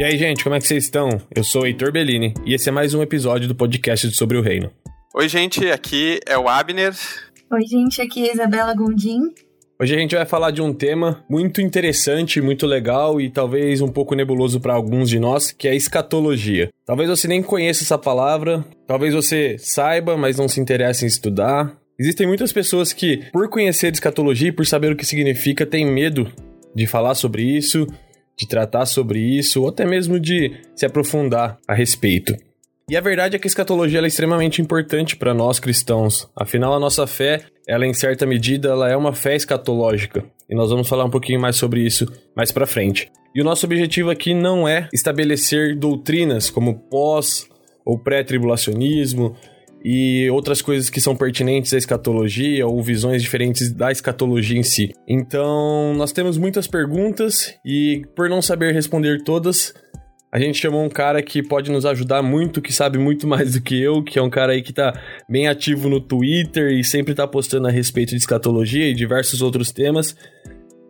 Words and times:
E 0.00 0.02
aí, 0.02 0.16
gente, 0.16 0.42
como 0.42 0.56
é 0.56 0.58
que 0.58 0.66
vocês 0.66 0.84
estão? 0.84 1.20
Eu 1.36 1.44
sou 1.44 1.60
o 1.60 1.66
Heitor 1.66 1.92
Bellini 1.92 2.32
e 2.46 2.54
esse 2.54 2.70
é 2.70 2.72
mais 2.72 2.94
um 2.94 3.02
episódio 3.02 3.46
do 3.46 3.54
podcast 3.54 4.10
sobre 4.12 4.38
o 4.38 4.40
reino. 4.40 4.70
Oi, 5.14 5.28
gente, 5.28 5.70
aqui 5.70 6.18
é 6.26 6.38
o 6.38 6.48
Abner. 6.48 6.94
Oi, 7.52 7.66
gente, 7.66 8.00
aqui 8.00 8.26
é 8.26 8.30
a 8.30 8.32
Isabela 8.32 8.74
Gondim. 8.74 9.20
Hoje 9.78 9.94
a 9.94 9.98
gente 9.98 10.14
vai 10.14 10.24
falar 10.24 10.52
de 10.52 10.62
um 10.62 10.72
tema 10.72 11.22
muito 11.28 11.60
interessante, 11.60 12.40
muito 12.40 12.66
legal 12.66 13.20
e 13.20 13.28
talvez 13.28 13.82
um 13.82 13.88
pouco 13.88 14.14
nebuloso 14.14 14.58
para 14.58 14.72
alguns 14.72 15.10
de 15.10 15.20
nós, 15.20 15.52
que 15.52 15.68
é 15.68 15.72
a 15.72 15.76
escatologia. 15.76 16.70
Talvez 16.86 17.10
você 17.10 17.28
nem 17.28 17.42
conheça 17.42 17.84
essa 17.84 17.98
palavra, 17.98 18.64
talvez 18.86 19.12
você 19.12 19.58
saiba, 19.58 20.16
mas 20.16 20.38
não 20.38 20.48
se 20.48 20.62
interesse 20.62 21.04
em 21.04 21.08
estudar. 21.08 21.76
Existem 21.98 22.26
muitas 22.26 22.54
pessoas 22.54 22.94
que, 22.94 23.18
por 23.30 23.50
conhecer 23.50 23.92
escatologia 23.92 24.48
e 24.48 24.52
por 24.52 24.64
saber 24.64 24.92
o 24.92 24.96
que 24.96 25.04
significa, 25.04 25.66
têm 25.66 25.84
medo 25.84 26.26
de 26.74 26.86
falar 26.86 27.14
sobre 27.14 27.42
isso, 27.42 27.86
de 28.38 28.48
tratar 28.48 28.86
sobre 28.86 29.18
isso, 29.18 29.62
ou 29.62 29.68
até 29.68 29.84
mesmo 29.84 30.18
de 30.18 30.52
se 30.74 30.86
aprofundar 30.86 31.58
a 31.66 31.74
respeito. 31.74 32.34
E 32.90 32.96
a 32.96 33.00
verdade 33.00 33.36
é 33.36 33.38
que 33.38 33.46
a 33.46 33.48
escatologia 33.48 34.00
é 34.00 34.06
extremamente 34.06 34.60
importante 34.60 35.14
para 35.14 35.32
nós 35.32 35.60
cristãos. 35.60 36.28
Afinal, 36.34 36.74
a 36.74 36.80
nossa 36.80 37.06
fé, 37.06 37.44
ela 37.68 37.86
em 37.86 37.94
certa 37.94 38.26
medida, 38.26 38.70
ela 38.70 38.90
é 38.90 38.96
uma 38.96 39.12
fé 39.12 39.36
escatológica. 39.36 40.24
E 40.48 40.56
nós 40.56 40.70
vamos 40.70 40.88
falar 40.88 41.04
um 41.04 41.10
pouquinho 41.10 41.40
mais 41.40 41.54
sobre 41.54 41.82
isso 41.82 42.04
mais 42.34 42.50
para 42.50 42.66
frente. 42.66 43.08
E 43.32 43.40
o 43.40 43.44
nosso 43.44 43.64
objetivo 43.64 44.10
aqui 44.10 44.34
não 44.34 44.66
é 44.66 44.88
estabelecer 44.92 45.78
doutrinas 45.78 46.50
como 46.50 46.80
pós 46.90 47.48
ou 47.84 47.96
pré-tribulacionismo, 47.96 49.36
e 49.84 50.28
outras 50.30 50.60
coisas 50.60 50.90
que 50.90 51.00
são 51.00 51.16
pertinentes 51.16 51.72
à 51.72 51.78
escatologia 51.78 52.66
ou 52.66 52.82
visões 52.82 53.22
diferentes 53.22 53.72
da 53.72 53.90
escatologia 53.90 54.58
em 54.58 54.62
si. 54.62 54.92
Então, 55.08 55.94
nós 55.94 56.12
temos 56.12 56.36
muitas 56.36 56.66
perguntas 56.66 57.54
e 57.64 58.02
por 58.14 58.28
não 58.28 58.42
saber 58.42 58.74
responder 58.74 59.22
todas, 59.22 59.74
a 60.32 60.38
gente 60.38 60.58
chamou 60.58 60.84
um 60.84 60.88
cara 60.88 61.22
que 61.22 61.42
pode 61.42 61.70
nos 61.72 61.84
ajudar 61.84 62.22
muito, 62.22 62.62
que 62.62 62.72
sabe 62.72 62.98
muito 62.98 63.26
mais 63.26 63.54
do 63.54 63.60
que 63.60 63.80
eu, 63.80 64.02
que 64.02 64.18
é 64.18 64.22
um 64.22 64.30
cara 64.30 64.52
aí 64.52 64.62
que 64.62 64.72
tá 64.72 64.92
bem 65.28 65.48
ativo 65.48 65.88
no 65.88 66.00
Twitter 66.00 66.70
e 66.72 66.84
sempre 66.84 67.14
tá 67.14 67.26
postando 67.26 67.66
a 67.66 67.70
respeito 67.70 68.10
de 68.10 68.16
escatologia 68.16 68.88
e 68.88 68.94
diversos 68.94 69.42
outros 69.42 69.72
temas, 69.72 70.14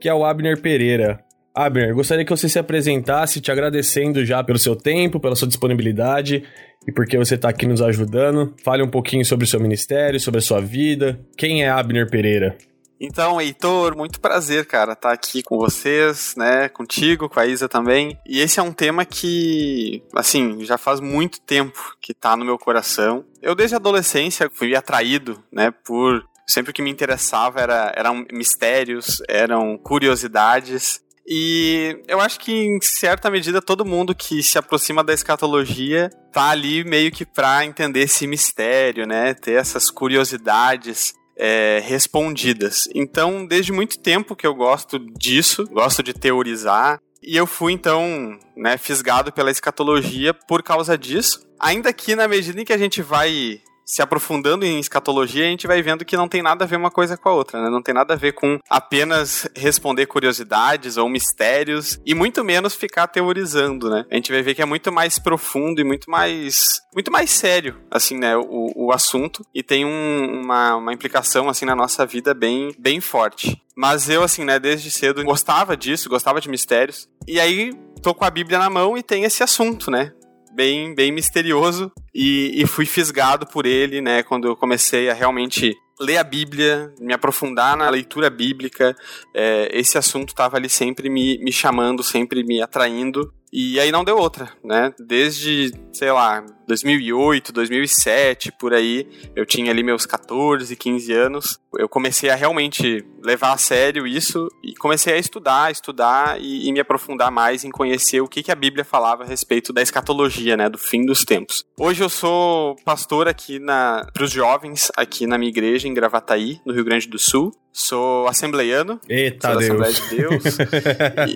que 0.01 0.09
é 0.09 0.15
o 0.15 0.25
Abner 0.25 0.61
Pereira. 0.61 1.25
Abner, 1.55 1.95
gostaria 1.95 2.25
que 2.25 2.31
você 2.31 2.49
se 2.49 2.59
apresentasse, 2.59 3.41
te 3.41 3.51
agradecendo 3.51 4.25
já 4.25 4.43
pelo 4.43 4.59
seu 4.59 4.77
tempo, 4.77 5.19
pela 5.19 5.35
sua 5.35 5.49
disponibilidade 5.49 6.45
e 6.87 6.93
porque 6.93 7.19
você 7.19 7.35
está 7.35 7.49
aqui 7.49 7.67
nos 7.67 7.83
ajudando. 7.83 8.55
Fale 8.65 8.83
um 8.83 8.91
pouquinho 8.91 9.25
sobre 9.25 9.45
o 9.45 9.49
seu 9.49 9.61
ministério, 9.61 10.21
sobre 10.21 10.39
a 10.39 10.43
sua 10.43 10.61
vida. 10.61 11.21
Quem 11.37 11.65
é 11.65 11.69
Abner 11.69 12.09
Pereira? 12.09 12.57
Então, 13.03 13.41
Heitor, 13.41 13.97
muito 13.97 14.21
prazer, 14.21 14.67
cara, 14.67 14.93
estar 14.93 15.09
tá 15.09 15.15
aqui 15.15 15.43
com 15.43 15.57
vocês, 15.57 16.35
né, 16.37 16.69
contigo, 16.69 17.31
com 17.31 17.41
a 17.41 17.47
Isa 17.47 17.67
também. 17.67 18.19
E 18.27 18.41
esse 18.41 18.61
é 18.61 18.63
um 18.63 18.75
tema 18.75 19.07
que, 19.07 20.03
assim, 20.15 20.63
já 20.67 20.77
faz 20.77 21.01
muito 21.01 21.41
tempo 21.41 21.97
que 21.99 22.13
tá 22.13 22.37
no 22.37 22.45
meu 22.45 22.59
coração. 22.59 23.25
Eu 23.41 23.55
desde 23.55 23.75
a 23.75 23.79
adolescência 23.79 24.51
fui 24.53 24.77
atraído, 24.77 25.43
né, 25.51 25.71
por 25.71 26.23
sempre 26.47 26.75
que 26.75 26.83
me 26.83 26.91
interessava 26.91 27.61
era, 27.61 27.91
eram 27.97 28.27
mistérios, 28.31 29.23
eram 29.29 29.79
curiosidades. 29.79 31.01
E 31.27 32.03
eu 32.09 32.21
acho 32.21 32.41
que, 32.41 32.53
em 32.53 32.81
certa 32.81 33.31
medida, 33.31 33.63
todo 33.63 33.85
mundo 33.85 34.15
que 34.15 34.43
se 34.43 34.59
aproxima 34.59 35.05
da 35.05 35.13
escatologia 35.13 36.11
tá 36.33 36.51
ali 36.51 36.85
meio 36.85 37.11
que 37.13 37.25
pra 37.25 37.65
entender 37.65 38.01
esse 38.01 38.27
mistério, 38.27 39.07
né? 39.07 39.35
Ter 39.35 39.53
essas 39.53 39.91
curiosidades 39.91 41.15
é, 41.37 41.81
respondidas. 41.85 42.89
Então, 42.95 43.47
desde 43.47 43.73
muito 43.73 43.99
tempo 43.99 44.37
que 44.37 44.47
eu 44.47 44.55
gosto 44.55 44.99
disso, 44.99 45.65
gosto 45.71 46.03
de 46.03 46.13
teorizar. 46.13 46.99
E 47.23 47.37
eu 47.37 47.47
fui, 47.47 47.73
então, 47.73 48.39
né, 48.57 48.79
fisgado 48.79 49.33
pela 49.33 49.51
escatologia 49.51 50.33
por 50.33 50.63
causa 50.63 50.97
disso. 50.97 51.47
Ainda 51.59 51.93
que, 51.93 52.17
na 52.17 52.27
medida 52.27 52.61
em 52.61 52.65
que 52.65 52.73
a 52.73 52.79
gente 52.79 53.03
vai 53.03 53.61
se 53.91 54.01
aprofundando 54.01 54.65
em 54.65 54.79
escatologia, 54.79 55.45
a 55.45 55.49
gente 55.49 55.67
vai 55.67 55.83
vendo 55.83 56.05
que 56.05 56.17
não 56.17 56.29
tem 56.29 56.43
nada 56.43 56.65
a 56.65 56.67
ver 56.67 56.77
uma 56.77 56.93
coisa 56.93 57.17
com 57.17 57.29
a 57.29 57.33
outra, 57.33 57.61
né? 57.61 57.69
Não 57.69 57.83
tem 57.83 57.93
nada 57.93 58.15
a 58.15 58.17
ver 58.17 58.33
com 58.33 58.57
apenas 58.69 59.49
responder 59.57 60.07
curiosidades 60.07 60.97
ou 60.97 61.09
mistérios 61.09 61.99
e 62.07 62.15
muito 62.15 62.45
menos 62.45 62.77
ficar 62.77 63.09
teorizando, 63.09 63.91
né? 63.91 64.05
A 64.09 64.15
gente 64.15 64.31
vai 64.31 64.43
ver 64.43 64.55
que 64.55 64.63
é 64.63 64.65
muito 64.65 64.93
mais 64.93 65.19
profundo 65.19 65.81
e 65.81 65.85
muito 65.85 66.09
mais 66.09 66.81
muito 66.95 67.11
mais 67.11 67.31
sério, 67.31 67.77
assim, 67.91 68.17
né, 68.17 68.37
o, 68.37 68.73
o 68.77 68.93
assunto 68.93 69.45
e 69.55 69.63
tem 69.63 69.85
um, 69.85 70.41
uma, 70.43 70.77
uma 70.77 70.93
implicação, 70.93 71.49
assim, 71.49 71.65
na 71.65 71.75
nossa 71.75 72.05
vida 72.05 72.35
bem, 72.35 72.75
bem 72.79 73.01
forte. 73.01 73.61
Mas 73.77 74.11
eu, 74.11 74.23
assim, 74.23 74.45
né, 74.45 74.59
desde 74.59 74.91
cedo 74.91 75.25
gostava 75.25 75.77
disso, 75.77 76.09
gostava 76.09 76.41
de 76.41 76.49
mistérios. 76.49 77.09
E 77.27 77.39
aí, 77.41 77.73
tô 78.03 78.13
com 78.13 78.25
a 78.25 78.31
Bíblia 78.31 78.59
na 78.59 78.69
mão 78.69 78.99
e 78.99 79.03
tem 79.03 79.25
esse 79.25 79.43
assunto, 79.43 79.91
né? 79.91 80.13
Bem, 80.61 80.95
bem 80.95 81.11
misterioso 81.11 81.91
e, 82.15 82.53
e 82.55 82.67
fui 82.67 82.85
fisgado 82.85 83.47
por 83.47 83.65
ele, 83.65 84.03
né, 84.03 84.23
quando 84.23 84.47
eu 84.47 84.55
comecei 84.55 85.09
a 85.09 85.15
realmente 85.15 85.75
ler 85.99 86.19
a 86.19 86.25
Bíblia, 86.25 86.93
me 87.01 87.15
aprofundar 87.15 87.75
na 87.79 87.89
leitura 87.89 88.29
bíblica, 88.29 88.95
é, 89.35 89.71
esse 89.73 89.97
assunto 89.97 90.29
estava 90.29 90.59
ali 90.59 90.69
sempre 90.69 91.09
me, 91.09 91.39
me 91.39 91.51
chamando, 91.51 92.03
sempre 92.03 92.45
me 92.45 92.61
atraindo. 92.61 93.33
E 93.53 93.81
aí 93.81 93.91
não 93.91 94.05
deu 94.05 94.17
outra, 94.17 94.49
né? 94.65 94.95
Desde, 94.99 95.73
sei 95.93 96.13
lá, 96.13 96.45
2008, 96.69 97.53
2007, 97.53 98.53
por 98.53 98.73
aí, 98.73 99.09
eu 99.35 99.45
tinha 99.45 99.73
ali 99.73 99.83
meus 99.83 100.07
14, 100.07 100.77
15 100.77 101.13
anos. 101.13 101.59
Eu 101.77 101.89
comecei 101.89 102.31
a 102.31 102.37
realmente 102.37 103.05
levar 103.23 103.53
a 103.53 103.59
sério 103.59 104.07
isso 104.07 104.49
e 104.63 104.75
comecei 104.77 105.15
a 105.15 105.19
estudar, 105.19 105.71
estudar 105.71 106.41
e, 106.41 106.69
e 106.69 106.73
me 106.73 106.79
aprofundar 106.79 107.31
mais 107.31 107.65
em 107.65 107.71
conhecer 107.71 108.21
o 108.21 108.29
que, 108.29 108.43
que 108.43 108.53
a 108.53 108.55
Bíblia 108.57 108.85
falava 108.85 109.25
a 109.25 109.27
respeito 109.27 109.73
da 109.73 109.83
escatologia, 109.83 110.57
né? 110.57 110.69
Do 110.69 110.79
fim 110.79 111.05
dos 111.05 111.25
tempos. 111.25 111.65
Hoje 111.79 112.05
eu 112.05 112.09
sou 112.09 112.77
pastor 112.85 113.27
aqui 113.27 113.59
na 113.59 114.07
para 114.13 114.25
os 114.25 114.31
jovens 114.31 114.93
aqui 114.97 115.27
na 115.27 115.37
minha 115.37 115.51
igreja 115.51 115.89
em 115.89 115.95
Gravataí, 115.95 116.61
no 116.65 116.73
Rio 116.73 116.85
Grande 116.85 117.09
do 117.09 117.19
Sul. 117.19 117.53
Sou 117.73 118.27
assembleiano. 118.27 119.01
Eita 119.09 119.53
sou 119.53 119.61
Deus. 119.61 119.71
Assembleia 119.71 119.95
de 119.95 120.17
Deus. 120.17 120.59
e... 121.31 121.35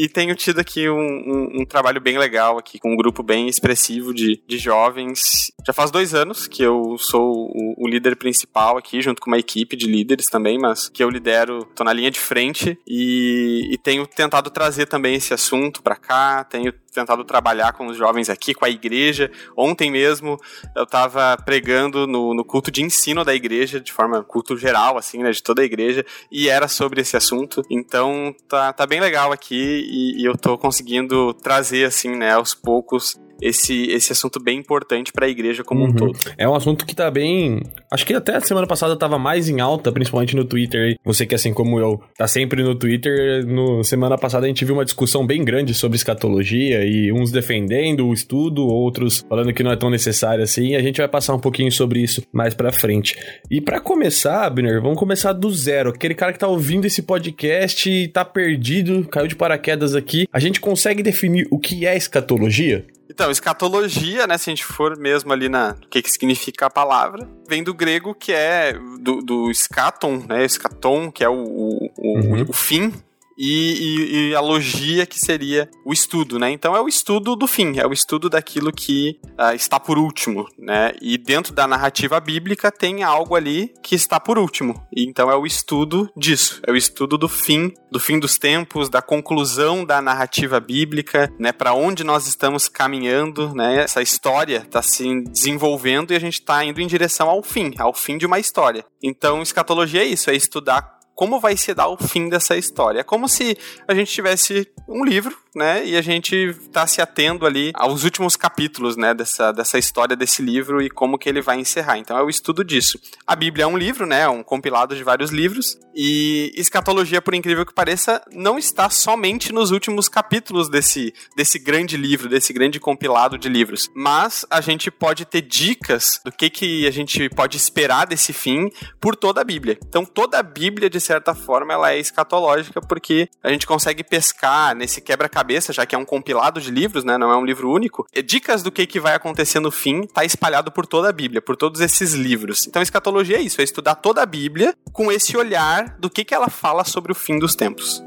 e 0.00 0.08
tenho 0.08 0.34
tido 0.34 0.58
aqui 0.58 0.88
um, 0.88 0.98
um, 0.98 1.60
um, 1.60 1.64
trabalho 1.66 2.00
bem 2.00 2.16
legal 2.16 2.56
aqui, 2.56 2.78
com 2.78 2.94
um 2.94 2.96
grupo 2.96 3.22
bem 3.22 3.48
expressivo 3.48 4.14
de, 4.14 4.42
de 4.48 4.56
jovens. 4.56 5.52
Já 5.66 5.72
faz 5.72 5.90
dois 5.90 6.14
anos 6.14 6.46
que 6.46 6.62
eu 6.62 6.96
sou 6.98 7.50
o, 7.52 7.74
o, 7.84 7.88
líder 7.88 8.16
principal 8.16 8.78
aqui, 8.78 9.02
junto 9.02 9.20
com 9.20 9.30
uma 9.30 9.38
equipe 9.38 9.76
de 9.76 9.86
líderes 9.86 10.26
também, 10.26 10.58
mas 10.58 10.88
que 10.88 11.04
eu 11.04 11.10
lidero, 11.10 11.64
tô 11.74 11.84
na 11.84 11.92
linha 11.92 12.10
de 12.10 12.18
frente 12.18 12.78
e, 12.86 13.68
e 13.70 13.78
tenho 13.78 14.06
tentado 14.06 14.50
trazer 14.50 14.86
também 14.86 15.14
esse 15.14 15.34
assunto 15.34 15.82
para 15.82 15.96
cá, 15.96 16.44
tenho 16.44 16.72
tentado 16.92 17.24
trabalhar 17.24 17.72
com 17.72 17.86
os 17.86 17.96
jovens 17.96 18.28
aqui, 18.28 18.54
com 18.54 18.64
a 18.64 18.70
igreja. 18.70 19.30
Ontem 19.56 19.90
mesmo 19.90 20.38
eu 20.74 20.84
estava 20.84 21.36
pregando 21.36 22.06
no, 22.06 22.34
no, 22.34 22.44
culto 22.44 22.70
de 22.70 22.82
ensino 22.82 23.24
da 23.24 23.34
igreja, 23.34 23.80
de 23.80 23.92
forma 23.92 24.24
culto 24.24 24.56
geral, 24.56 24.96
assim, 24.96 25.18
né, 25.18 25.30
de 25.30 25.42
toda 25.42 25.62
a 25.62 25.64
igreja, 25.64 26.04
e 26.30 26.48
era 26.48 26.68
sobre 26.68 27.00
esse 27.00 27.16
assunto. 27.16 27.62
Então 27.70 28.34
tá, 28.48 28.72
tá 28.72 28.86
bem 28.86 29.00
legal 29.00 29.30
aqui 29.30 29.86
e, 29.88 30.22
e 30.22 30.24
eu 30.24 30.36
tô 30.36 30.58
conseguindo 30.58 31.32
trazer, 31.34 31.84
assim, 31.84 32.16
né, 32.16 32.32
aos 32.32 32.54
poucos 32.54 33.18
esse, 33.40 33.90
esse 33.90 34.12
assunto 34.12 34.40
bem 34.40 34.58
importante 34.58 35.12
para 35.12 35.26
a 35.26 35.28
igreja 35.28 35.64
como 35.64 35.82
uhum. 35.82 35.90
um 35.90 35.92
todo. 35.94 36.18
É 36.36 36.48
um 36.48 36.54
assunto 36.54 36.84
que 36.86 36.94
tá 36.94 37.10
bem. 37.10 37.62
Acho 37.90 38.06
que 38.06 38.14
até 38.14 38.36
a 38.36 38.40
semana 38.40 38.66
passada 38.66 38.96
tava 38.96 39.18
mais 39.18 39.48
em 39.48 39.60
alta, 39.60 39.92
principalmente 39.92 40.36
no 40.36 40.44
Twitter. 40.44 40.96
Você 41.04 41.26
que, 41.26 41.34
assim 41.34 41.52
como 41.52 41.78
eu, 41.78 42.00
tá 42.16 42.26
sempre 42.26 42.62
no 42.62 42.74
Twitter. 42.74 43.46
No 43.46 43.82
semana 43.84 44.16
passada 44.16 44.46
a 44.46 44.48
gente 44.48 44.64
viu 44.64 44.74
uma 44.74 44.84
discussão 44.84 45.26
bem 45.26 45.44
grande 45.44 45.74
sobre 45.74 45.96
escatologia 45.96 46.84
e 46.84 47.12
uns 47.12 47.30
defendendo 47.30 48.06
o 48.06 48.12
estudo, 48.12 48.66
outros 48.66 49.24
falando 49.28 49.52
que 49.52 49.62
não 49.62 49.72
é 49.72 49.76
tão 49.76 49.90
necessário 49.90 50.42
assim. 50.44 50.74
a 50.74 50.82
gente 50.82 50.98
vai 50.98 51.08
passar 51.08 51.34
um 51.34 51.40
pouquinho 51.40 51.70
sobre 51.72 52.00
isso 52.00 52.22
mais 52.32 52.54
pra 52.54 52.72
frente. 52.72 53.16
E 53.50 53.60
para 53.60 53.80
começar, 53.80 54.44
Abner, 54.44 54.80
vamos 54.80 54.98
começar 54.98 55.32
do 55.32 55.50
zero. 55.50 55.90
Aquele 55.90 56.14
cara 56.14 56.32
que 56.32 56.38
tá 56.38 56.48
ouvindo 56.48 56.86
esse 56.86 57.02
podcast 57.02 57.90
e 57.90 58.08
tá 58.08 58.24
perdido, 58.24 59.06
caiu 59.08 59.26
de 59.26 59.36
paraquedas 59.36 59.94
aqui. 59.94 60.26
A 60.32 60.38
gente 60.38 60.60
consegue 60.60 61.02
definir 61.02 61.46
o 61.50 61.58
que 61.58 61.86
é 61.86 61.96
escatologia? 61.96 62.84
Então, 63.10 63.28
escatologia, 63.28 64.24
né, 64.24 64.38
se 64.38 64.48
a 64.48 64.52
gente 64.52 64.64
for 64.64 64.96
mesmo 64.96 65.32
ali 65.32 65.48
na 65.48 65.74
o 65.84 65.88
que, 65.88 66.00
que 66.00 66.10
significa 66.10 66.66
a 66.66 66.70
palavra, 66.70 67.28
vem 67.48 67.60
do 67.60 67.74
grego 67.74 68.14
que 68.14 68.32
é 68.32 68.72
do, 69.00 69.20
do 69.20 69.50
escaton, 69.50 70.24
né, 70.28 70.44
escaton, 70.44 71.10
que 71.10 71.24
é 71.24 71.28
o, 71.28 71.34
o, 71.34 71.90
uhum. 71.98 72.44
o, 72.44 72.50
o 72.50 72.52
fim, 72.52 72.94
e, 73.40 73.72
e, 73.72 74.28
e, 74.28 74.34
a 74.34 74.40
logia 74.40 75.06
que 75.06 75.18
seria 75.18 75.66
o 75.82 75.94
estudo, 75.94 76.38
né? 76.38 76.50
Então 76.50 76.76
é 76.76 76.80
o 76.80 76.86
estudo 76.86 77.34
do 77.34 77.46
fim, 77.46 77.78
é 77.78 77.86
o 77.86 77.92
estudo 77.92 78.28
daquilo 78.28 78.70
que 78.70 79.18
uh, 79.38 79.54
está 79.54 79.80
por 79.80 79.96
último, 79.96 80.46
né? 80.58 80.92
E 81.00 81.16
dentro 81.16 81.54
da 81.54 81.66
narrativa 81.66 82.20
bíblica 82.20 82.70
tem 82.70 83.02
algo 83.02 83.34
ali 83.34 83.72
que 83.82 83.94
está 83.94 84.20
por 84.20 84.38
último. 84.38 84.86
E 84.94 85.04
então 85.04 85.30
é 85.30 85.34
o 85.34 85.46
estudo 85.46 86.10
disso, 86.14 86.60
é 86.66 86.70
o 86.70 86.76
estudo 86.76 87.16
do 87.16 87.30
fim, 87.30 87.72
do 87.90 87.98
fim 87.98 88.18
dos 88.18 88.36
tempos, 88.36 88.90
da 88.90 89.00
conclusão 89.00 89.86
da 89.86 90.02
narrativa 90.02 90.60
bíblica, 90.60 91.32
né? 91.38 91.50
Para 91.50 91.72
onde 91.72 92.04
nós 92.04 92.26
estamos 92.26 92.68
caminhando, 92.68 93.54
né? 93.54 93.82
Essa 93.82 94.02
história 94.02 94.58
está 94.58 94.82
se 94.82 95.22
desenvolvendo 95.22 96.12
e 96.12 96.16
a 96.16 96.20
gente 96.20 96.34
está 96.34 96.62
indo 96.62 96.78
em 96.78 96.86
direção 96.86 97.30
ao 97.30 97.42
fim, 97.42 97.72
ao 97.78 97.94
fim 97.94 98.18
de 98.18 98.26
uma 98.26 98.38
história. 98.38 98.84
Então 99.02 99.40
escatologia 99.40 100.02
é 100.02 100.06
isso, 100.06 100.28
é 100.28 100.34
estudar 100.34 100.99
como 101.20 101.38
vai 101.38 101.54
se 101.54 101.74
dar 101.74 101.86
o 101.88 101.98
fim 101.98 102.30
dessa 102.30 102.56
história. 102.56 103.00
É 103.00 103.02
como 103.02 103.28
se 103.28 103.54
a 103.86 103.94
gente 103.94 104.10
tivesse 104.10 104.66
um 104.90 105.04
livro, 105.04 105.36
né, 105.54 105.86
e 105.86 105.96
a 105.96 106.02
gente 106.02 106.54
tá 106.72 106.86
se 106.86 107.00
atendo 107.00 107.46
ali 107.46 107.70
aos 107.74 108.04
últimos 108.04 108.36
capítulos, 108.36 108.96
né, 108.96 109.14
dessa, 109.14 109.52
dessa 109.52 109.78
história 109.78 110.16
desse 110.16 110.42
livro 110.42 110.82
e 110.82 110.90
como 110.90 111.18
que 111.18 111.28
ele 111.28 111.40
vai 111.40 111.58
encerrar. 111.58 111.98
Então 111.98 112.16
é 112.16 112.22
o 112.22 112.28
estudo 112.28 112.64
disso. 112.64 112.98
A 113.26 113.36
Bíblia 113.36 113.64
é 113.64 113.66
um 113.66 113.76
livro, 113.76 114.06
né, 114.06 114.28
um 114.28 114.42
compilado 114.42 114.96
de 114.96 115.04
vários 115.04 115.30
livros, 115.30 115.78
e 115.94 116.52
escatologia, 116.56 117.20
por 117.20 117.34
incrível 117.34 117.66
que 117.66 117.74
pareça, 117.74 118.22
não 118.32 118.58
está 118.58 118.88
somente 118.88 119.52
nos 119.52 119.70
últimos 119.70 120.08
capítulos 120.08 120.68
desse, 120.68 121.12
desse 121.36 121.58
grande 121.58 121.96
livro, 121.96 122.28
desse 122.28 122.52
grande 122.52 122.78
compilado 122.78 123.36
de 123.36 123.48
livros, 123.48 123.88
mas 123.94 124.46
a 124.50 124.60
gente 124.60 124.90
pode 124.90 125.24
ter 125.24 125.42
dicas 125.42 126.20
do 126.24 126.32
que 126.32 126.48
que 126.48 126.86
a 126.86 126.90
gente 126.90 127.28
pode 127.30 127.56
esperar 127.56 128.06
desse 128.06 128.32
fim 128.32 128.70
por 129.00 129.16
toda 129.16 129.40
a 129.40 129.44
Bíblia. 129.44 129.78
Então 129.86 130.04
toda 130.04 130.38
a 130.38 130.42
Bíblia, 130.42 130.88
de 130.88 131.00
certa 131.00 131.34
forma, 131.34 131.72
ela 131.72 131.92
é 131.92 131.98
escatológica 131.98 132.80
porque 132.80 133.28
a 133.42 133.50
gente 133.50 133.66
consegue 133.66 134.04
pescar 134.04 134.74
nesse 134.80 135.00
quebra-cabeça, 135.00 135.72
já 135.72 135.84
que 135.84 135.94
é 135.94 135.98
um 135.98 136.04
compilado 136.04 136.60
de 136.60 136.70
livros, 136.70 137.04
né, 137.04 137.18
não 137.18 137.30
é 137.30 137.36
um 137.36 137.44
livro 137.44 137.70
único, 137.70 138.06
dicas 138.24 138.62
do 138.62 138.72
que, 138.72 138.86
que 138.86 138.98
vai 138.98 139.14
acontecer 139.14 139.60
no 139.60 139.70
fim 139.70 140.06
tá 140.06 140.24
espalhado 140.24 140.72
por 140.72 140.86
toda 140.86 141.08
a 141.08 141.12
Bíblia, 141.12 141.42
por 141.42 141.56
todos 141.56 141.80
esses 141.80 142.14
livros. 142.14 142.66
Então 142.66 142.82
escatologia 142.82 143.36
é 143.36 143.42
isso, 143.42 143.60
é 143.60 143.64
estudar 143.64 143.96
toda 143.96 144.22
a 144.22 144.26
Bíblia 144.26 144.74
com 144.92 145.12
esse 145.12 145.36
olhar 145.36 145.96
do 145.98 146.08
que, 146.08 146.24
que 146.24 146.34
ela 146.34 146.48
fala 146.48 146.82
sobre 146.82 147.12
o 147.12 147.14
fim 147.14 147.38
dos 147.38 147.54
tempos. 147.54 148.02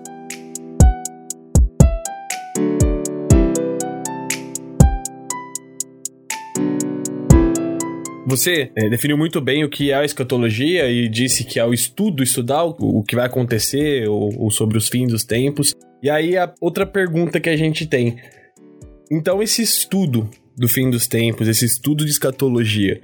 Você 8.25 8.72
é, 8.75 8.90
definiu 8.90 9.16
muito 9.16 9.40
bem 9.40 9.64
o 9.64 9.70
que 9.70 9.92
é 9.92 9.96
a 9.96 10.04
escatologia 10.04 10.90
e 10.90 11.08
disse 11.08 11.44
que 11.44 11.60
é 11.60 11.66
o 11.66 11.74
estudo, 11.74 12.24
estudar 12.24 12.64
o, 12.64 12.74
o 12.80 13.04
que 13.04 13.16
vai 13.16 13.28
acontecer 13.28 14.10
ou, 14.10 14.34
ou, 14.40 14.50
sobre 14.50 14.75
os 14.78 14.88
fins 14.88 15.12
dos 15.12 15.24
tempos. 15.24 15.75
E 16.03 16.09
aí 16.09 16.38
a 16.38 16.53
outra 16.59 16.85
pergunta 16.85 17.39
que 17.39 17.50
a 17.50 17.55
gente 17.55 17.88
tem. 17.88 18.17
Então 19.09 19.41
esse 19.41 19.61
estudo 19.61 20.29
do 20.55 20.67
fim 20.67 20.89
dos 20.89 21.07
tempos, 21.07 21.47
esse 21.47 21.65
estudo 21.65 22.03
de 22.03 22.11
escatologia, 22.11 23.01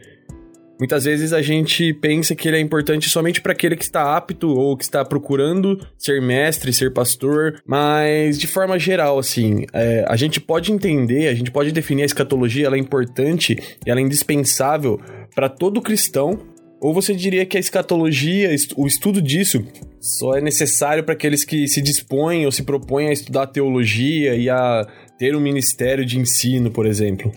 Muitas 0.80 1.04
vezes 1.04 1.34
a 1.34 1.42
gente 1.42 1.94
pensa 1.94 2.34
que 2.34 2.48
ele 2.48 2.56
é 2.56 2.60
importante 2.62 3.10
somente 3.10 3.42
para 3.42 3.52
aquele 3.52 3.76
que 3.76 3.84
está 3.84 4.16
apto 4.16 4.48
ou 4.48 4.78
que 4.78 4.86
está 4.86 5.04
procurando 5.04 5.86
ser 5.98 6.22
mestre, 6.22 6.72
ser 6.72 6.94
pastor, 6.94 7.62
mas 7.66 8.40
de 8.40 8.48
forma 8.48 8.80
geral, 8.80 9.20
assim, 9.20 9.66
é, 9.74 10.06
a 10.08 10.16
gente 10.16 10.40
pode 10.40 10.72
entender, 10.72 11.28
a 11.28 11.34
gente 11.36 11.52
pode 11.52 11.74
definir 11.74 12.04
a 12.04 12.06
escatologia, 12.06 12.66
ela 12.66 12.78
é 12.78 12.80
importante 12.80 13.58
ela 13.86 14.00
é 14.00 14.04
indispensável 14.04 15.02
para 15.36 15.50
todo 15.50 15.82
cristão. 15.82 16.40
Ou 16.82 16.94
você 16.94 17.14
diria 17.14 17.46
que 17.46 17.58
a 17.58 17.60
escatologia, 17.60 18.50
o 18.78 18.88
estudo 18.88 19.22
disso, 19.22 19.66
só 20.00 20.36
é 20.36 20.42
necessário 20.42 21.04
para 21.04 21.14
aqueles 21.14 21.44
que 21.44 21.68
se 21.68 21.82
dispõem 21.82 22.46
ou 22.46 22.52
se 22.52 22.64
propõem 22.64 23.10
a 23.10 23.14
estudar 23.14 23.48
teologia 23.48 24.36
e 24.36 24.50
a 24.50 24.88
ter 25.18 25.36
um 25.36 25.42
ministério 25.42 26.06
de 26.06 26.18
ensino, 26.18 26.72
por 26.72 26.86
exemplo? 26.86 27.34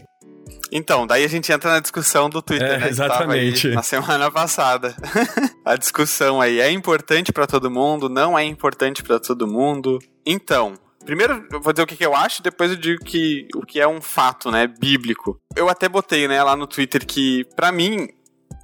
Então, 0.70 1.06
daí 1.06 1.24
a 1.24 1.28
gente 1.28 1.52
entra 1.52 1.72
na 1.72 1.80
discussão 1.80 2.30
do 2.30 2.40
Twitter, 2.40 2.72
é, 2.72 2.78
né? 2.78 2.88
Exatamente. 2.88 3.68
na 3.68 3.82
semana 3.82 4.30
passada. 4.30 4.94
a 5.64 5.76
discussão 5.76 6.40
aí 6.40 6.60
é 6.60 6.70
importante 6.70 7.32
para 7.32 7.46
todo 7.46 7.70
mundo, 7.70 8.08
não 8.08 8.38
é 8.38 8.44
importante 8.44 9.02
para 9.02 9.18
todo 9.18 9.46
mundo. 9.46 9.98
Então, 10.24 10.74
Primeiro, 11.04 11.44
eu 11.50 11.60
vou 11.60 11.72
dizer 11.72 11.82
o 11.82 11.86
que, 11.86 11.96
que, 11.96 12.06
eu 12.06 12.14
acho, 12.14 12.44
depois 12.44 12.70
eu 12.70 12.76
digo 12.76 13.04
que, 13.04 13.48
o 13.56 13.66
que 13.66 13.80
é 13.80 13.88
um 13.88 14.00
fato, 14.00 14.52
né, 14.52 14.68
bíblico. 14.68 15.36
Eu 15.56 15.68
até 15.68 15.88
botei, 15.88 16.28
né, 16.28 16.40
lá 16.44 16.54
no 16.54 16.64
Twitter 16.64 17.04
que, 17.04 17.44
para 17.56 17.72
mim, 17.72 18.08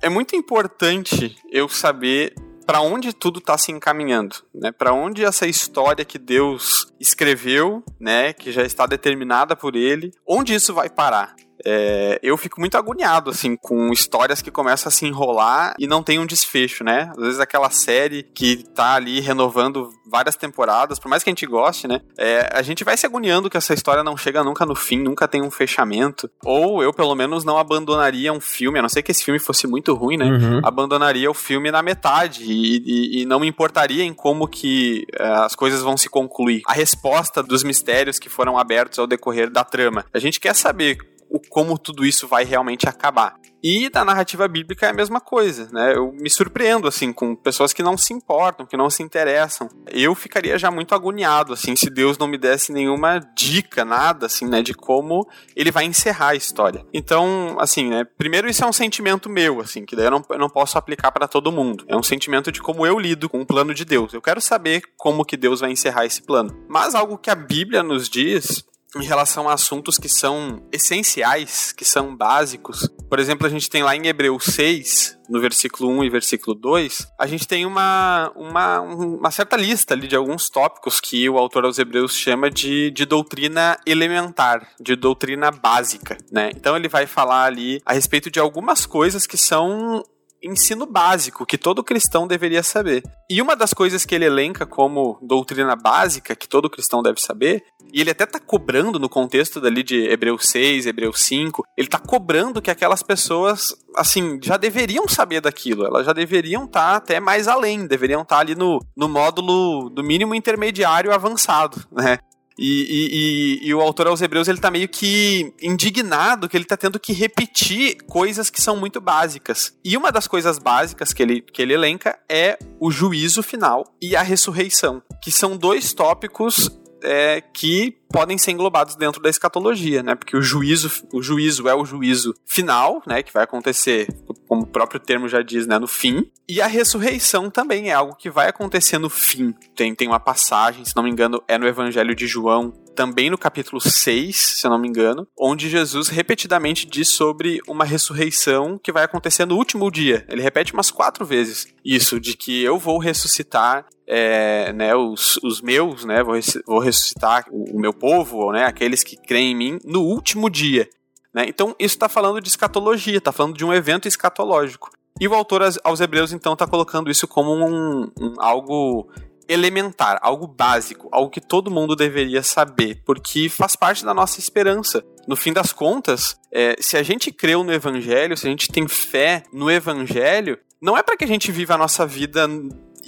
é 0.02 0.08
muito 0.08 0.37
importante 0.37 1.37
eu 1.50 1.69
saber 1.69 2.35
para 2.67 2.82
onde 2.82 3.14
tudo 3.14 3.38
está 3.38 3.56
se 3.56 3.73
encaminhando, 3.73 4.37
né? 4.55 4.70
Para 4.70 4.93
onde 4.93 5.25
essa 5.25 5.46
história 5.46 6.05
que 6.05 6.19
Deus 6.19 6.93
escreveu, 7.00 7.82
né, 7.99 8.35
que 8.35 8.52
já 8.52 8.62
está 8.62 8.85
determinada 8.85 9.56
por 9.56 9.75
Ele, 9.75 10.12
onde 10.26 10.55
isso 10.55 10.75
vai 10.75 10.90
parar? 10.90 11.35
É, 11.64 12.19
eu 12.22 12.37
fico 12.37 12.60
muito 12.60 12.76
agoniado, 12.76 13.31
assim, 13.31 13.56
com 13.56 13.93
histórias 13.93 14.43
que 14.43 14.50
começam 14.50 14.88
a 14.88 14.93
se 14.93 15.06
enrolar 15.06 15.75
e 15.78 15.87
não 15.87 16.02
tem 16.02 16.19
um 16.19 16.26
desfecho, 16.26 16.84
né? 16.84 17.10
Às 17.16 17.22
vezes 17.22 17.40
aquela 17.40 17.70
série 17.70 18.22
que 18.22 18.64
tá 18.75 18.94
ali 18.94 19.20
renovando 19.20 19.90
várias 20.06 20.37
temporadas, 20.37 20.99
por 20.99 21.08
mais 21.08 21.22
que 21.22 21.31
a 21.31 21.32
gente 21.32 21.46
goste, 21.46 21.87
né? 21.87 22.00
É, 22.16 22.49
a 22.52 22.62
gente 22.62 22.84
vai 22.84 22.96
se 22.96 23.06
agoniando 23.06 23.50
que 23.50 23.56
essa 23.56 23.75
história 23.75 24.02
não 24.02 24.16
chega 24.16 24.43
nunca 24.43 24.64
no 24.64 24.75
fim, 24.75 24.99
nunca 24.99 25.28
tem 25.28 25.43
um 25.43 25.50
fechamento. 25.50 26.31
Ou 26.44 26.82
eu, 26.82 26.93
pelo 26.93 27.14
menos, 27.14 27.44
não 27.44 27.58
abandonaria 27.58 28.32
um 28.32 28.40
filme, 28.40 28.78
a 28.78 28.82
não 28.82 28.88
ser 28.88 29.02
que 29.02 29.10
esse 29.10 29.25
filme 29.25 29.38
fosse 29.38 29.66
muito 29.66 29.94
ruim, 29.94 30.16
né? 30.16 30.26
Uhum. 30.26 30.60
Abandonaria 30.64 31.31
o 31.31 31.34
filme 31.34 31.70
na 31.70 31.82
metade 31.82 32.44
e, 32.44 32.82
e, 32.84 33.22
e, 33.22 33.26
não 33.26 33.40
me 33.40 33.46
importaria 33.46 34.05
em 34.05 34.14
como 34.14 34.49
que 34.49 35.06
uh, 35.20 35.44
as 35.44 35.55
coisas 35.55 35.82
vão 35.82 35.96
se 35.96 36.08
concluir. 36.08 36.62
A 36.66 36.72
resposta 36.72 37.43
dos 37.43 37.62
mistérios 37.62 38.19
que 38.19 38.28
foram 38.28 38.58
abertos 38.58 38.99
ao 38.99 39.06
decorrer 39.06 39.50
da 39.50 39.64
trama. 39.64 40.05
A 40.12 40.19
gente 40.19 40.40
quer 40.40 40.55
saber 40.55 40.99
o 41.30 41.40
como 41.40 41.78
tudo 41.78 42.04
isso 42.04 42.26
vai 42.26 42.44
realmente 42.44 42.88
acabar. 42.88 43.34
E 43.62 43.90
na 43.92 44.04
narrativa 44.04 44.46
bíblica 44.46 44.86
é 44.86 44.90
a 44.90 44.94
mesma 44.94 45.20
coisa, 45.20 45.69
né? 45.72 45.94
Eu 45.96 46.12
me 46.12 46.30
surpreendo, 46.30 46.86
assim, 46.86 47.12
com 47.12 47.34
pessoas 47.34 47.72
que 47.72 47.82
não 47.82 47.96
se 47.96 48.12
importam, 48.12 48.64
que 48.64 48.76
não 48.76 48.88
se 48.88 49.02
interessam. 49.02 49.69
Eu 49.88 50.14
ficaria 50.14 50.56
já 50.58 50.70
muito 50.70 50.94
agoniado, 50.94 51.52
assim, 51.52 51.75
se 51.75 51.90
Deus 51.90 52.16
não 52.16 52.28
me 52.28 52.38
desse 52.38 52.72
nenhuma 52.72 53.19
dica, 53.36 53.84
nada, 53.84 54.26
assim, 54.26 54.46
né, 54.46 54.62
de 54.62 54.75
como 54.75 55.26
ele 55.56 55.72
vai 55.72 55.84
encerrar 55.84 56.28
a 56.28 56.34
história. 56.36 56.86
Então, 56.92 57.56
assim, 57.58 57.88
né, 57.88 58.04
primeiro 58.16 58.48
isso 58.48 58.62
é 58.62 58.66
um 58.66 58.72
sentimento 58.72 59.28
meu, 59.28 59.60
assim, 59.60 59.84
que 59.84 59.96
daí 59.96 60.06
eu 60.06 60.12
não, 60.12 60.24
eu 60.31 60.38
não 60.38 60.48
posso 60.48 60.78
aplicar 60.78 61.10
para 61.10 61.26
todo 61.26 61.50
mundo. 61.50 61.84
É 61.88 61.96
um 61.96 62.02
sentimento 62.02 62.52
de 62.52 62.62
como 62.62 62.86
eu 62.86 62.98
lido 62.98 63.28
com 63.28 63.40
o 63.40 63.46
plano 63.46 63.74
de 63.74 63.84
Deus. 63.84 64.14
Eu 64.14 64.22
quero 64.22 64.40
saber 64.40 64.82
como 64.96 65.24
que 65.24 65.36
Deus 65.36 65.60
vai 65.60 65.72
encerrar 65.72 66.06
esse 66.06 66.22
plano. 66.22 66.56
Mas 66.69 66.94
algo 66.94 67.19
que 67.19 67.31
a 67.31 67.34
Bíblia 67.34 67.82
nos 67.82 68.08
diz 68.08 68.68
em 68.96 69.05
relação 69.05 69.49
a 69.49 69.55
assuntos 69.55 69.99
que 69.99 70.08
são 70.08 70.62
essenciais, 70.73 71.73
que 71.73 71.85
são 71.85 72.17
básicos. 72.17 72.88
Por 73.08 73.19
exemplo, 73.19 73.46
a 73.46 73.50
gente 73.50 73.69
tem 73.69 73.82
lá 73.82 73.94
em 73.94 74.06
Hebreus 74.06 74.44
6, 74.44 75.19
no 75.29 75.40
versículo 75.40 75.90
1 75.90 76.05
e 76.05 76.11
versículo 76.11 76.55
2, 76.55 77.06
a 77.19 77.26
gente 77.26 77.46
tem 77.46 77.67
uma, 77.67 78.32
uma, 78.35 78.81
uma 78.81 79.31
certa 79.31 79.56
lista 79.56 79.94
ali 79.94 80.08
de 80.08 80.17
alguns 80.17 80.49
tópicos 80.49 81.00
que 81.00 81.29
o 81.29 81.37
autor 81.37 81.65
aos 81.65 81.79
Hebreus 81.79 82.15
chama 82.15 82.51
de, 82.51 82.91
de 82.91 83.05
doutrina 83.05 83.79
elementar, 83.86 84.67
de 84.81 84.96
doutrina 84.96 85.51
básica, 85.51 86.17
né? 86.32 86.51
Então 86.55 86.77
ele 86.77 86.89
vai 86.89 87.06
falar 87.06 87.44
ali 87.44 87.81
a 87.84 87.93
respeito 87.93 88.31
de 88.31 88.41
algumas 88.41 88.86
coisas 88.86 89.27
que 89.27 89.36
são 89.36 90.03
ensino 90.42 90.86
básico 90.86 91.46
que 91.46 91.58
todo 91.58 91.84
cristão 91.84 92.26
deveria 92.26 92.62
saber. 92.62 93.02
E 93.30 93.42
uma 93.42 93.54
das 93.54 93.72
coisas 93.72 94.04
que 94.04 94.14
ele 94.14 94.24
elenca 94.24 94.64
como 94.64 95.18
doutrina 95.22 95.76
básica 95.76 96.36
que 96.36 96.48
todo 96.48 96.70
cristão 96.70 97.02
deve 97.02 97.20
saber, 97.20 97.64
e 97.92 98.00
ele 98.00 98.10
até 98.10 98.26
tá 98.26 98.38
cobrando 98.38 98.98
no 98.98 99.08
contexto 99.08 99.60
dali 99.60 99.82
de 99.82 100.08
Hebreus 100.08 100.48
6, 100.48 100.86
Hebreus 100.86 101.22
5, 101.22 101.64
ele 101.76 101.88
tá 101.88 101.98
cobrando 101.98 102.60
que 102.60 102.70
aquelas 102.70 103.02
pessoas, 103.02 103.74
assim, 103.96 104.38
já 104.42 104.56
deveriam 104.56 105.08
saber 105.08 105.40
daquilo, 105.40 105.86
elas 105.86 106.04
já 106.04 106.12
deveriam 106.12 106.64
estar 106.64 106.90
tá 106.90 106.96
até 106.96 107.20
mais 107.20 107.48
além, 107.48 107.86
deveriam 107.86 108.22
estar 108.22 108.36
tá 108.36 108.40
ali 108.40 108.54
no, 108.54 108.78
no 108.96 109.08
módulo 109.08 109.88
do 109.90 110.02
mínimo 110.02 110.34
intermediário 110.34 111.12
avançado, 111.12 111.86
né? 111.90 112.18
E, 112.58 113.60
e, 113.62 113.65
e, 113.65 113.69
e, 113.69 113.74
o 113.74 113.81
autor 113.81 114.08
aos 114.08 114.20
Hebreus 114.20 114.48
ele 114.48 114.58
tá 114.58 114.70
meio 114.70 114.88
que 114.88 115.55
indignado 115.62 116.48
que 116.48 116.56
ele 116.56 116.65
tá 116.65 116.77
tendo 116.77 116.98
que 116.98 117.12
repetir 117.12 117.98
coisas 118.06 118.50
que 118.50 118.60
são 118.60 118.77
muito 118.77 119.00
básicas. 119.00 119.72
E 119.84 119.96
uma 119.96 120.10
das 120.10 120.27
coisas 120.27 120.58
básicas 120.58 121.12
que 121.12 121.22
ele, 121.22 121.41
que 121.41 121.62
ele 121.62 121.74
elenca 121.74 122.19
é 122.29 122.58
o 122.81 122.91
juízo 122.91 123.43
final 123.43 123.84
e 124.03 124.17
a 124.17 124.22
ressurreição, 124.22 125.00
que 125.22 125.31
são 125.31 125.56
dois 125.56 125.93
tópicos 125.93 126.69
é, 127.02 127.40
que 127.40 127.96
podem 128.10 128.38
ser 128.38 128.52
englobados 128.52 128.96
dentro 128.96 129.20
da 129.20 129.28
escatologia, 129.28 130.02
né? 130.02 130.14
Porque 130.14 130.36
o 130.36 130.43
juízo, 130.43 131.05
o 131.12 131.22
juízo 131.22 131.69
é 131.69 131.74
o 131.74 131.84
juízo 131.84 132.34
final, 132.46 133.02
né? 133.06 133.22
Que 133.22 133.32
vai 133.32 133.44
acontecer, 133.44 134.08
como 134.46 134.62
o 134.62 134.67
próprio 134.67 134.98
termo 134.98 135.28
já 135.28 135.43
diz, 135.43 135.67
né? 135.67 135.78
No 135.78 135.86
fim. 135.86 136.31
E 136.48 136.60
a 136.60 136.67
ressurreição 136.67 137.50
também 137.50 137.90
é 137.90 137.93
algo 137.93 138.17
que 138.17 138.31
vai 138.31 138.48
acontecer 138.48 138.98
no 138.98 139.10
fim. 139.10 139.55
Tem, 139.76 139.94
tem 139.94 140.08
uma 140.08 140.20
passagem, 140.20 140.84
se 140.84 140.96
não 140.96 141.02
me 141.02 141.10
engano, 141.10 141.43
é 141.46 141.58
no 141.58 141.67
Evangelho 141.67 142.14
de 142.14 142.26
João, 142.26 142.72
também 142.98 143.31
no 143.31 143.38
capítulo 143.38 143.81
6, 143.81 144.36
se 144.36 144.67
eu 144.67 144.70
não 144.72 144.78
me 144.78 144.88
engano, 144.88 145.24
onde 145.38 145.70
Jesus 145.70 146.08
repetidamente 146.08 146.84
diz 146.84 147.08
sobre 147.10 147.60
uma 147.69 147.84
ressurreição 147.84 148.76
que 148.76 148.90
vai 148.90 149.05
acontecer 149.05 149.44
no 149.44 149.55
último 149.55 149.88
dia. 149.88 150.26
Ele 150.28 150.43
repete 150.43 150.72
umas 150.72 150.90
quatro 150.90 151.24
vezes 151.24 151.72
isso, 151.84 152.19
de 152.19 152.36
que 152.36 152.60
eu 152.60 152.76
vou 152.76 152.98
ressuscitar 152.98 153.86
é, 154.05 154.72
né, 154.72 154.96
os, 154.96 155.36
os 155.44 155.60
meus, 155.60 156.05
né, 156.05 156.24
vou, 156.24 156.34
vou 156.67 156.81
ressuscitar 156.81 157.46
o, 157.52 157.76
o 157.76 157.81
meu 157.81 157.93
povo, 157.93 158.50
né, 158.50 158.64
aqueles 158.64 159.05
que 159.05 159.17
creem 159.17 159.52
em 159.52 159.55
mim, 159.55 159.78
no 159.84 160.02
último 160.02 160.50
dia. 160.50 160.90
Né? 161.32 161.44
Então, 161.46 161.76
isso 161.78 161.94
está 161.94 162.08
falando 162.08 162.40
de 162.40 162.48
escatologia, 162.48 163.19
está 163.19 163.31
falando 163.31 163.56
de 163.56 163.64
um 163.64 163.72
evento 163.72 164.08
escatológico. 164.08 164.90
E 165.20 165.28
o 165.28 165.34
autor 165.34 165.62
aos 165.84 166.00
Hebreus, 166.00 166.32
então, 166.32 166.55
está 166.55 166.67
colocando 166.67 167.08
isso 167.12 167.28
como 167.28 167.52
um, 167.52 168.10
um, 168.20 168.34
algo 168.38 169.08
elementar, 169.48 170.19
algo 170.20 170.46
básico, 170.46 171.08
algo 171.10 171.31
que 171.31 171.40
todo 171.40 171.70
mundo 171.70 171.96
deveria 171.96 172.43
saber, 172.43 173.02
porque 173.05 173.48
faz 173.48 173.74
parte 173.74 174.05
da 174.05 174.12
nossa 174.12 174.38
esperança. 174.38 175.02
No 175.26 175.34
fim 175.34 175.52
das 175.52 175.72
contas, 175.72 176.38
é, 176.52 176.76
se 176.81 176.96
a 176.96 177.02
gente 177.02 177.32
creu 177.32 177.64
no 177.64 177.72
Evangelho, 177.72 178.36
se 178.36 178.46
a 178.46 178.50
gente 178.50 178.69
tem 178.69 178.86
fé 178.86 179.43
no 179.52 179.70
Evangelho, 179.70 180.58
não 180.81 180.96
é 180.96 181.02
para 181.02 181.17
que 181.17 181.24
a 181.24 181.28
gente 181.28 181.50
viva 181.50 181.74
a 181.74 181.78
nossa 181.78 182.06
vida 182.06 182.46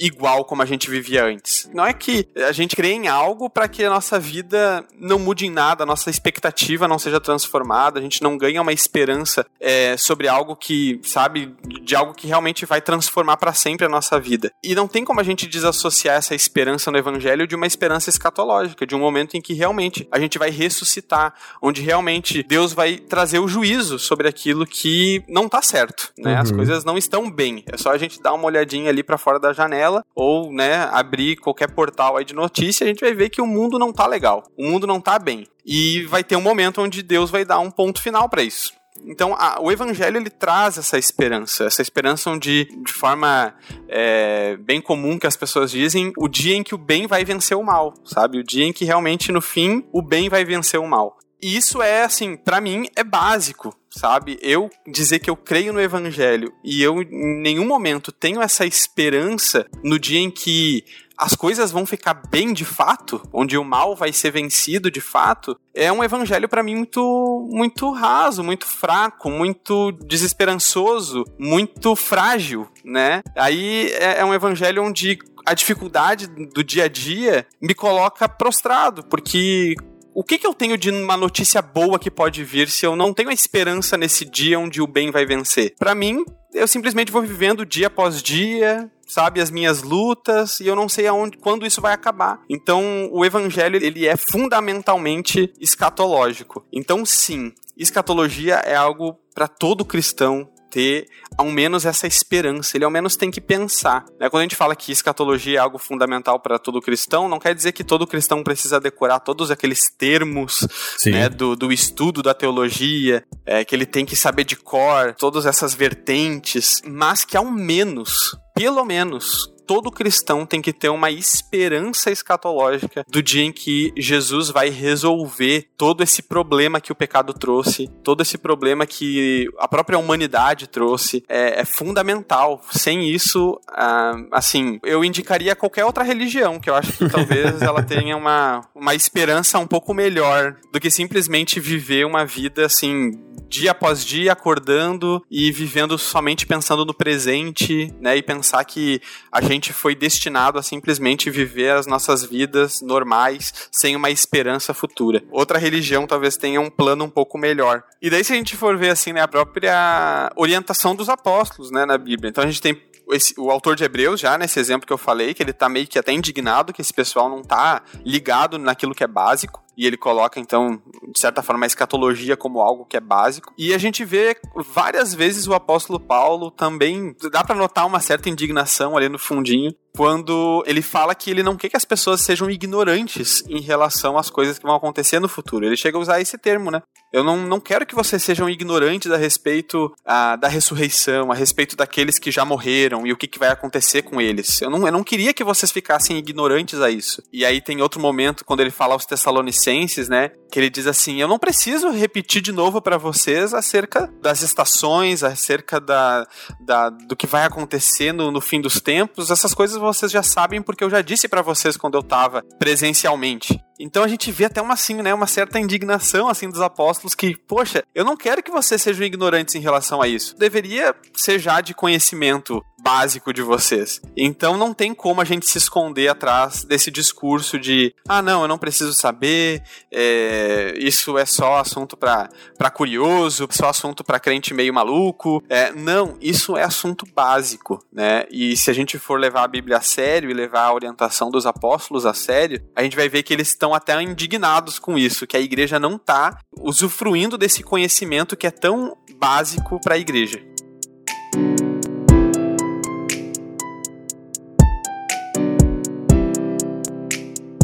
igual 0.00 0.46
como 0.46 0.62
a 0.62 0.64
gente 0.64 0.88
vivia 0.88 1.24
antes. 1.24 1.68
Não 1.74 1.84
é 1.84 1.92
que 1.92 2.26
a 2.48 2.52
gente 2.52 2.74
crê 2.74 2.92
em 2.92 3.06
algo 3.06 3.50
para 3.50 3.68
que 3.68 3.84
a 3.84 3.90
nossa 3.90 4.18
vida 4.18 4.82
não 4.98 5.18
mude 5.18 5.46
em 5.46 5.50
nada, 5.50 5.82
a 5.82 5.86
nossa 5.86 6.08
expectativa 6.08 6.88
não 6.88 6.98
seja 6.98 7.20
transformada, 7.20 8.00
a 8.00 8.02
gente 8.02 8.22
não 8.22 8.38
ganha 8.38 8.62
uma 8.62 8.72
esperança 8.72 9.44
é, 9.60 9.96
sobre 9.98 10.26
algo 10.26 10.56
que, 10.56 10.98
sabe, 11.04 11.54
de 11.82 11.94
algo 11.94 12.14
que 12.14 12.26
realmente 12.26 12.64
vai 12.64 12.80
transformar 12.80 13.36
para 13.36 13.52
sempre 13.52 13.84
a 13.84 13.90
nossa 13.90 14.18
vida. 14.18 14.50
E 14.64 14.74
não 14.74 14.88
tem 14.88 15.04
como 15.04 15.20
a 15.20 15.22
gente 15.22 15.46
desassociar 15.46 16.16
essa 16.16 16.34
esperança 16.34 16.90
no 16.90 16.96
evangelho 16.96 17.46
de 17.46 17.54
uma 17.54 17.66
esperança 17.66 18.08
escatológica, 18.08 18.86
de 18.86 18.94
um 18.94 18.98
momento 18.98 19.36
em 19.36 19.42
que 19.42 19.52
realmente 19.52 20.08
a 20.10 20.18
gente 20.18 20.38
vai 20.38 20.50
ressuscitar, 20.50 21.34
onde 21.60 21.82
realmente 21.82 22.42
Deus 22.42 22.72
vai 22.72 22.96
trazer 22.96 23.38
o 23.38 23.48
juízo 23.48 23.98
sobre 23.98 24.26
aquilo 24.26 24.66
que 24.66 25.22
não 25.28 25.46
tá 25.46 25.60
certo, 25.60 26.10
né? 26.16 26.34
Uhum. 26.34 26.40
As 26.40 26.50
coisas 26.50 26.84
não 26.84 26.96
estão 26.96 27.30
bem. 27.30 27.62
É 27.70 27.76
só 27.76 27.90
a 27.90 27.98
gente 27.98 28.22
dar 28.22 28.32
uma 28.32 28.46
olhadinha 28.46 28.88
ali 28.88 29.02
para 29.02 29.18
fora 29.18 29.38
da 29.38 29.52
janela 29.52 29.89
ou, 30.14 30.52
né, 30.52 30.88
abrir 30.92 31.36
qualquer 31.36 31.70
portal 31.70 32.16
aí 32.16 32.24
de 32.24 32.34
notícia, 32.34 32.84
a 32.84 32.88
gente 32.88 33.00
vai 33.00 33.14
ver 33.14 33.30
que 33.30 33.40
o 33.40 33.46
mundo 33.46 33.78
não 33.78 33.92
tá 33.92 34.06
legal. 34.06 34.44
O 34.56 34.64
mundo 34.64 34.86
não 34.86 35.00
tá 35.00 35.18
bem. 35.18 35.46
E 35.64 36.02
vai 36.04 36.24
ter 36.24 36.36
um 36.36 36.40
momento 36.40 36.80
onde 36.80 37.02
Deus 37.02 37.30
vai 37.30 37.44
dar 37.44 37.58
um 37.58 37.70
ponto 37.70 38.00
final 38.00 38.28
para 38.28 38.42
isso. 38.42 38.72
Então, 39.06 39.34
a, 39.34 39.60
o 39.60 39.70
evangelho 39.72 40.16
ele 40.16 40.30
traz 40.30 40.76
essa 40.76 40.98
esperança, 40.98 41.64
essa 41.64 41.80
esperança 41.80 42.30
onde, 42.30 42.66
de 42.84 42.92
forma 42.92 43.54
é, 43.88 44.56
bem 44.56 44.80
comum 44.80 45.18
que 45.18 45.26
as 45.26 45.36
pessoas 45.36 45.70
dizem, 45.70 46.12
o 46.16 46.28
dia 46.28 46.54
em 46.54 46.62
que 46.62 46.74
o 46.74 46.78
bem 46.78 47.06
vai 47.06 47.24
vencer 47.24 47.56
o 47.56 47.62
mal, 47.62 47.94
sabe? 48.04 48.38
O 48.38 48.44
dia 48.44 48.64
em 48.64 48.72
que 48.72 48.84
realmente, 48.84 49.32
no 49.32 49.40
fim, 49.40 49.84
o 49.92 50.02
bem 50.02 50.28
vai 50.28 50.44
vencer 50.44 50.78
o 50.78 50.86
mal. 50.86 51.16
E 51.42 51.56
isso 51.56 51.80
é, 51.82 52.04
assim, 52.04 52.36
para 52.36 52.60
mim 52.60 52.86
é 52.94 53.02
básico, 53.02 53.74
sabe? 53.90 54.38
Eu 54.42 54.70
dizer 54.86 55.18
que 55.18 55.30
eu 55.30 55.36
creio 55.36 55.72
no 55.72 55.80
evangelho 55.80 56.52
e 56.64 56.82
eu 56.82 57.02
em 57.02 57.40
nenhum 57.40 57.66
momento 57.66 58.12
tenho 58.12 58.40
essa 58.42 58.66
esperança 58.66 59.66
no 59.82 59.98
dia 59.98 60.20
em 60.20 60.30
que 60.30 60.84
as 61.20 61.34
coisas 61.34 61.70
vão 61.70 61.84
ficar 61.84 62.14
bem 62.14 62.50
de 62.50 62.64
fato, 62.64 63.20
onde 63.30 63.58
o 63.58 63.64
mal 63.64 63.94
vai 63.94 64.10
ser 64.10 64.30
vencido 64.30 64.90
de 64.90 65.02
fato, 65.02 65.54
é 65.74 65.92
um 65.92 66.02
evangelho 66.02 66.48
para 66.48 66.62
mim 66.62 66.74
muito 66.76 67.46
muito 67.52 67.90
raso, 67.92 68.42
muito 68.42 68.66
fraco, 68.66 69.30
muito 69.30 69.92
desesperançoso, 69.92 71.24
muito 71.38 71.94
frágil, 71.94 72.66
né? 72.82 73.20
Aí 73.36 73.90
é, 73.92 74.20
é 74.20 74.24
um 74.24 74.32
evangelho 74.32 74.82
onde 74.82 75.18
a 75.44 75.52
dificuldade 75.52 76.26
do 76.26 76.64
dia 76.64 76.84
a 76.84 76.88
dia 76.88 77.46
me 77.60 77.74
coloca 77.74 78.28
prostrado, 78.28 79.04
porque 79.04 79.74
o 80.14 80.24
que, 80.24 80.38
que 80.38 80.46
eu 80.46 80.54
tenho 80.54 80.76
de 80.76 80.90
uma 80.90 81.16
notícia 81.16 81.62
boa 81.62 81.98
que 81.98 82.10
pode 82.10 82.44
vir 82.44 82.68
se 82.68 82.86
eu 82.86 82.96
não 82.96 83.12
tenho 83.12 83.28
a 83.28 83.34
esperança 83.34 83.96
nesse 83.96 84.24
dia 84.24 84.58
onde 84.58 84.82
o 84.82 84.86
bem 84.86 85.10
vai 85.10 85.24
vencer? 85.24 85.74
Para 85.78 85.94
mim, 85.94 86.24
eu 86.52 86.66
simplesmente 86.66 87.12
vou 87.12 87.22
vivendo 87.22 87.64
dia 87.64 87.86
após 87.86 88.22
dia, 88.22 88.90
sabe, 89.06 89.40
as 89.40 89.50
minhas 89.50 89.82
lutas 89.82 90.60
e 90.60 90.66
eu 90.66 90.74
não 90.74 90.88
sei 90.88 91.06
aonde, 91.06 91.38
quando 91.38 91.66
isso 91.66 91.80
vai 91.80 91.92
acabar. 91.92 92.40
Então, 92.48 93.08
o 93.12 93.24
evangelho 93.24 93.76
ele 93.76 94.06
é 94.06 94.16
fundamentalmente 94.16 95.52
escatológico. 95.60 96.64
Então, 96.72 97.04
sim, 97.04 97.52
escatologia 97.76 98.56
é 98.56 98.74
algo 98.74 99.18
para 99.34 99.48
todo 99.48 99.84
cristão 99.84 100.48
ter 100.70 101.08
ao 101.36 101.46
menos 101.46 101.84
essa 101.84 102.06
esperança, 102.06 102.76
ele 102.76 102.84
ao 102.84 102.90
menos 102.90 103.16
tem 103.16 103.30
que 103.30 103.40
pensar. 103.40 104.04
Né? 104.18 104.28
Quando 104.28 104.40
a 104.40 104.44
gente 104.44 104.56
fala 104.56 104.76
que 104.76 104.92
escatologia 104.92 105.58
é 105.58 105.60
algo 105.60 105.78
fundamental 105.78 106.38
para 106.38 106.58
todo 106.58 106.80
cristão, 106.80 107.28
não 107.28 107.38
quer 107.38 107.54
dizer 107.54 107.72
que 107.72 107.82
todo 107.82 108.06
cristão 108.06 108.42
precisa 108.42 108.78
decorar 108.80 109.20
todos 109.20 109.50
aqueles 109.50 109.90
termos 109.90 110.66
né, 111.06 111.28
do, 111.28 111.56
do 111.56 111.72
estudo 111.72 112.22
da 112.22 112.34
teologia, 112.34 113.24
é, 113.44 113.64
que 113.64 113.74
ele 113.74 113.86
tem 113.86 114.04
que 114.04 114.14
saber 114.14 114.44
de 114.44 114.56
cor, 114.56 115.14
todas 115.14 115.46
essas 115.46 115.74
vertentes, 115.74 116.80
mas 116.86 117.24
que 117.24 117.36
ao 117.36 117.50
menos, 117.50 118.36
pelo 118.54 118.84
menos, 118.84 119.50
todo 119.70 119.88
cristão 119.92 120.44
tem 120.44 120.60
que 120.60 120.72
ter 120.72 120.88
uma 120.88 121.12
esperança 121.12 122.10
escatológica 122.10 123.06
do 123.08 123.22
dia 123.22 123.44
em 123.44 123.52
que 123.52 123.92
Jesus 123.96 124.50
vai 124.50 124.68
resolver 124.68 125.68
todo 125.78 126.02
esse 126.02 126.22
problema 126.22 126.80
que 126.80 126.90
o 126.90 126.94
pecado 126.96 127.32
trouxe, 127.32 127.88
todo 128.02 128.20
esse 128.20 128.36
problema 128.36 128.84
que 128.84 129.48
a 129.60 129.68
própria 129.68 129.96
humanidade 129.96 130.66
trouxe. 130.66 131.22
É, 131.28 131.60
é 131.60 131.64
fundamental. 131.64 132.60
Sem 132.72 133.08
isso, 133.08 133.60
ah, 133.68 134.16
assim, 134.32 134.80
eu 134.82 135.04
indicaria 135.04 135.54
qualquer 135.54 135.84
outra 135.84 136.02
religião, 136.02 136.58
que 136.58 136.68
eu 136.68 136.74
acho 136.74 136.90
que 136.90 137.08
talvez 137.08 137.62
ela 137.62 137.80
tenha 137.80 138.16
uma, 138.16 138.62
uma 138.74 138.96
esperança 138.96 139.56
um 139.60 139.68
pouco 139.68 139.94
melhor 139.94 140.56
do 140.72 140.80
que 140.80 140.90
simplesmente 140.90 141.60
viver 141.60 142.04
uma 142.04 142.26
vida 142.26 142.66
assim 142.66 143.12
dia 143.50 143.72
após 143.72 144.04
dia 144.04 144.32
acordando 144.32 145.22
e 145.28 145.50
vivendo 145.50 145.98
somente 145.98 146.46
pensando 146.46 146.84
no 146.84 146.94
presente, 146.94 147.92
né? 148.00 148.16
E 148.16 148.22
pensar 148.22 148.64
que 148.64 149.02
a 149.30 149.42
gente 149.42 149.59
foi 149.72 149.94
destinado 149.94 150.58
a 150.58 150.62
simplesmente 150.62 151.30
viver 151.30 151.72
as 151.72 151.86
nossas 151.86 152.24
vidas 152.24 152.80
normais 152.80 153.68
sem 153.70 153.94
uma 153.94 154.10
esperança 154.10 154.72
futura. 154.72 155.22
Outra 155.30 155.58
religião 155.58 156.06
talvez 156.06 156.36
tenha 156.36 156.60
um 156.60 156.70
plano 156.70 157.04
um 157.04 157.10
pouco 157.10 157.36
melhor. 157.36 157.82
E 158.00 158.08
daí 158.08 158.24
se 158.24 158.32
a 158.32 158.36
gente 158.36 158.56
for 158.56 158.76
ver 158.76 158.90
assim, 158.90 159.12
né, 159.12 159.20
a 159.20 159.28
própria 159.28 160.32
orientação 160.36 160.94
dos 160.94 161.08
apóstolos, 161.08 161.70
né, 161.70 161.84
na 161.84 161.98
Bíblia. 161.98 162.30
Então 162.30 162.42
a 162.42 162.46
gente 162.46 162.60
tem 162.60 162.80
esse, 163.12 163.34
o 163.38 163.50
autor 163.50 163.76
de 163.76 163.84
Hebreus, 163.84 164.20
já 164.20 164.38
nesse 164.38 164.58
exemplo 164.58 164.86
que 164.86 164.92
eu 164.92 164.98
falei, 164.98 165.34
que 165.34 165.42
ele 165.42 165.52
tá 165.52 165.68
meio 165.68 165.86
que 165.86 165.98
até 165.98 166.12
indignado 166.12 166.72
que 166.72 166.80
esse 166.80 166.94
pessoal 166.94 167.28
não 167.28 167.42
tá 167.42 167.82
ligado 168.04 168.58
naquilo 168.58 168.94
que 168.94 169.04
é 169.04 169.08
básico 169.08 169.62
e 169.80 169.86
ele 169.86 169.96
coloca, 169.96 170.38
então, 170.38 170.78
de 171.08 171.18
certa 171.18 171.42
forma, 171.42 171.64
a 171.64 171.66
escatologia 171.66 172.36
como 172.36 172.60
algo 172.60 172.84
que 172.84 172.98
é 172.98 173.00
básico. 173.00 173.50
E 173.56 173.72
a 173.72 173.78
gente 173.78 174.04
vê 174.04 174.36
várias 174.54 175.14
vezes 175.14 175.46
o 175.46 175.54
apóstolo 175.54 175.98
Paulo 175.98 176.50
também. 176.50 177.16
Dá 177.32 177.42
para 177.42 177.56
notar 177.56 177.86
uma 177.86 177.98
certa 177.98 178.28
indignação 178.28 178.94
ali 178.94 179.08
no 179.08 179.18
fundinho, 179.18 179.74
quando 179.94 180.62
ele 180.66 180.82
fala 180.82 181.14
que 181.14 181.30
ele 181.30 181.42
não 181.42 181.56
quer 181.56 181.68
que 181.68 181.76
as 181.76 181.84
pessoas 181.84 182.20
sejam 182.20 182.50
ignorantes 182.50 183.42
em 183.48 183.60
relação 183.60 184.16
às 184.16 184.30
coisas 184.30 184.58
que 184.58 184.66
vão 184.66 184.74
acontecer 184.74 185.18
no 185.20 185.28
futuro. 185.28 185.66
Ele 185.66 185.76
chega 185.76 185.96
a 185.96 186.00
usar 186.00 186.20
esse 186.20 186.38
termo, 186.38 186.70
né? 186.70 186.82
Eu 187.12 187.24
não, 187.24 187.36
não 187.38 187.58
quero 187.58 187.84
que 187.84 187.94
vocês 187.94 188.22
sejam 188.22 188.48
ignorantes 188.48 189.10
a 189.10 189.16
respeito 189.16 189.92
a, 190.04 190.36
da 190.36 190.46
ressurreição, 190.46 191.32
a 191.32 191.34
respeito 191.34 191.76
daqueles 191.76 192.20
que 192.20 192.30
já 192.30 192.44
morreram 192.44 193.04
e 193.04 193.12
o 193.12 193.16
que, 193.16 193.26
que 193.26 193.38
vai 193.38 193.48
acontecer 193.48 194.02
com 194.02 194.20
eles. 194.20 194.62
Eu 194.62 194.70
não, 194.70 194.86
eu 194.86 194.92
não 194.92 195.02
queria 195.02 195.34
que 195.34 195.42
vocês 195.42 195.72
ficassem 195.72 196.16
ignorantes 196.16 196.80
a 196.80 196.88
isso. 196.88 197.20
E 197.32 197.44
aí 197.44 197.60
tem 197.60 197.82
outro 197.82 198.00
momento, 198.00 198.44
quando 198.44 198.60
ele 198.60 198.70
fala 198.70 198.94
aos 198.94 199.04
Tessalonicenses, 199.06 200.08
né? 200.08 200.30
Que 200.52 200.60
ele 200.60 200.70
diz 200.70 200.86
assim: 200.86 201.20
Eu 201.20 201.26
não 201.26 201.38
preciso 201.38 201.90
repetir 201.90 202.40
de 202.42 202.52
novo 202.52 202.80
para 202.80 202.96
vocês 202.96 203.54
acerca 203.54 204.12
das 204.20 204.42
estações, 204.42 205.24
acerca 205.24 205.80
da, 205.80 206.26
da, 206.60 206.90
do 206.90 207.16
que 207.16 207.26
vai 207.26 207.44
acontecer 207.44 208.12
no, 208.12 208.30
no 208.30 208.40
fim 208.40 208.60
dos 208.60 208.80
tempos. 208.80 209.32
Essas 209.32 209.52
coisas 209.52 209.79
vocês 209.80 210.12
já 210.12 210.22
sabem 210.22 210.62
porque 210.62 210.84
eu 210.84 210.90
já 210.90 211.02
disse 211.02 211.28
para 211.28 211.42
vocês 211.42 211.76
quando 211.76 211.96
eu 211.96 212.02
tava 212.02 212.42
presencialmente. 212.58 213.60
Então 213.80 214.04
a 214.04 214.08
gente 214.08 214.30
vê 214.30 214.44
até 214.44 214.60
uma 214.60 214.74
assim, 214.74 214.94
né, 215.02 215.12
uma 215.14 215.26
certa 215.26 215.58
indignação 215.58 216.28
assim 216.28 216.48
dos 216.48 216.60
apóstolos 216.60 217.14
que, 217.14 217.36
poxa, 217.36 217.82
eu 217.94 218.04
não 218.04 218.16
quero 218.16 218.42
que 218.42 218.50
vocês 218.50 218.80
sejam 218.80 219.04
ignorantes 219.04 219.54
em 219.54 219.60
relação 219.60 220.02
a 220.02 220.06
isso. 220.06 220.36
Deveria 220.36 220.94
ser 221.14 221.38
já 221.38 221.60
de 221.60 221.74
conhecimento 221.74 222.62
básico 222.82 223.32
de 223.32 223.42
vocês. 223.42 224.00
Então 224.16 224.56
não 224.56 224.72
tem 224.72 224.94
como 224.94 225.20
a 225.20 225.24
gente 225.24 225.46
se 225.46 225.58
esconder 225.58 226.08
atrás 226.08 226.64
desse 226.64 226.90
discurso 226.90 227.58
de 227.58 227.94
ah 228.08 228.22
não, 228.22 228.42
eu 228.42 228.48
não 228.48 228.58
preciso 228.58 228.92
saber, 228.92 229.62
é, 229.92 230.74
isso 230.78 231.16
é 231.18 231.24
só 231.24 231.58
assunto 231.58 231.96
para 231.96 232.30
curioso, 232.72 233.48
só 233.50 233.68
assunto 233.68 234.02
para 234.02 234.20
crente 234.20 234.54
meio 234.54 234.72
maluco. 234.72 235.42
É, 235.48 235.72
não, 235.72 236.16
isso 236.20 236.56
é 236.56 236.62
assunto 236.62 237.06
básico, 237.14 237.84
né? 237.92 238.24
E 238.30 238.56
se 238.56 238.70
a 238.70 238.74
gente 238.74 238.98
for 238.98 239.18
levar 239.18 239.44
a 239.44 239.48
Bíblia 239.48 239.78
a 239.78 239.82
sério 239.82 240.30
e 240.30 240.34
levar 240.34 240.64
a 240.64 240.74
orientação 240.74 241.30
dos 241.30 241.46
apóstolos 241.46 242.06
a 242.06 242.14
sério, 242.14 242.62
a 242.74 242.82
gente 242.82 242.96
vai 242.96 243.08
ver 243.08 243.22
que 243.22 243.32
eles 243.32 243.48
estão 243.48 243.69
até 243.74 244.00
indignados 244.02 244.78
com 244.78 244.98
isso, 244.98 245.26
que 245.26 245.36
a 245.36 245.40
igreja 245.40 245.78
não 245.78 245.96
está 245.96 246.38
usufruindo 246.58 247.36
desse 247.36 247.62
conhecimento 247.62 248.36
que 248.36 248.46
é 248.46 248.50
tão 248.50 248.96
básico 249.18 249.80
para 249.80 249.94
a 249.94 249.98
igreja. 249.98 250.42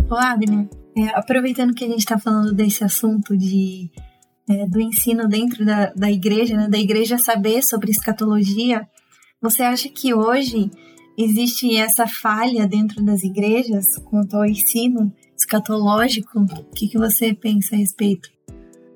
Ô, 0.09 0.15
Abner, 0.15 0.69
é, 0.97 1.09
aproveitando 1.09 1.75
que 1.75 1.85
a 1.85 1.89
gente 1.89 1.99
está 1.99 2.19
falando 2.19 2.55
desse 2.55 2.83
assunto 2.85 3.37
de, 3.37 3.91
é, 4.49 4.67
do 4.67 4.81
ensino 4.81 5.29
dentro 5.29 5.65
da, 5.65 5.93
da 5.93 6.11
igreja, 6.11 6.57
né, 6.57 6.69
da 6.69 6.79
igreja 6.79 7.19
saber 7.19 7.63
sobre 7.63 7.91
escatologia, 7.91 8.89
você 9.43 9.63
acha 9.63 9.89
que 9.89 10.15
hoje 10.15 10.71
existe 11.19 11.77
essa 11.77 12.07
falha 12.07 12.67
dentro 12.67 13.05
das 13.05 13.23
igrejas 13.23 13.85
quanto 14.05 14.37
ao 14.37 14.47
ensino 14.47 15.13
escatológico? 15.37 16.41
O 16.41 16.75
que, 16.75 16.89
que 16.89 16.99
você 16.99 17.35
pensa 17.35 17.75
a 17.75 17.79
respeito? 17.79 18.37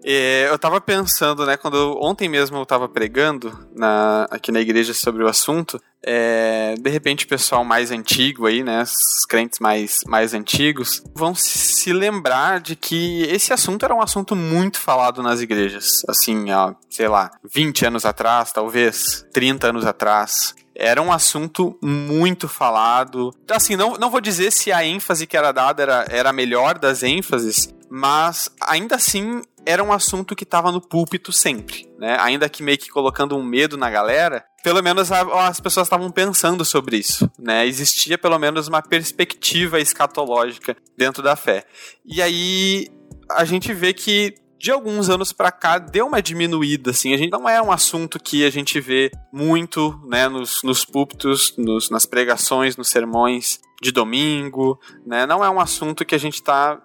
É, 0.02 0.48
eu 0.48 0.58
tava 0.58 0.80
pensando, 0.80 1.44
né, 1.44 1.56
quando 1.56 1.76
eu, 1.76 1.98
ontem 2.00 2.28
mesmo 2.28 2.56
eu 2.56 2.64
tava 2.64 2.88
pregando 2.88 3.66
na, 3.76 4.26
aqui 4.30 4.50
na 4.50 4.60
igreja 4.60 4.94
sobre 4.94 5.22
o 5.22 5.28
assunto, 5.28 5.80
é, 6.02 6.74
de 6.80 6.88
repente 6.88 7.26
o 7.26 7.28
pessoal 7.28 7.62
mais 7.64 7.90
antigo 7.90 8.46
aí, 8.46 8.62
né, 8.62 8.82
os 8.82 9.26
crentes 9.26 9.58
mais, 9.58 10.00
mais 10.06 10.32
antigos, 10.32 11.02
vão 11.14 11.34
se 11.34 11.92
lembrar 11.92 12.60
de 12.60 12.76
que 12.76 13.24
esse 13.24 13.52
assunto 13.52 13.84
era 13.84 13.94
um 13.94 14.00
assunto 14.00 14.34
muito 14.34 14.80
falado 14.80 15.22
nas 15.22 15.42
igrejas, 15.42 16.02
assim, 16.08 16.50
ó, 16.50 16.72
sei 16.88 17.08
lá, 17.08 17.30
20 17.52 17.86
anos 17.86 18.06
atrás, 18.06 18.52
talvez, 18.52 19.26
30 19.32 19.68
anos 19.68 19.84
atrás 19.84 20.54
era 20.80 21.00
um 21.02 21.12
assunto 21.12 21.78
muito 21.82 22.48
falado. 22.48 23.34
Assim, 23.50 23.76
não, 23.76 23.98
não 23.98 24.10
vou 24.10 24.20
dizer 24.20 24.50
se 24.50 24.72
a 24.72 24.84
ênfase 24.84 25.26
que 25.26 25.36
era 25.36 25.52
dada 25.52 25.82
era, 25.82 26.06
era 26.08 26.30
a 26.30 26.32
melhor 26.32 26.78
das 26.78 27.02
ênfases, 27.02 27.72
mas 27.90 28.50
ainda 28.62 28.96
assim 28.96 29.42
era 29.66 29.84
um 29.84 29.92
assunto 29.92 30.34
que 30.34 30.44
estava 30.44 30.72
no 30.72 30.80
púlpito 30.80 31.32
sempre, 31.32 31.86
né? 31.98 32.16
Ainda 32.20 32.48
que 32.48 32.62
meio 32.62 32.78
que 32.78 32.88
colocando 32.88 33.36
um 33.36 33.42
medo 33.42 33.76
na 33.76 33.90
galera, 33.90 34.42
pelo 34.64 34.82
menos 34.82 35.12
as 35.12 35.60
pessoas 35.60 35.86
estavam 35.86 36.10
pensando 36.10 36.64
sobre 36.64 36.96
isso, 36.96 37.30
né? 37.38 37.66
Existia 37.66 38.16
pelo 38.16 38.38
menos 38.38 38.66
uma 38.68 38.80
perspectiva 38.80 39.78
escatológica 39.78 40.74
dentro 40.96 41.22
da 41.22 41.36
fé. 41.36 41.64
E 42.06 42.22
aí 42.22 42.88
a 43.30 43.44
gente 43.44 43.72
vê 43.74 43.92
que 43.92 44.34
de 44.60 44.70
alguns 44.70 45.08
anos 45.08 45.32
para 45.32 45.50
cá 45.50 45.78
deu 45.78 46.06
uma 46.06 46.20
diminuída, 46.20 46.90
assim. 46.90 47.14
A 47.14 47.16
gente 47.16 47.30
não 47.30 47.48
é 47.48 47.62
um 47.62 47.72
assunto 47.72 48.20
que 48.20 48.44
a 48.44 48.50
gente 48.50 48.78
vê 48.78 49.10
muito, 49.32 49.98
né, 50.06 50.28
nos, 50.28 50.62
nos 50.62 50.84
púlpitos, 50.84 51.54
nos, 51.56 51.88
nas 51.88 52.04
pregações, 52.04 52.76
nos 52.76 52.90
sermões 52.90 53.58
de 53.80 53.90
domingo, 53.90 54.78
né? 55.06 55.24
Não 55.24 55.42
é 55.42 55.48
um 55.48 55.58
assunto 55.58 56.04
que 56.04 56.14
a 56.14 56.18
gente 56.18 56.34
está 56.34 56.78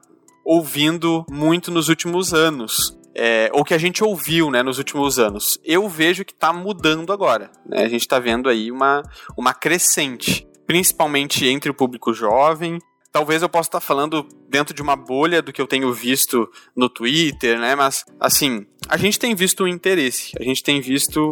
ouvindo 0.46 1.26
muito 1.30 1.70
nos 1.70 1.90
últimos 1.90 2.34
anos. 2.34 2.98
É, 3.14 3.50
ou 3.54 3.64
que 3.64 3.74
a 3.74 3.78
gente 3.78 4.04
ouviu 4.04 4.50
né, 4.50 4.62
nos 4.62 4.78
últimos 4.78 5.20
anos. 5.20 5.58
Eu 5.64 5.88
vejo 5.88 6.26
que 6.26 6.34
está 6.34 6.52
mudando 6.52 7.14
agora. 7.14 7.50
Né? 7.66 7.84
A 7.84 7.88
gente 7.88 8.02
está 8.02 8.20
vendo 8.20 8.50
aí 8.50 8.70
uma, 8.70 9.04
uma 9.38 9.54
crescente, 9.54 10.46
principalmente 10.68 11.46
entre 11.46 11.72
o 11.72 11.74
público 11.74 12.14
jovem, 12.14 12.78
talvez 13.16 13.42
eu 13.42 13.48
possa 13.48 13.70
estar 13.70 13.80
falando 13.80 14.28
dentro 14.50 14.76
de 14.76 14.82
uma 14.82 14.98
bolha 14.98 15.42
do 15.42 15.54
que 15.54 15.62
eu 15.62 15.68
tenho 15.68 15.94
visto 15.94 16.52
no 16.76 16.90
Twitter, 16.90 17.58
né? 17.58 17.74
Mas, 17.74 18.04
assim, 18.20 18.66
a 18.90 18.98
gente 18.98 19.18
tem 19.18 19.34
visto 19.34 19.64
um 19.64 19.70
interesse, 19.70 20.34
a 20.38 20.44
gente 20.44 20.62
tem 20.62 20.82
visto 20.82 21.32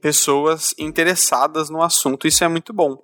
pessoas 0.00 0.74
interessadas 0.78 1.68
no 1.68 1.82
assunto, 1.82 2.26
isso 2.26 2.42
é 2.42 2.48
muito 2.48 2.72
bom. 2.72 2.96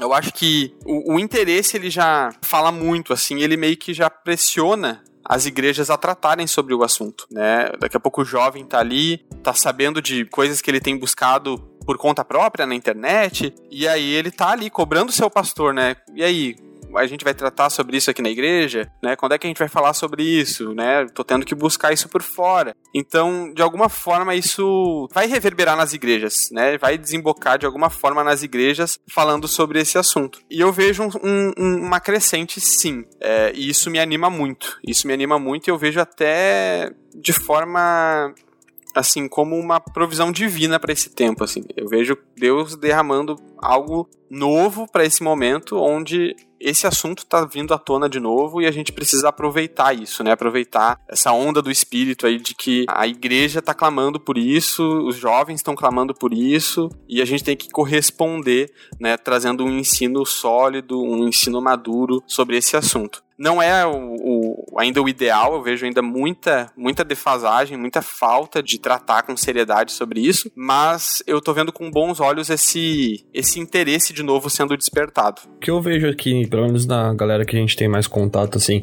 Eu 0.00 0.12
acho 0.12 0.32
que 0.32 0.74
o, 0.84 1.14
o 1.14 1.20
interesse 1.20 1.76
ele 1.76 1.88
já 1.88 2.34
fala 2.42 2.72
muito, 2.72 3.12
assim, 3.12 3.40
ele 3.40 3.56
meio 3.56 3.76
que 3.76 3.94
já 3.94 4.10
pressiona 4.10 5.00
as 5.24 5.46
igrejas 5.46 5.88
a 5.88 5.96
tratarem 5.96 6.48
sobre 6.48 6.74
o 6.74 6.82
assunto, 6.82 7.28
né? 7.30 7.70
Daqui 7.78 7.96
a 7.96 8.00
pouco 8.00 8.22
o 8.22 8.24
jovem 8.24 8.64
tá 8.64 8.80
ali, 8.80 9.18
tá 9.40 9.54
sabendo 9.54 10.02
de 10.02 10.24
coisas 10.24 10.60
que 10.60 10.68
ele 10.68 10.80
tem 10.80 10.98
buscado 10.98 11.58
por 11.86 11.96
conta 11.96 12.24
própria 12.24 12.66
na 12.66 12.74
internet, 12.74 13.54
e 13.70 13.86
aí 13.86 14.14
ele 14.14 14.32
tá 14.32 14.50
ali 14.50 14.68
cobrando 14.68 15.12
seu 15.12 15.30
pastor, 15.30 15.72
né? 15.72 15.94
E 16.12 16.24
aí, 16.24 16.56
a 16.96 17.06
gente 17.06 17.24
vai 17.24 17.34
tratar 17.34 17.70
sobre 17.70 17.96
isso 17.96 18.10
aqui 18.10 18.22
na 18.22 18.30
igreja, 18.30 18.90
né? 19.02 19.16
Quando 19.16 19.32
é 19.32 19.38
que 19.38 19.46
a 19.46 19.50
gente 19.50 19.58
vai 19.58 19.68
falar 19.68 19.92
sobre 19.94 20.22
isso, 20.22 20.74
né? 20.74 21.06
Tô 21.14 21.24
tendo 21.24 21.44
que 21.44 21.54
buscar 21.54 21.92
isso 21.92 22.08
por 22.08 22.22
fora. 22.22 22.74
Então, 22.94 23.52
de 23.54 23.62
alguma 23.62 23.88
forma, 23.88 24.34
isso 24.34 25.08
vai 25.12 25.26
reverberar 25.26 25.76
nas 25.76 25.92
igrejas, 25.92 26.50
né? 26.52 26.76
Vai 26.78 26.98
desembocar 26.98 27.58
de 27.58 27.66
alguma 27.66 27.90
forma 27.90 28.22
nas 28.22 28.42
igrejas 28.42 28.98
falando 29.08 29.48
sobre 29.48 29.80
esse 29.80 29.98
assunto. 29.98 30.40
E 30.50 30.60
eu 30.60 30.72
vejo 30.72 31.02
um, 31.02 31.52
um, 31.58 31.86
uma 31.86 32.00
crescente, 32.00 32.60
sim. 32.60 33.04
É, 33.20 33.52
e 33.54 33.68
isso 33.68 33.90
me 33.90 33.98
anima 33.98 34.28
muito. 34.30 34.78
Isso 34.86 35.06
me 35.06 35.12
anima 35.12 35.38
muito 35.38 35.68
e 35.68 35.70
eu 35.70 35.78
vejo 35.78 36.00
até 36.00 36.90
de 37.14 37.32
forma 37.32 38.32
assim 38.94 39.26
como 39.26 39.56
uma 39.56 39.80
provisão 39.80 40.30
divina 40.30 40.78
para 40.78 40.92
esse 40.92 41.10
tempo 41.10 41.44
assim. 41.44 41.62
Eu 41.76 41.88
vejo 41.88 42.16
Deus 42.36 42.76
derramando 42.76 43.36
algo 43.58 44.08
novo 44.30 44.86
para 44.90 45.04
esse 45.04 45.22
momento 45.22 45.76
onde 45.76 46.34
esse 46.62 46.86
assunto 46.86 47.24
está 47.24 47.44
vindo 47.44 47.74
à 47.74 47.78
tona 47.78 48.08
de 48.08 48.20
novo 48.20 48.62
e 48.62 48.66
a 48.66 48.70
gente 48.70 48.92
precisa 48.92 49.28
aproveitar 49.28 49.92
isso, 49.92 50.22
né? 50.22 50.32
Aproveitar 50.32 51.00
essa 51.08 51.32
onda 51.32 51.60
do 51.60 51.70
espírito 51.70 52.26
aí 52.26 52.38
de 52.38 52.54
que 52.54 52.84
a 52.88 53.06
igreja 53.06 53.58
está 53.58 53.74
clamando 53.74 54.20
por 54.20 54.38
isso, 54.38 54.82
os 55.06 55.16
jovens 55.16 55.56
estão 55.56 55.74
clamando 55.74 56.14
por 56.14 56.32
isso 56.32 56.88
e 57.08 57.20
a 57.20 57.24
gente 57.24 57.44
tem 57.44 57.56
que 57.56 57.68
corresponder, 57.70 58.72
né? 59.00 59.16
Trazendo 59.16 59.64
um 59.64 59.78
ensino 59.78 60.24
sólido, 60.24 61.02
um 61.02 61.26
ensino 61.26 61.60
maduro 61.60 62.22
sobre 62.26 62.56
esse 62.56 62.76
assunto 62.76 63.22
não 63.38 63.62
é 63.62 63.86
o, 63.86 64.14
o, 64.14 64.78
ainda 64.78 65.02
o 65.02 65.08
ideal, 65.08 65.54
eu 65.54 65.62
vejo 65.62 65.84
ainda 65.84 66.02
muita, 66.02 66.70
muita 66.76 67.04
defasagem, 67.04 67.76
muita 67.76 68.02
falta 68.02 68.62
de 68.62 68.78
tratar 68.78 69.22
com 69.22 69.36
seriedade 69.36 69.92
sobre 69.92 70.20
isso, 70.20 70.50
mas 70.54 71.22
eu 71.26 71.40
tô 71.40 71.52
vendo 71.52 71.72
com 71.72 71.90
bons 71.90 72.20
olhos 72.20 72.50
esse, 72.50 73.26
esse 73.32 73.58
interesse 73.58 74.12
de 74.12 74.22
novo 74.22 74.48
sendo 74.50 74.76
despertado. 74.76 75.42
O 75.56 75.58
que 75.58 75.70
eu 75.70 75.80
vejo 75.80 76.08
aqui, 76.08 76.46
pelo 76.46 76.66
menos 76.66 76.86
na 76.86 77.12
galera 77.14 77.44
que 77.44 77.56
a 77.56 77.58
gente 77.58 77.76
tem 77.76 77.88
mais 77.88 78.06
contato, 78.06 78.58
assim, 78.58 78.82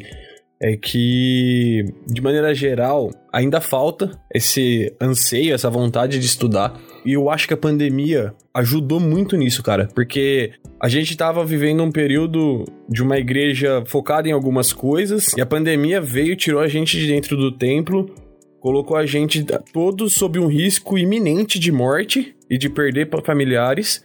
é 0.62 0.76
que, 0.76 1.84
de 2.06 2.20
maneira 2.20 2.54
geral, 2.54 3.10
ainda 3.32 3.60
falta 3.60 4.20
esse 4.32 4.94
anseio, 5.00 5.54
essa 5.54 5.70
vontade 5.70 6.18
de 6.18 6.26
estudar. 6.26 6.78
E 7.04 7.12
eu 7.12 7.30
acho 7.30 7.48
que 7.48 7.54
a 7.54 7.56
pandemia 7.56 8.34
ajudou 8.54 9.00
muito 9.00 9.36
nisso, 9.36 9.62
cara, 9.62 9.88
porque 9.94 10.52
a 10.80 10.88
gente 10.88 11.16
tava 11.16 11.44
vivendo 11.44 11.82
um 11.82 11.90
período 11.90 12.64
de 12.88 13.02
uma 13.02 13.18
igreja 13.18 13.82
focada 13.86 14.28
em 14.28 14.32
algumas 14.32 14.72
coisas, 14.72 15.32
e 15.36 15.40
a 15.40 15.46
pandemia 15.46 16.00
veio 16.00 16.36
tirou 16.36 16.60
a 16.60 16.68
gente 16.68 16.98
de 16.98 17.06
dentro 17.06 17.36
do 17.36 17.52
templo, 17.52 18.14
colocou 18.60 18.96
a 18.96 19.06
gente 19.06 19.44
todos 19.72 20.14
sob 20.14 20.38
um 20.38 20.46
risco 20.46 20.98
iminente 20.98 21.58
de 21.58 21.72
morte 21.72 22.34
e 22.48 22.58
de 22.58 22.68
perder 22.68 23.08
familiares. 23.24 24.04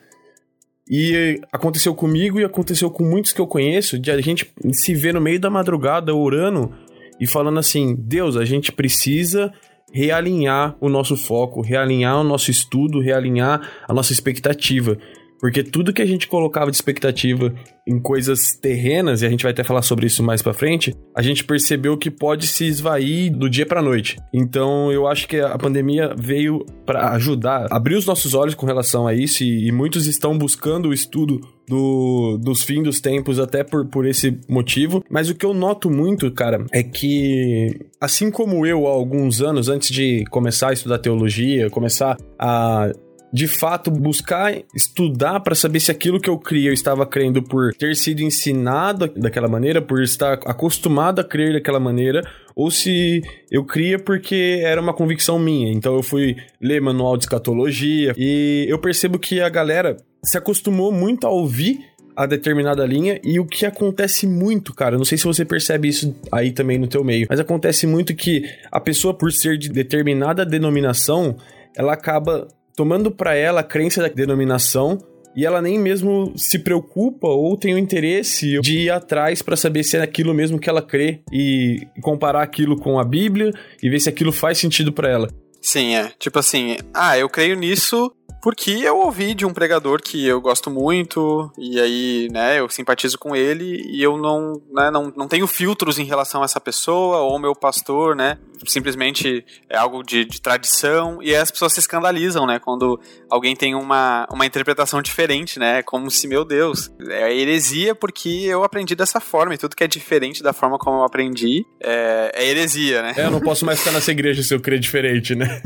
E 0.90 1.42
aconteceu 1.52 1.96
comigo 1.96 2.40
e 2.40 2.44
aconteceu 2.44 2.92
com 2.92 3.04
muitos 3.04 3.34
que 3.34 3.42
eu 3.42 3.48
conheço, 3.48 3.98
de 3.98 4.12
a 4.12 4.22
gente 4.22 4.54
se 4.72 4.94
ver 4.94 5.16
no 5.16 5.22
meio 5.22 5.40
da 5.40 5.50
madrugada 5.50 6.14
orando 6.14 6.72
e 7.20 7.28
falando 7.28 7.60
assim: 7.60 7.96
Deus, 7.98 8.38
a 8.38 8.46
gente 8.46 8.72
precisa 8.72 9.52
realinhar 9.92 10.76
o 10.80 10.90
nosso 10.90 11.16
foco, 11.16 11.62
realinhar 11.62 12.20
o 12.20 12.24
nosso 12.24 12.52
estudo, 12.52 13.00
realinhar 13.00 13.70
a 13.88 13.94
nossa 13.94 14.12
expectativa. 14.12 14.98
Porque 15.46 15.62
tudo 15.62 15.94
que 15.94 16.02
a 16.02 16.06
gente 16.08 16.28
colocava 16.28 16.72
de 16.72 16.78
expectativa 16.78 17.54
em 17.88 18.00
coisas 18.00 18.56
terrenas, 18.56 19.22
e 19.22 19.28
a 19.28 19.30
gente 19.30 19.44
vai 19.44 19.52
até 19.52 19.64
falar 19.64 19.84
sobre 19.84 20.08
isso 20.08 20.24
mais 20.24 20.42
para 20.42 20.56
frente, 20.56 20.96
a 21.16 21.22
gente 21.22 21.44
percebeu 21.44 21.96
que 22.00 22.10
pode 22.10 22.48
se 22.48 22.66
esvair 22.66 23.32
do 23.32 23.48
dia 23.48 23.64
para 23.64 23.80
noite. 23.80 24.18
Então, 24.34 24.92
eu 24.92 25.06
acho 25.06 25.28
que 25.28 25.40
a 25.40 25.56
pandemia 25.56 26.16
veio 26.18 26.66
para 26.84 27.12
ajudar, 27.12 27.68
abrir 27.70 27.94
os 27.94 28.08
nossos 28.08 28.34
olhos 28.34 28.56
com 28.56 28.66
relação 28.66 29.06
a 29.06 29.14
isso, 29.14 29.44
e, 29.44 29.68
e 29.68 29.72
muitos 29.72 30.08
estão 30.08 30.36
buscando 30.36 30.90
o 30.90 30.94
estudo 30.94 31.40
do, 31.68 32.40
dos 32.42 32.64
fins 32.64 32.84
dos 32.84 33.00
tempos 33.00 33.38
até 33.38 33.64
por, 33.64 33.86
por 33.86 34.08
esse 34.08 34.40
motivo. 34.50 35.04
Mas 35.12 35.30
o 35.30 35.36
que 35.36 35.46
eu 35.46 35.54
noto 35.54 35.92
muito, 35.92 36.32
cara, 36.32 36.66
é 36.72 36.82
que 36.82 37.86
assim 38.02 38.32
como 38.32 38.66
eu 38.66 38.88
há 38.88 38.92
alguns 38.92 39.44
anos 39.44 39.70
antes 39.70 39.90
de 39.90 40.26
começar 40.32 40.70
a 40.70 40.74
estudar 40.74 40.98
teologia, 40.98 41.70
começar 41.70 42.18
a 42.40 42.92
de 43.36 43.50
fato 43.50 43.92
buscar 43.92 44.56
estudar 44.74 45.42
para 45.42 45.54
saber 45.54 45.82
se 45.82 45.92
aquilo 45.92 46.22
que 46.22 46.30
eu 46.30 46.40
criei 46.40 46.70
eu 46.70 46.74
estava 46.74 47.06
crendo 47.06 47.44
por 47.44 47.74
ter 47.74 47.94
sido 47.94 48.22
ensinado 48.22 49.12
daquela 49.14 49.50
maneira, 49.50 49.82
por 49.82 50.02
estar 50.02 50.40
acostumado 50.46 51.20
a 51.20 51.24
crer 51.24 51.52
daquela 51.52 51.78
maneira, 51.78 52.22
ou 52.56 52.72
se 52.72 53.22
eu 53.52 53.66
cria 53.66 54.00
porque 54.00 54.62
era 54.64 54.80
uma 54.80 54.94
convicção 54.94 55.38
minha. 55.38 55.70
Então 55.70 55.96
eu 55.96 56.02
fui 56.02 56.38
ler 56.62 56.82
manual 56.82 57.18
de 57.18 57.26
escatologia 57.26 58.14
e 58.18 58.66
eu 58.70 58.80
percebo 58.80 59.20
que 59.20 59.42
a 59.42 59.50
galera 59.50 59.98
se 60.24 60.38
acostumou 60.38 60.90
muito 60.90 61.28
a 61.28 61.30
ouvir 61.30 61.80
a 62.16 62.26
determinada 62.26 62.86
linha 62.86 63.20
e 63.22 63.38
o 63.38 63.46
que 63.46 63.66
acontece 63.66 64.26
muito, 64.26 64.74
cara, 64.74 64.98
não 64.98 65.04
sei 65.04 65.18
se 65.18 65.26
você 65.26 65.44
percebe 65.44 65.90
isso 65.90 66.16
aí 66.32 66.54
também 66.54 66.80
no 66.80 66.88
teu 66.88 67.04
meio, 67.04 67.28
mas 67.30 67.42
acontece 67.42 67.86
muito 67.86 68.16
que 68.16 68.46
a 68.72 68.80
pessoa 68.80 69.14
por 69.14 69.30
ser 69.34 69.58
de 69.58 69.68
determinada 69.68 70.46
denominação, 70.46 71.36
ela 71.76 71.92
acaba 71.92 72.48
tomando 72.76 73.12
para 73.12 73.36
ela 73.36 73.62
a 73.62 73.64
crença 73.64 74.02
da 74.02 74.08
denominação 74.08 74.98
e 75.36 75.46
ela 75.46 75.62
nem 75.62 75.78
mesmo 75.78 76.34
se 76.38 76.60
preocupa 76.60 77.28
ou 77.28 77.58
tem 77.58 77.74
o 77.74 77.78
interesse 77.78 78.60
de 78.62 78.80
ir 78.80 78.90
atrás 78.90 79.42
para 79.42 79.58
saber 79.58 79.84
se 79.84 79.98
é 79.98 80.02
aquilo 80.02 80.34
mesmo 80.34 80.58
que 80.58 80.70
ela 80.70 80.82
crê 80.82 81.22
e 81.32 81.86
comparar 82.02 82.42
aquilo 82.42 82.78
com 82.78 82.98
a 82.98 83.04
Bíblia 83.04 83.52
e 83.84 83.90
ver 83.90 84.00
se 84.00 84.08
aquilo 84.08 84.32
faz 84.32 84.58
sentido 84.58 84.94
para 84.94 85.10
ela. 85.10 85.28
Sim, 85.62 85.96
é. 85.96 86.12
Tipo 86.20 86.40
assim, 86.40 86.78
ah, 86.94 87.18
eu 87.18 87.28
creio 87.28 87.56
nisso 87.56 88.15
porque 88.46 88.70
eu 88.70 89.00
ouvi 89.00 89.34
de 89.34 89.44
um 89.44 89.52
pregador 89.52 90.00
que 90.00 90.24
eu 90.24 90.40
gosto 90.40 90.70
muito, 90.70 91.52
e 91.58 91.80
aí, 91.80 92.28
né, 92.32 92.60
eu 92.60 92.70
simpatizo 92.70 93.18
com 93.18 93.36
ele, 93.36 93.84
e 93.90 94.04
eu 94.04 94.18
não, 94.18 94.62
né, 94.72 94.92
não, 94.92 95.12
não 95.18 95.28
tenho 95.28 95.48
filtros 95.48 95.98
em 95.98 96.04
relação 96.04 96.44
a 96.44 96.46
essa 96.46 96.62
pessoa, 96.62 97.22
ou 97.22 97.40
meu 97.40 97.56
pastor, 97.56 98.16
né, 98.16 98.38
simplesmente 98.68 99.44
é 99.68 99.76
algo 99.76 100.04
de, 100.04 100.26
de 100.26 100.40
tradição, 100.40 101.24
e 101.24 101.36
as 101.36 101.50
pessoas 101.50 101.74
se 101.74 101.80
escandalizam, 101.80 102.46
né, 102.46 102.60
quando 102.60 103.02
alguém 103.32 103.56
tem 103.56 103.74
uma, 103.74 104.28
uma 104.32 104.46
interpretação 104.46 105.02
diferente, 105.02 105.58
né, 105.58 105.82
como 105.82 106.12
se, 106.12 106.28
meu 106.28 106.46
Deus, 106.46 106.92
é 107.10 107.36
heresia 107.36 107.96
porque 107.96 108.30
eu 108.30 108.64
aprendi 108.64 108.94
dessa 108.94 109.20
forma, 109.20 109.56
e 109.56 109.58
tudo 109.58 109.76
que 109.76 109.84
é 109.84 109.88
diferente 109.88 110.44
da 110.44 110.54
forma 110.54 110.78
como 110.78 110.98
eu 110.98 111.04
aprendi 111.04 111.66
é, 111.82 112.32
é 112.36 112.46
heresia, 112.48 113.02
né. 113.02 113.16
É, 113.18 113.26
eu 113.26 113.32
não 113.32 113.42
posso 113.42 113.66
mais 113.66 113.80
ficar 113.80 113.92
nessa 113.92 114.12
igreja 114.12 114.44
se 114.44 114.54
eu 114.54 114.60
crer 114.60 114.80
diferente, 114.80 115.34
né. 115.34 115.64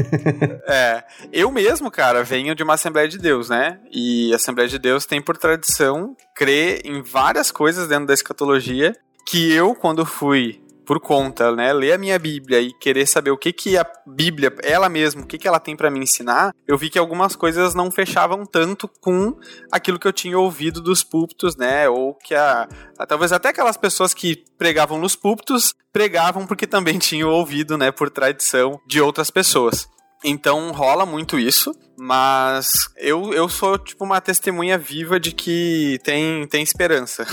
é, 0.65 1.03
eu 1.33 1.51
mesmo, 1.51 1.91
cara, 1.91 2.23
venho 2.23 2.55
de 2.55 2.68
uma 2.68 2.68
Assembleia 2.75 3.07
de 3.07 3.17
Deus, 3.17 3.49
né? 3.49 3.79
E 3.91 4.31
a 4.33 4.35
Assembleia 4.35 4.69
de 4.69 4.79
Deus 4.79 5.05
tem 5.05 5.21
por 5.21 5.37
tradição 5.37 6.15
crer 6.35 6.81
em 6.85 7.01
várias 7.01 7.51
coisas 7.51 7.87
dentro 7.87 8.07
da 8.07 8.13
escatologia 8.13 8.95
que 9.27 9.51
eu, 9.53 9.75
quando 9.75 10.05
fui 10.05 10.61
por 10.89 10.99
conta, 10.99 11.55
né, 11.55 11.71
ler 11.71 11.91
a 11.91 11.99
minha 11.99 12.17
Bíblia 12.17 12.59
e 12.59 12.73
querer 12.73 13.05
saber 13.05 13.29
o 13.29 13.37
que 13.37 13.53
que 13.53 13.77
a 13.77 13.85
Bíblia, 14.07 14.51
ela 14.63 14.89
mesma, 14.89 15.21
o 15.21 15.27
que 15.27 15.37
que 15.37 15.47
ela 15.47 15.59
tem 15.59 15.75
para 15.75 15.91
me 15.91 15.99
ensinar, 15.99 16.51
eu 16.67 16.75
vi 16.79 16.89
que 16.89 16.97
algumas 16.97 17.35
coisas 17.35 17.75
não 17.75 17.91
fechavam 17.91 18.43
tanto 18.43 18.89
com 18.99 19.37
aquilo 19.71 19.99
que 19.99 20.07
eu 20.07 20.11
tinha 20.11 20.39
ouvido 20.39 20.81
dos 20.81 21.03
púlpitos, 21.03 21.55
né, 21.55 21.87
ou 21.87 22.15
que 22.15 22.33
a, 22.33 22.67
a 22.97 23.05
talvez 23.05 23.31
até 23.31 23.49
aquelas 23.49 23.77
pessoas 23.77 24.15
que 24.15 24.43
pregavam 24.57 24.97
nos 24.97 25.15
púlpitos 25.15 25.75
pregavam 25.93 26.47
porque 26.47 26.65
também 26.65 26.97
tinham 26.97 27.29
ouvido, 27.29 27.77
né, 27.77 27.91
por 27.91 28.09
tradição 28.09 28.81
de 28.87 28.99
outras 28.99 29.29
pessoas. 29.29 29.87
Então 30.23 30.71
rola 30.71 31.05
muito 31.05 31.39
isso, 31.39 31.73
mas 31.97 32.89
eu, 32.97 33.33
eu 33.33 33.47
sou 33.47 33.77
tipo 33.77 34.03
uma 34.03 34.19
testemunha 34.19 34.77
viva 34.77 35.19
de 35.19 35.31
que 35.31 35.99
tem, 36.03 36.45
tem 36.47 36.61
esperança. 36.61 37.25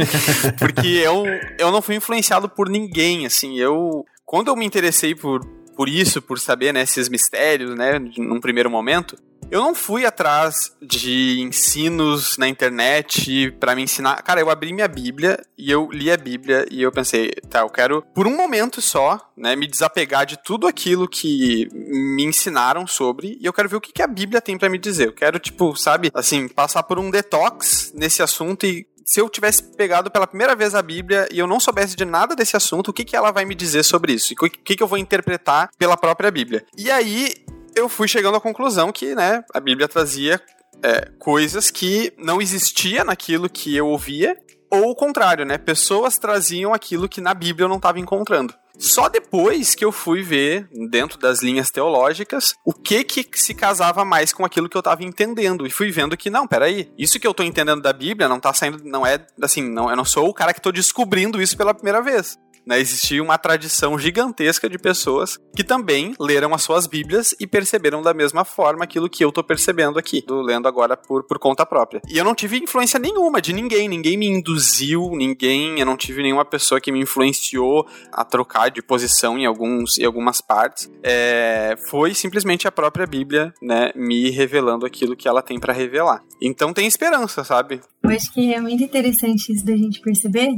Porque 0.58 0.86
eu, 0.86 1.24
eu 1.58 1.70
não 1.70 1.80
fui 1.80 1.96
influenciado 1.96 2.48
por 2.48 2.68
ninguém, 2.68 3.24
assim, 3.26 3.58
eu 3.58 4.04
quando 4.26 4.48
eu 4.48 4.56
me 4.56 4.66
interessei 4.66 5.14
por, 5.14 5.44
por 5.76 5.88
isso, 5.88 6.20
por 6.20 6.38
saber 6.38 6.74
né, 6.74 6.82
esses 6.82 7.08
mistérios, 7.08 7.76
né, 7.76 7.98
num 8.18 8.40
primeiro 8.40 8.68
momento, 8.68 9.16
eu 9.50 9.60
não 9.60 9.74
fui 9.74 10.04
atrás 10.04 10.72
de 10.82 11.40
ensinos 11.40 12.36
na 12.36 12.48
internet 12.48 13.50
para 13.52 13.74
me 13.74 13.82
ensinar. 13.82 14.22
Cara, 14.22 14.40
eu 14.40 14.50
abri 14.50 14.72
minha 14.72 14.88
Bíblia 14.88 15.38
e 15.56 15.70
eu 15.70 15.88
li 15.90 16.10
a 16.10 16.16
Bíblia 16.16 16.66
e 16.70 16.82
eu 16.82 16.90
pensei, 16.90 17.30
tá, 17.48 17.60
eu 17.60 17.70
quero 17.70 18.02
por 18.14 18.26
um 18.26 18.36
momento 18.36 18.80
só, 18.80 19.20
né, 19.36 19.54
me 19.54 19.66
desapegar 19.66 20.26
de 20.26 20.36
tudo 20.42 20.66
aquilo 20.66 21.08
que 21.08 21.68
me 21.72 22.24
ensinaram 22.24 22.86
sobre 22.86 23.38
e 23.40 23.46
eu 23.46 23.52
quero 23.52 23.68
ver 23.68 23.76
o 23.76 23.80
que, 23.80 23.92
que 23.92 24.02
a 24.02 24.06
Bíblia 24.06 24.40
tem 24.40 24.58
para 24.58 24.68
me 24.68 24.78
dizer. 24.78 25.08
Eu 25.08 25.14
quero, 25.14 25.38
tipo, 25.38 25.76
sabe, 25.76 26.10
assim, 26.14 26.48
passar 26.48 26.82
por 26.82 26.98
um 26.98 27.10
detox 27.10 27.92
nesse 27.94 28.22
assunto 28.22 28.66
e 28.66 28.86
se 29.04 29.20
eu 29.20 29.30
tivesse 29.30 29.62
pegado 29.62 30.10
pela 30.10 30.26
primeira 30.26 30.56
vez 30.56 30.74
a 30.74 30.82
Bíblia 30.82 31.28
e 31.30 31.38
eu 31.38 31.46
não 31.46 31.60
soubesse 31.60 31.94
de 31.94 32.04
nada 32.04 32.34
desse 32.34 32.56
assunto, 32.56 32.88
o 32.88 32.92
que, 32.92 33.04
que 33.04 33.14
ela 33.14 33.30
vai 33.30 33.44
me 33.44 33.54
dizer 33.54 33.84
sobre 33.84 34.12
isso? 34.12 34.32
E 34.32 34.34
o 34.34 34.50
que, 34.50 34.74
que 34.74 34.82
eu 34.82 34.88
vou 34.88 34.98
interpretar 34.98 35.70
pela 35.78 35.96
própria 35.96 36.28
Bíblia? 36.28 36.66
E 36.76 36.90
aí 36.90 37.32
eu 37.76 37.88
fui 37.88 38.08
chegando 38.08 38.36
à 38.36 38.40
conclusão 38.40 38.90
que, 38.90 39.14
né, 39.14 39.44
a 39.52 39.60
Bíblia 39.60 39.86
trazia 39.86 40.40
é, 40.82 41.10
coisas 41.18 41.70
que 41.70 42.12
não 42.18 42.40
existia 42.40 43.04
naquilo 43.04 43.48
que 43.48 43.76
eu 43.76 43.86
ouvia, 43.86 44.36
ou 44.70 44.90
o 44.90 44.96
contrário, 44.96 45.44
né? 45.44 45.58
Pessoas 45.58 46.18
traziam 46.18 46.74
aquilo 46.74 47.08
que 47.08 47.20
na 47.20 47.32
Bíblia 47.34 47.64
eu 47.64 47.68
não 47.68 47.76
estava 47.76 48.00
encontrando. 48.00 48.54
Só 48.78 49.08
depois 49.08 49.74
que 49.74 49.84
eu 49.84 49.92
fui 49.92 50.22
ver, 50.22 50.68
dentro 50.90 51.18
das 51.18 51.42
linhas 51.42 51.70
teológicas, 51.70 52.54
o 52.64 52.74
que 52.74 53.04
que 53.04 53.26
se 53.38 53.54
casava 53.54 54.04
mais 54.04 54.32
com 54.32 54.44
aquilo 54.44 54.68
que 54.68 54.76
eu 54.76 54.80
estava 54.80 55.02
entendendo. 55.02 55.66
E 55.66 55.70
fui 55.70 55.90
vendo 55.90 56.16
que, 56.16 56.28
não, 56.28 56.46
peraí, 56.46 56.92
isso 56.98 57.18
que 57.18 57.26
eu 57.26 57.30
estou 57.30 57.46
entendendo 57.46 57.80
da 57.80 57.92
Bíblia 57.92 58.28
não 58.28 58.40
tá 58.40 58.52
saindo, 58.52 58.82
não 58.84 59.06
é, 59.06 59.24
assim, 59.40 59.62
não, 59.62 59.88
eu 59.88 59.96
não 59.96 60.04
sou 60.04 60.28
o 60.28 60.34
cara 60.34 60.52
que 60.52 60.58
estou 60.58 60.72
descobrindo 60.72 61.40
isso 61.40 61.56
pela 61.56 61.72
primeira 61.72 62.02
vez 62.02 62.38
né, 62.66 62.80
existia 62.80 63.22
uma 63.22 63.38
tradição 63.38 63.98
gigantesca 63.98 64.68
de 64.68 64.78
pessoas 64.78 65.38
que 65.54 65.62
também 65.62 66.14
leram 66.18 66.52
as 66.52 66.62
suas 66.62 66.86
Bíblias 66.86 67.34
e 67.38 67.46
perceberam 67.46 68.02
da 68.02 68.12
mesma 68.12 68.44
forma 68.44 68.84
aquilo 68.84 69.08
que 69.08 69.24
eu 69.24 69.30
tô 69.30 69.42
percebendo 69.42 69.98
aqui, 69.98 70.22
tô 70.22 70.42
lendo 70.42 70.66
agora 70.66 70.96
por, 70.96 71.24
por 71.24 71.38
conta 71.38 71.64
própria. 71.64 72.02
E 72.08 72.18
eu 72.18 72.24
não 72.24 72.34
tive 72.34 72.58
influência 72.58 72.98
nenhuma 72.98 73.40
de 73.40 73.52
ninguém, 73.52 73.88
ninguém 73.88 74.16
me 74.16 74.26
induziu, 74.26 75.10
ninguém, 75.12 75.78
eu 75.78 75.86
não 75.86 75.96
tive 75.96 76.22
nenhuma 76.22 76.44
pessoa 76.44 76.80
que 76.80 76.90
me 76.90 77.00
influenciou 77.00 77.86
a 78.12 78.24
trocar 78.24 78.70
de 78.70 78.82
posição 78.82 79.38
em, 79.38 79.46
alguns, 79.46 79.98
em 79.98 80.04
algumas 80.04 80.40
partes. 80.40 80.90
É, 81.02 81.76
foi 81.88 82.14
simplesmente 82.14 82.66
a 82.66 82.72
própria 82.72 83.06
Bíblia, 83.06 83.54
né, 83.62 83.92
me 83.94 84.30
revelando 84.30 84.84
aquilo 84.84 85.16
que 85.16 85.28
ela 85.28 85.42
tem 85.42 85.60
para 85.60 85.72
revelar. 85.72 86.22
Então 86.42 86.72
tem 86.72 86.86
esperança, 86.86 87.44
sabe? 87.44 87.80
Eu 88.02 88.10
acho 88.10 88.32
que 88.32 88.52
é 88.52 88.60
muito 88.60 88.82
interessante 88.82 89.52
isso 89.52 89.64
da 89.64 89.76
gente 89.76 90.00
perceber, 90.00 90.56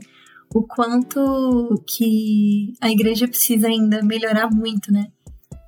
o 0.54 0.62
quanto 0.62 1.82
que 1.86 2.72
a 2.80 2.90
igreja 2.90 3.28
precisa 3.28 3.68
ainda 3.68 4.02
melhorar 4.02 4.50
muito, 4.50 4.92
né? 4.92 5.08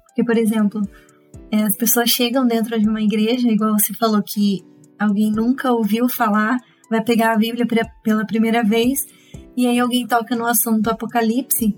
Porque, 0.07 0.25
por 0.25 0.37
exemplo, 0.37 0.81
é, 1.51 1.63
as 1.63 1.77
pessoas 1.77 2.11
chegam 2.11 2.47
dentro 2.47 2.79
de 2.79 2.89
uma 2.89 3.03
igreja, 3.03 3.49
igual 3.49 3.79
você 3.79 3.93
falou 3.95 4.23
que 4.23 4.65
alguém 4.99 5.31
nunca 5.31 5.73
ouviu 5.73 6.09
falar, 6.09 6.59
vai 6.91 7.03
pegar 7.03 7.33
a 7.33 7.39
Bíblia 7.39 7.67
pela 8.03 8.27
primeira 8.27 8.63
vez, 8.63 9.07
e 9.57 9.67
aí 9.67 9.79
alguém 9.79 10.07
toca 10.07 10.35
no 10.35 10.47
assunto 10.47 10.89
Apocalipse, 10.89 11.77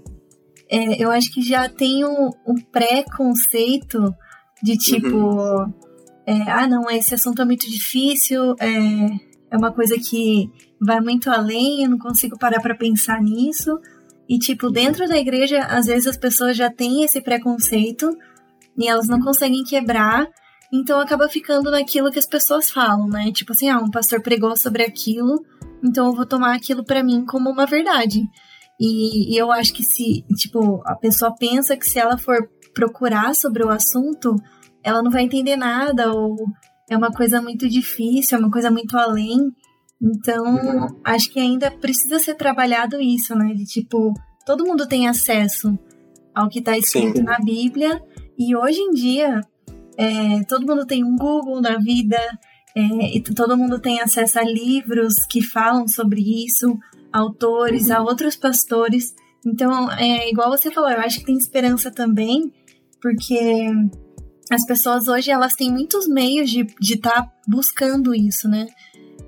é, 0.71 1.03
eu 1.03 1.11
acho 1.11 1.31
que 1.33 1.43
já 1.43 1.69
tem 1.69 2.05
um, 2.05 2.31
um 2.47 2.55
pré-conceito 2.73 4.15
de 4.63 4.77
tipo, 4.77 5.17
uhum. 5.17 5.73
é, 6.27 6.51
ah, 6.51 6.67
não, 6.67 6.91
esse 6.91 7.15
assunto 7.15 7.43
é 7.43 7.45
muito 7.45 7.69
difícil, 7.69 8.55
é, 8.59 9.32
é 9.53 9.57
uma 9.57 9.71
coisa 9.71 9.97
que 9.99 10.51
vai 10.81 10.99
muito 10.99 11.31
além, 11.31 11.85
eu 11.85 11.91
não 11.91 11.99
consigo 11.99 12.39
parar 12.39 12.61
para 12.61 12.75
pensar 12.75 13.21
nisso. 13.21 13.79
E, 14.27 14.39
tipo, 14.39 14.71
dentro 14.71 15.07
da 15.07 15.19
igreja, 15.19 15.61
às 15.67 15.85
vezes 15.85 16.07
as 16.07 16.17
pessoas 16.17 16.57
já 16.57 16.71
têm 16.71 17.05
esse 17.05 17.21
preconceito 17.21 18.09
e 18.79 18.89
elas 18.89 19.07
não 19.07 19.21
conseguem 19.21 19.63
quebrar, 19.63 20.27
então 20.73 20.99
acaba 20.99 21.29
ficando 21.29 21.71
naquilo 21.71 22.11
que 22.11 22.19
as 22.19 22.27
pessoas 22.27 22.71
falam, 22.71 23.07
né? 23.09 23.31
Tipo 23.31 23.53
assim, 23.53 23.69
ah, 23.69 23.79
um 23.79 23.91
pastor 23.91 24.23
pregou 24.23 24.57
sobre 24.57 24.85
aquilo, 24.85 25.45
então 25.85 26.07
eu 26.07 26.15
vou 26.15 26.25
tomar 26.25 26.55
aquilo 26.57 26.83
para 26.83 27.03
mim 27.03 27.27
como 27.27 27.51
uma 27.51 27.67
verdade. 27.67 28.23
E, 28.81 29.35
e, 29.35 29.37
eu 29.37 29.53
acho 29.53 29.75
que 29.75 29.85
se, 29.85 30.25
tipo, 30.35 30.81
a 30.87 30.97
pessoa 30.97 31.35
pensa 31.39 31.77
que 31.77 31.87
se 31.87 31.99
ela 31.99 32.17
for 32.17 32.49
procurar 32.73 33.35
sobre 33.35 33.63
o 33.63 33.69
assunto, 33.69 34.35
ela 34.83 35.03
não 35.03 35.11
vai 35.11 35.25
entender 35.25 35.57
nada, 35.57 36.11
ou 36.11 36.37
é 36.93 36.97
uma 36.97 37.11
coisa 37.11 37.41
muito 37.41 37.69
difícil, 37.69 38.37
é 38.37 38.41
uma 38.41 38.51
coisa 38.51 38.71
muito 38.71 38.97
além. 38.97 39.51
Então, 40.01 40.45
uhum. 40.45 41.01
acho 41.05 41.31
que 41.31 41.39
ainda 41.39 41.71
precisa 41.71 42.19
ser 42.19 42.35
trabalhado 42.35 43.01
isso, 43.01 43.35
né? 43.37 43.55
De 43.55 43.65
tipo, 43.65 44.13
todo 44.45 44.67
mundo 44.67 44.87
tem 44.87 45.09
acesso 45.09 45.79
ao 46.35 46.49
que 46.49 46.59
está 46.59 46.77
escrito 46.77 47.19
Sim. 47.19 47.23
na 47.23 47.39
Bíblia, 47.39 48.03
e 48.39 48.57
hoje 48.57 48.81
em 48.81 48.91
dia, 48.91 49.41
é, 49.97 50.43
todo 50.49 50.67
mundo 50.67 50.87
tem 50.87 51.05
um 51.05 51.17
Google 51.17 51.61
na 51.61 51.79
vida, 51.79 52.19
é, 52.75 53.17
e 53.17 53.23
todo 53.23 53.57
mundo 53.57 53.79
tem 53.79 54.01
acesso 54.01 54.39
a 54.39 54.43
livros 54.43 55.15
que 55.29 55.43
falam 55.43 55.87
sobre 55.87 56.21
isso, 56.45 56.77
autores, 57.13 57.89
uhum. 57.89 57.97
a 57.97 58.03
outros 58.03 58.35
pastores. 58.35 59.15
Então, 59.47 59.91
é 59.93 60.31
igual 60.31 60.51
você 60.51 60.71
falou, 60.71 60.91
eu 60.91 61.01
acho 61.01 61.21
que 61.21 61.27
tem 61.27 61.37
esperança 61.37 61.91
também, 61.91 62.51
porque 63.01 63.71
as 64.51 64.67
pessoas 64.67 65.09
hoje 65.09 65.31
elas 65.31 65.55
têm 65.55 65.71
muitos 65.71 66.07
meios 66.09 66.51
de 66.51 66.67
estar 66.81 67.23
tá 67.23 67.33
buscando 67.47 68.15
isso, 68.15 68.49
né? 68.49 68.67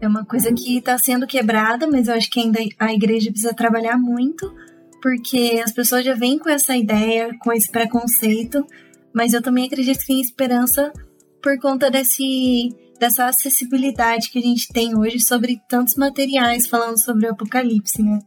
É 0.00 0.09
uma 0.09 0.24
coisa 0.24 0.53
que 0.53 0.79
está 0.79 0.98
sendo 0.98 1.27
quebrada, 1.27 1.87
mas 1.87 2.09
eu 2.09 2.14
acho 2.14 2.31
que 2.31 2.40
ainda 2.40 2.61
a 2.79 2.92
igreja 2.92 3.31
precisa 3.31 3.55
trabalhar 3.55 3.96
muito, 3.96 4.53
porque 5.00 5.62
as 5.64 5.72
pessoas 5.72 6.05
já 6.05 6.14
vêm 6.14 6.38
com 6.38 6.50
essa 6.50 6.77
ideia, 6.77 7.31
com 7.38 7.53
esse 7.53 7.70
preconceito, 7.70 8.66
mas 9.14 9.33
eu 9.33 9.40
também 9.40 9.66
acredito 9.66 10.00
que 10.00 10.07
tem 10.07 10.20
esperança 10.20 10.92
por 11.42 11.59
conta 11.59 11.90
desse, 11.90 12.68
dessa 12.98 13.27
acessibilidade 13.27 14.31
que 14.31 14.38
a 14.38 14.42
gente 14.42 14.68
tem 14.72 14.96
hoje 14.96 15.20
sobre 15.20 15.61
tantos 15.68 15.94
materiais 15.94 16.66
falando 16.66 17.03
sobre 17.03 17.27
o 17.27 17.31
apocalipse, 17.31 18.03
né? 18.03 18.18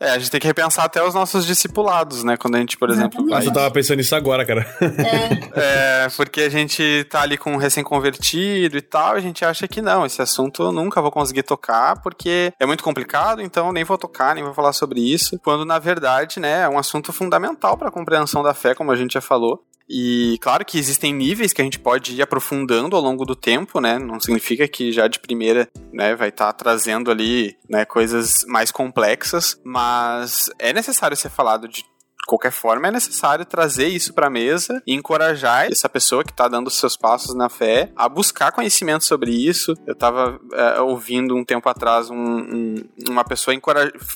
É, 0.00 0.10
a 0.10 0.18
gente 0.18 0.30
tem 0.30 0.40
que 0.40 0.46
repensar 0.46 0.84
até 0.84 1.02
os 1.02 1.12
nossos 1.12 1.44
discipulados, 1.44 2.22
né? 2.22 2.36
Quando 2.36 2.54
a 2.54 2.60
gente, 2.60 2.76
por 2.76 2.88
exemplo. 2.88 3.26
Vai... 3.26 3.44
Eu 3.44 3.52
tava 3.52 3.70
pensando 3.70 3.96
nisso 3.96 4.14
agora, 4.14 4.44
cara. 4.46 4.66
É. 4.80 6.04
é, 6.04 6.08
porque 6.16 6.42
a 6.42 6.48
gente 6.48 7.04
tá 7.10 7.22
ali 7.22 7.36
com 7.36 7.52
um 7.52 7.56
recém-convertido 7.56 8.76
e 8.76 8.80
tal, 8.80 9.14
a 9.14 9.20
gente 9.20 9.44
acha 9.44 9.66
que 9.66 9.82
não, 9.82 10.06
esse 10.06 10.22
assunto 10.22 10.62
eu 10.62 10.72
nunca 10.72 11.02
vou 11.02 11.10
conseguir 11.10 11.42
tocar, 11.42 12.00
porque 12.00 12.52
é 12.60 12.66
muito 12.66 12.84
complicado, 12.84 13.42
então 13.42 13.72
nem 13.72 13.84
vou 13.84 13.98
tocar, 13.98 14.34
nem 14.34 14.44
vou 14.44 14.54
falar 14.54 14.72
sobre 14.72 15.00
isso. 15.00 15.38
Quando, 15.40 15.64
na 15.64 15.78
verdade, 15.78 16.38
né, 16.38 16.62
é 16.62 16.68
um 16.68 16.78
assunto 16.78 17.12
fundamental 17.12 17.76
para 17.76 17.88
a 17.88 17.92
compreensão 17.92 18.42
da 18.42 18.54
fé, 18.54 18.74
como 18.74 18.92
a 18.92 18.96
gente 18.96 19.14
já 19.14 19.20
falou. 19.20 19.64
E 19.88 20.36
claro 20.40 20.64
que 20.64 20.78
existem 20.78 21.14
níveis 21.14 21.52
que 21.52 21.62
a 21.62 21.64
gente 21.64 21.78
pode 21.78 22.14
ir 22.14 22.20
aprofundando 22.20 22.94
ao 22.94 23.02
longo 23.02 23.24
do 23.24 23.34
tempo, 23.34 23.80
né? 23.80 23.98
Não 23.98 24.20
significa 24.20 24.68
que 24.68 24.92
já 24.92 25.08
de 25.08 25.18
primeira, 25.18 25.68
né, 25.92 26.14
vai 26.14 26.28
estar 26.28 26.46
tá 26.46 26.52
trazendo 26.52 27.10
ali, 27.10 27.56
né, 27.68 27.84
coisas 27.84 28.40
mais 28.46 28.70
complexas, 28.70 29.58
mas 29.64 30.50
é 30.58 30.72
necessário 30.72 31.16
ser 31.16 31.30
falado 31.30 31.66
de 31.66 31.84
qualquer 32.28 32.52
forma, 32.52 32.88
é 32.88 32.90
necessário 32.90 33.44
trazer 33.44 33.88
isso 33.88 34.12
para 34.12 34.26
a 34.26 34.30
mesa 34.30 34.82
e 34.86 34.94
encorajar 34.94 35.66
essa 35.72 35.88
pessoa 35.88 36.22
que 36.22 36.30
está 36.30 36.46
dando 36.46 36.70
seus 36.70 36.96
passos 36.96 37.34
na 37.34 37.48
fé 37.48 37.90
a 37.96 38.08
buscar 38.08 38.52
conhecimento 38.52 39.04
sobre 39.04 39.30
isso. 39.30 39.74
Eu 39.86 39.94
estava 39.94 40.38
é, 40.52 40.80
ouvindo 40.80 41.34
um 41.34 41.44
tempo 41.44 41.68
atrás 41.68 42.10
um, 42.10 42.16
um, 42.16 42.74
uma 43.08 43.24
pessoa 43.24 43.56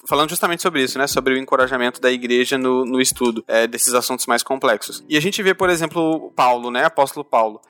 falando 0.06 0.28
justamente 0.28 0.62
sobre 0.62 0.82
isso, 0.82 0.98
né? 0.98 1.06
Sobre 1.06 1.34
o 1.34 1.38
encorajamento 1.38 2.00
da 2.00 2.10
igreja 2.10 2.58
no, 2.58 2.84
no 2.84 3.00
estudo 3.00 3.42
é, 3.48 3.66
desses 3.66 3.94
assuntos 3.94 4.26
mais 4.26 4.42
complexos. 4.42 5.02
E 5.08 5.16
a 5.16 5.20
gente 5.20 5.42
vê, 5.42 5.54
por 5.54 5.70
exemplo, 5.70 6.30
Paulo, 6.36 6.70
né? 6.70 6.84
Apóstolo 6.84 7.24
Paulo 7.24 7.60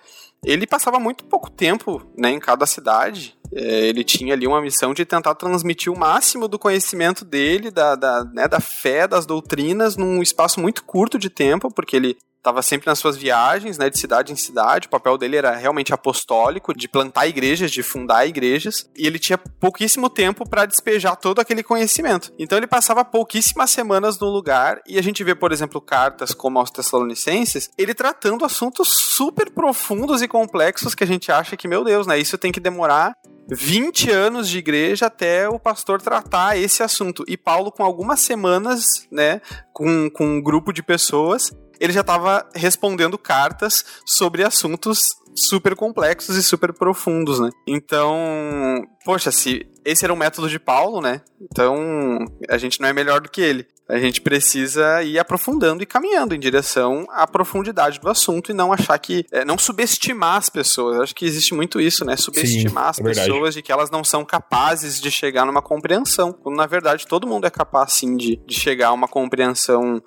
ele 0.44 0.66
passava 0.66 0.98
muito 0.98 1.24
pouco 1.24 1.50
tempo 1.50 2.02
né, 2.16 2.30
em 2.30 2.40
cada 2.40 2.66
cidade. 2.66 3.36
É, 3.54 3.86
ele 3.86 4.02
tinha 4.02 4.34
ali 4.34 4.46
uma 4.46 4.60
missão 4.60 4.92
de 4.92 5.04
tentar 5.04 5.34
transmitir 5.34 5.92
o 5.92 5.98
máximo 5.98 6.48
do 6.48 6.58
conhecimento 6.58 7.24
dele, 7.24 7.70
da, 7.70 7.94
da, 7.94 8.24
né, 8.24 8.48
da 8.48 8.60
fé, 8.60 9.06
das 9.06 9.26
doutrinas, 9.26 9.96
num 9.96 10.22
espaço 10.22 10.58
muito 10.58 10.82
curto 10.84 11.18
de 11.18 11.30
tempo, 11.30 11.70
porque 11.72 11.96
ele 11.96 12.16
estava 12.42 12.60
sempre 12.60 12.88
nas 12.88 12.98
suas 12.98 13.16
viagens, 13.16 13.78
né, 13.78 13.88
de 13.88 13.96
cidade 13.96 14.32
em 14.32 14.36
cidade. 14.36 14.88
O 14.88 14.90
papel 14.90 15.16
dele 15.16 15.36
era 15.36 15.54
realmente 15.54 15.94
apostólico, 15.94 16.76
de 16.76 16.88
plantar 16.88 17.28
igrejas, 17.28 17.70
de 17.70 17.84
fundar 17.84 18.26
igrejas, 18.26 18.90
e 18.96 19.06
ele 19.06 19.18
tinha 19.20 19.38
pouquíssimo 19.38 20.10
tempo 20.10 20.46
para 20.46 20.66
despejar 20.66 21.14
todo 21.16 21.38
aquele 21.38 21.62
conhecimento. 21.62 22.32
Então 22.36 22.58
ele 22.58 22.66
passava 22.66 23.04
pouquíssimas 23.04 23.70
semanas 23.70 24.18
no 24.18 24.28
lugar 24.28 24.82
e 24.88 24.98
a 24.98 25.02
gente 25.02 25.22
vê, 25.22 25.36
por 25.36 25.52
exemplo, 25.52 25.80
cartas 25.80 26.34
como 26.34 26.58
aos 26.58 26.70
Tessalonicenses, 26.70 27.70
ele 27.78 27.94
tratando 27.94 28.44
assuntos 28.44 28.88
super 28.88 29.48
profundos 29.50 30.20
e 30.20 30.26
complexos 30.26 30.96
que 30.96 31.04
a 31.04 31.06
gente 31.06 31.30
acha 31.30 31.56
que, 31.56 31.68
meu 31.68 31.84
Deus, 31.84 32.08
né, 32.08 32.18
isso 32.18 32.36
tem 32.36 32.50
que 32.50 32.58
demorar 32.58 33.14
20 33.48 34.10
anos 34.10 34.48
de 34.48 34.58
igreja 34.58 35.06
até 35.06 35.48
o 35.48 35.58
pastor 35.58 36.02
tratar 36.02 36.56
esse 36.56 36.82
assunto. 36.82 37.24
E 37.28 37.36
Paulo, 37.36 37.70
com 37.70 37.84
algumas 37.84 38.20
semanas, 38.20 39.06
né, 39.10 39.40
com, 39.72 40.10
com 40.10 40.24
um 40.24 40.42
grupo 40.42 40.72
de 40.72 40.82
pessoas, 40.82 41.52
ele 41.82 41.92
já 41.92 42.02
estava 42.02 42.48
respondendo 42.54 43.18
cartas 43.18 43.84
sobre 44.06 44.44
assuntos 44.44 45.16
super 45.34 45.74
complexos 45.74 46.36
e 46.36 46.42
super 46.42 46.72
profundos, 46.72 47.40
né? 47.40 47.50
Então, 47.66 48.86
poxa, 49.04 49.32
se 49.32 49.66
esse 49.84 50.04
era 50.04 50.12
o 50.12 50.16
método 50.16 50.48
de 50.48 50.60
Paulo, 50.60 51.00
né? 51.00 51.22
Então, 51.40 52.24
a 52.48 52.56
gente 52.56 52.80
não 52.80 52.88
é 52.88 52.92
melhor 52.92 53.20
do 53.20 53.28
que 53.28 53.40
ele. 53.40 53.66
A 53.88 53.98
gente 53.98 54.20
precisa 54.20 55.02
ir 55.02 55.18
aprofundando 55.18 55.82
e 55.82 55.86
caminhando 55.86 56.36
em 56.36 56.38
direção 56.38 57.04
à 57.10 57.26
profundidade 57.26 57.98
do 57.98 58.08
assunto 58.08 58.52
e 58.52 58.54
não 58.54 58.72
achar 58.72 58.96
que. 58.98 59.24
É, 59.32 59.44
não 59.44 59.58
subestimar 59.58 60.36
as 60.36 60.48
pessoas. 60.48 61.00
Acho 61.00 61.14
que 61.14 61.24
existe 61.24 61.52
muito 61.52 61.80
isso, 61.80 62.04
né? 62.04 62.16
Subestimar 62.16 62.94
sim, 62.94 63.02
as 63.02 63.18
é 63.18 63.22
pessoas 63.22 63.54
de 63.54 63.60
que 63.60 63.72
elas 63.72 63.90
não 63.90 64.04
são 64.04 64.24
capazes 64.24 65.00
de 65.00 65.10
chegar 65.10 65.44
numa 65.44 65.60
compreensão. 65.60 66.32
Quando 66.32 66.56
na 66.56 66.66
verdade 66.66 67.08
todo 67.08 67.26
mundo 67.26 67.44
é 67.44 67.50
capaz, 67.50 67.94
sim, 67.94 68.16
de, 68.16 68.36
de 68.46 68.54
chegar 68.54 68.88
a 68.88 68.92
uma 68.92 69.08
compreensão 69.08 70.00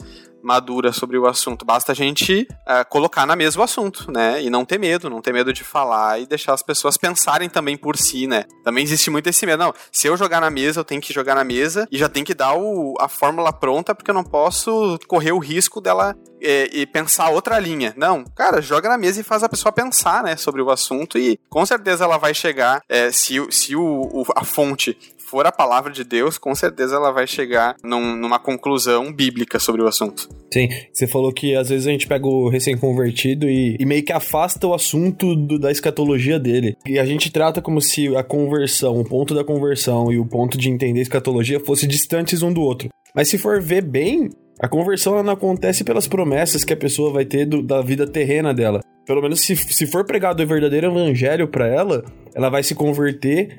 madura 0.46 0.94
sobre 0.94 1.18
o 1.18 1.26
assunto. 1.26 1.66
Basta 1.66 1.92
a 1.92 1.96
gente 1.96 2.48
uh, 2.52 2.88
colocar 2.90 3.26
na 3.26 3.36
mesa 3.36 3.60
o 3.60 3.64
assunto, 3.64 4.12
né? 4.12 4.42
E 4.42 4.50
não 4.50 4.64
ter 4.64 4.80
medo, 4.80 5.10
não 5.10 5.22
ter 5.22 5.34
medo 5.34 5.52
de 5.52 5.64
falar 5.64 6.22
e 6.22 6.28
deixar 6.28 6.54
as 6.54 6.62
pessoas 6.62 6.98
pensarem 6.98 7.50
também 7.50 7.76
por 7.76 7.98
si, 7.98 8.28
né? 8.28 8.46
Também 8.64 8.84
existe 8.84 9.10
muito 9.10 9.28
esse 9.28 9.46
medo. 9.46 9.64
Não, 9.64 9.74
se 9.92 10.08
eu 10.08 10.16
jogar 10.16 10.40
na 10.40 10.50
mesa, 10.50 10.80
eu 10.80 10.86
tenho 10.86 11.02
que 11.02 11.14
jogar 11.14 11.36
na 11.36 11.44
mesa 11.44 11.88
e 11.92 11.98
já 11.98 12.08
tem 12.08 12.24
que 12.24 12.34
dar 12.34 12.54
o, 12.56 12.94
a 13.00 13.08
fórmula 13.08 13.52
pronta, 13.52 13.96
porque 13.96 14.12
eu 14.12 14.16
não 14.16 14.24
posso 14.24 15.00
correr 15.08 15.32
o 15.32 15.40
risco 15.40 15.82
dela 15.82 16.16
é, 16.42 16.70
e 16.72 16.86
pensar 16.86 17.30
outra 17.30 17.58
linha. 17.60 17.94
Não, 17.98 18.24
cara, 18.24 18.62
joga 18.62 18.88
na 18.88 18.98
mesa 18.98 19.20
e 19.20 19.24
faz 19.24 19.44
a 19.44 19.50
pessoa 19.50 19.72
pensar, 19.72 20.24
né, 20.24 20.36
sobre 20.36 20.62
o 20.62 20.70
assunto 20.70 21.18
e 21.18 21.40
com 21.50 21.66
certeza 21.66 22.04
ela 22.04 22.18
vai 22.18 22.34
chegar, 22.34 22.82
é, 22.88 23.12
se, 23.12 23.36
se 23.50 23.76
o, 23.76 23.84
o, 23.84 24.24
a 24.36 24.44
fonte 24.44 24.98
for 25.26 25.46
a 25.46 25.52
palavra 25.52 25.92
de 25.92 26.04
Deus, 26.04 26.38
com 26.38 26.54
certeza 26.54 26.96
ela 26.96 27.12
vai 27.12 27.26
chegar 27.26 27.76
num, 27.84 28.16
numa 28.16 28.40
conclusão 28.40 29.12
bíblica 29.12 29.60
sobre 29.60 29.82
o 29.82 29.88
assunto. 29.88 30.30
Sim, 30.54 30.70
você 30.94 31.08
falou 31.08 31.34
que 31.34 31.56
às 31.56 31.70
vezes 31.70 31.88
a 31.88 31.92
gente 31.92 32.08
pega 32.08 32.26
o 32.28 32.48
recém-convertido 32.48 33.50
e, 33.50 33.76
e, 33.80 33.86
meio 33.86 34.04
que 34.04 34.14
afasta 34.14 34.68
o 34.68 34.74
assunto 34.74 35.36
do, 35.36 35.60
da 35.60 35.72
escatologia 35.72 36.40
dele. 36.40 36.78
E 36.86 37.00
a 37.00 37.06
gente 37.06 37.32
trata 37.32 37.62
como 37.62 37.82
se 37.82 38.16
a 38.16 38.24
conversão, 38.24 39.00
o 39.00 39.04
ponto 39.04 39.34
da 39.34 39.44
conversão 39.44 40.12
e 40.12 40.20
o 40.20 40.26
ponto 40.26 40.58
de 40.58 40.70
entender 40.70 41.02
escatologia 41.02 41.60
fossem 41.60 41.90
distantes 41.90 42.42
um 42.42 42.54
do 42.54 42.62
outro. 42.62 42.90
Mas 43.14 43.28
se 43.28 43.38
for 43.38 43.62
ver 43.62 43.82
bem, 43.82 44.30
a 44.60 44.68
conversão 44.68 45.22
não 45.22 45.34
acontece 45.34 45.84
pelas 45.84 46.08
promessas 46.08 46.64
que 46.64 46.74
a 46.74 46.78
pessoa 46.78 47.12
vai 47.12 47.26
ter 47.26 47.46
do, 47.46 47.62
da 47.62 47.82
vida 47.82 48.08
terrena 48.08 48.54
dela. 48.54 48.82
Pelo 49.06 49.22
menos 49.22 49.42
se, 49.42 49.56
se 49.56 49.86
for 49.86 50.06
pregado 50.06 50.42
o 50.42 50.48
verdadeiro 50.48 50.88
evangelho 50.88 51.48
para 51.48 51.68
ela, 51.68 52.04
ela 52.34 52.50
vai 52.50 52.64
se 52.64 52.74
converter 52.74 53.56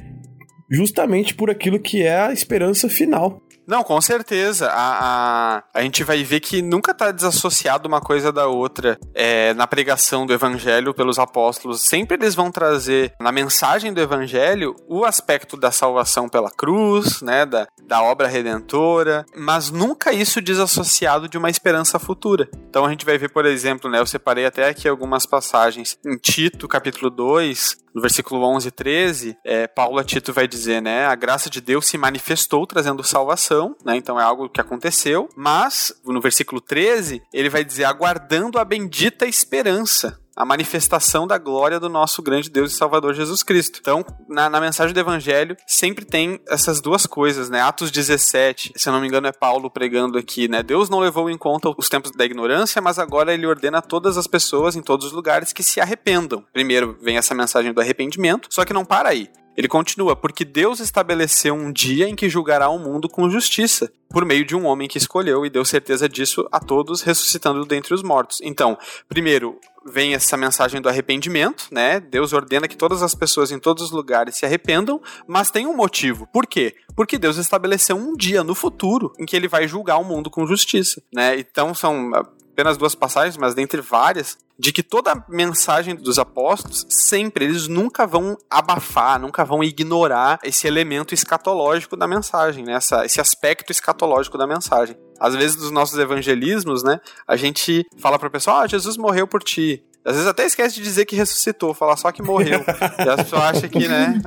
justamente 0.69 1.35
por 1.35 1.51
aquilo 1.51 1.79
que 1.79 2.03
é 2.03 2.19
a 2.19 2.33
esperança 2.33 2.89
final. 2.89 3.43
Não, 3.67 3.83
com 3.83 4.01
certeza. 4.01 4.69
A, 4.71 5.57
a, 5.57 5.63
a 5.75 5.83
gente 5.83 6.05
vai 6.05 6.23
ver 6.23 6.41
que 6.41 6.63
nunca 6.63 6.93
está 6.93 7.11
desassociado 7.11 7.89
uma 7.89 8.01
coisa 8.01 8.31
da 8.31 8.47
outra 8.47 8.99
é, 9.15 9.53
na 9.55 9.67
pregação 9.67 10.25
do 10.25 10.33
evangelho 10.33 10.95
pelos 10.95 11.19
apóstolos. 11.19 11.83
Sempre 11.83 12.17
eles 12.17 12.35
vão 12.35 12.51
trazer 12.51 13.13
na 13.21 13.33
mensagem 13.33 13.93
do 13.93 14.01
evangelho 14.01 14.77
o 14.89 15.05
aspecto 15.05 15.57
da 15.57 15.73
salvação 15.73 16.29
pela 16.29 16.51
cruz, 16.51 17.21
né, 17.23 17.45
da, 17.45 17.67
da 17.87 18.03
obra 18.03 18.29
redentora, 18.29 19.25
mas 19.35 19.71
nunca 19.71 20.13
isso 20.13 20.41
desassociado 20.41 21.29
de 21.29 21.37
uma 21.37 21.51
esperança 21.51 21.99
futura. 21.99 22.49
Então 22.69 22.85
a 22.85 22.91
gente 22.91 23.05
vai 23.05 23.19
ver, 23.19 23.31
por 23.31 23.45
exemplo, 23.45 23.91
né, 23.91 23.99
eu 23.99 24.07
separei 24.07 24.47
até 24.47 24.69
aqui 24.69 24.89
algumas 24.89 25.27
passagens 25.27 25.99
em 26.07 26.17
Tito, 26.17 26.69
capítulo 26.69 27.11
2, 27.11 27.87
no 27.97 28.03
versículo 28.03 28.45
11 28.45 28.69
e 28.69 28.71
13, 28.71 29.39
é, 29.43 29.67
Paulo 29.67 29.99
a 29.99 30.05
Tito 30.05 30.31
vai 30.31 30.47
dizer, 30.47 30.83
né, 30.83 31.07
a 31.07 31.15
graça 31.15 31.49
de 31.49 31.63
Deus 31.63 31.87
se 31.87 31.97
manifestou 31.97 32.67
trazendo 32.67 33.03
salvação, 33.03 33.56
né, 33.85 33.97
então 33.97 34.19
é 34.21 34.23
algo 34.23 34.49
que 34.49 34.61
aconteceu, 34.61 35.29
mas 35.37 35.93
no 36.05 36.21
versículo 36.21 36.61
13, 36.61 37.23
ele 37.33 37.49
vai 37.49 37.65
dizer 37.65 37.85
aguardando 37.85 38.59
a 38.59 38.65
bendita 38.65 39.27
esperança, 39.27 40.19
a 40.37 40.45
manifestação 40.45 41.27
da 41.27 41.39
glória 41.39 41.81
do 41.81 41.89
nosso 41.89 42.23
grande 42.23 42.51
Deus 42.51 42.73
e 42.73 42.77
Salvador 42.77 43.15
Jesus 43.15 43.43
Cristo. 43.43 43.79
Então, 43.81 44.05
na, 44.29 44.51
na, 44.51 44.61
mensagem 44.61 44.93
do 44.93 45.01
Evangelho, 45.01 45.57
sempre 45.67 46.05
tem 46.05 46.39
essas 46.47 46.81
duas 46.81 47.07
coisas, 47.07 47.49
né? 47.49 47.63
Atos 47.63 47.91
17, 47.91 48.73
se 48.77 48.89
eu 48.89 48.93
não 48.93 49.01
me 49.01 49.09
engano, 49.09 49.27
é 49.27 49.33
Paulo 49.33 49.71
pregando 49.71 50.19
aqui, 50.19 50.47
né? 50.47 50.63
Deus 50.63 50.91
não 50.91 50.99
levou 50.99 51.31
em 51.31 51.39
conta 51.39 51.73
os 51.77 51.89
tempos 51.89 52.11
da 52.11 52.25
ignorância, 52.25 52.83
mas 52.83 52.99
agora 52.99 53.33
ele 53.33 53.47
ordena 53.47 53.79
a 53.79 53.83
todas 53.83 54.19
as 54.19 54.27
pessoas 54.27 54.77
em 54.77 54.83
todos 54.83 55.07
os 55.07 55.13
lugares 55.13 55.55
que 55.55 55.63
se 55.63 55.81
arrependam. 55.81 56.45
Primeiro 56.53 56.99
vem 57.01 57.17
essa 57.17 57.35
mensagem 57.35 57.73
do 57.73 57.81
arrependimento, 57.81 58.49
só 58.51 58.65
que 58.65 58.75
não 58.75 58.85
para 58.85 59.09
aí. 59.09 59.31
Ele 59.57 59.69
continua, 59.69 60.15
porque 60.15 60.45
Deus 60.45 60.81
estabeleceu 60.81 61.55
um 61.55 61.73
dia 61.73 62.09
em 62.09 62.15
que 62.15 62.29
julgará 62.29 62.69
o 62.69 62.79
mundo 62.79 63.09
com 63.09 63.31
justiça, 63.31 63.91
por 64.09 64.25
meio 64.25 64.45
de 64.45 64.55
um 64.55 64.67
homem 64.67 64.87
que 64.87 64.99
escolheu 64.99 65.47
e 65.47 65.51
deu 65.51 65.65
certeza 65.65 66.09
disso 66.09 66.47
a 66.53 66.61
todos, 66.61 67.03
ressuscitando 67.03 67.65
dentre 67.65 67.95
os 67.95 68.03
mortos. 68.03 68.41
Então, 68.43 68.79
primeiro, 69.09 69.59
vem 69.87 70.15
essa 70.15 70.37
mensagem 70.37 70.81
do 70.81 70.89
arrependimento, 70.89 71.69
né? 71.71 72.01
Deus 72.01 72.33
ordena 72.33 72.69
que 72.69 72.77
todas 72.77 73.03
as 73.03 73.15
pessoas 73.15 73.51
em 73.51 73.59
todos 73.59 73.85
os 73.85 73.91
lugares 73.91 74.37
se 74.37 74.45
arrependam, 74.45 75.01
mas 75.27 75.51
tem 75.51 75.67
um 75.67 75.77
motivo. 75.77 76.27
Por 76.27 76.47
quê? 76.47 76.75
Porque 76.95 77.19
Deus 77.19 77.37
estabeleceu 77.37 77.97
um 77.97 78.15
dia 78.15 78.43
no 78.43 78.55
futuro 78.55 79.13
em 79.19 79.25
que 79.25 79.37
ele 79.37 79.49
vai 79.49 79.67
julgar 79.69 79.99
o 79.99 80.05
mundo 80.05 80.31
com 80.31 80.47
justiça, 80.47 81.03
né? 81.13 81.39
Então 81.39 81.75
são 81.75 82.11
apenas 82.57 82.79
duas 82.79 82.95
passagens, 82.95 83.37
mas 83.37 83.55
dentre 83.55 83.83
várias, 83.83 84.39
de 84.59 84.73
que 84.73 84.83
toda 84.83 85.13
a 85.13 85.25
mensagem 85.29 85.95
dos 85.95 86.19
apóstolos, 86.19 86.87
sempre, 86.89 87.45
eles 87.45 87.69
nunca 87.69 88.07
vão 88.07 88.39
abafar, 88.49 89.21
nunca 89.21 89.45
vão 89.45 89.63
ignorar 89.63 90.39
esse 90.43 90.67
elemento 90.67 91.13
escatológico 91.13 91.99
da 91.99 92.09
mensagem, 92.09 92.65
né? 92.65 92.73
Essa, 92.73 93.05
esse 93.05 93.21
aspecto 93.21 93.71
escatológico 93.71 94.39
da 94.39 94.47
mensagem. 94.47 94.97
Às 95.21 95.37
vezes, 95.37 95.61
nos 95.61 95.71
nossos 95.71 95.99
evangelismos, 95.99 96.83
né, 96.83 96.99
a 97.29 97.37
gente 97.37 97.87
fala 97.99 98.19
para 98.19 98.29
o 98.29 98.31
pessoal, 98.31 98.61
ah, 98.61 98.67
Jesus 98.67 98.97
morreu 98.97 99.27
por 99.27 99.43
ti. 99.43 99.85
Às 100.03 100.15
vezes 100.15 100.27
até 100.27 100.47
esquece 100.47 100.77
de 100.77 100.83
dizer 100.83 101.05
que 101.05 101.17
ressuscitou, 101.17 101.75
falar 101.75 101.97
só 101.99 102.11
que 102.11 102.23
morreu. 102.23 102.65
e 103.05 103.09
as 103.09 103.17
pessoas 103.17 103.43
acham 103.43 103.69
que, 103.69 103.87
né, 103.87 104.19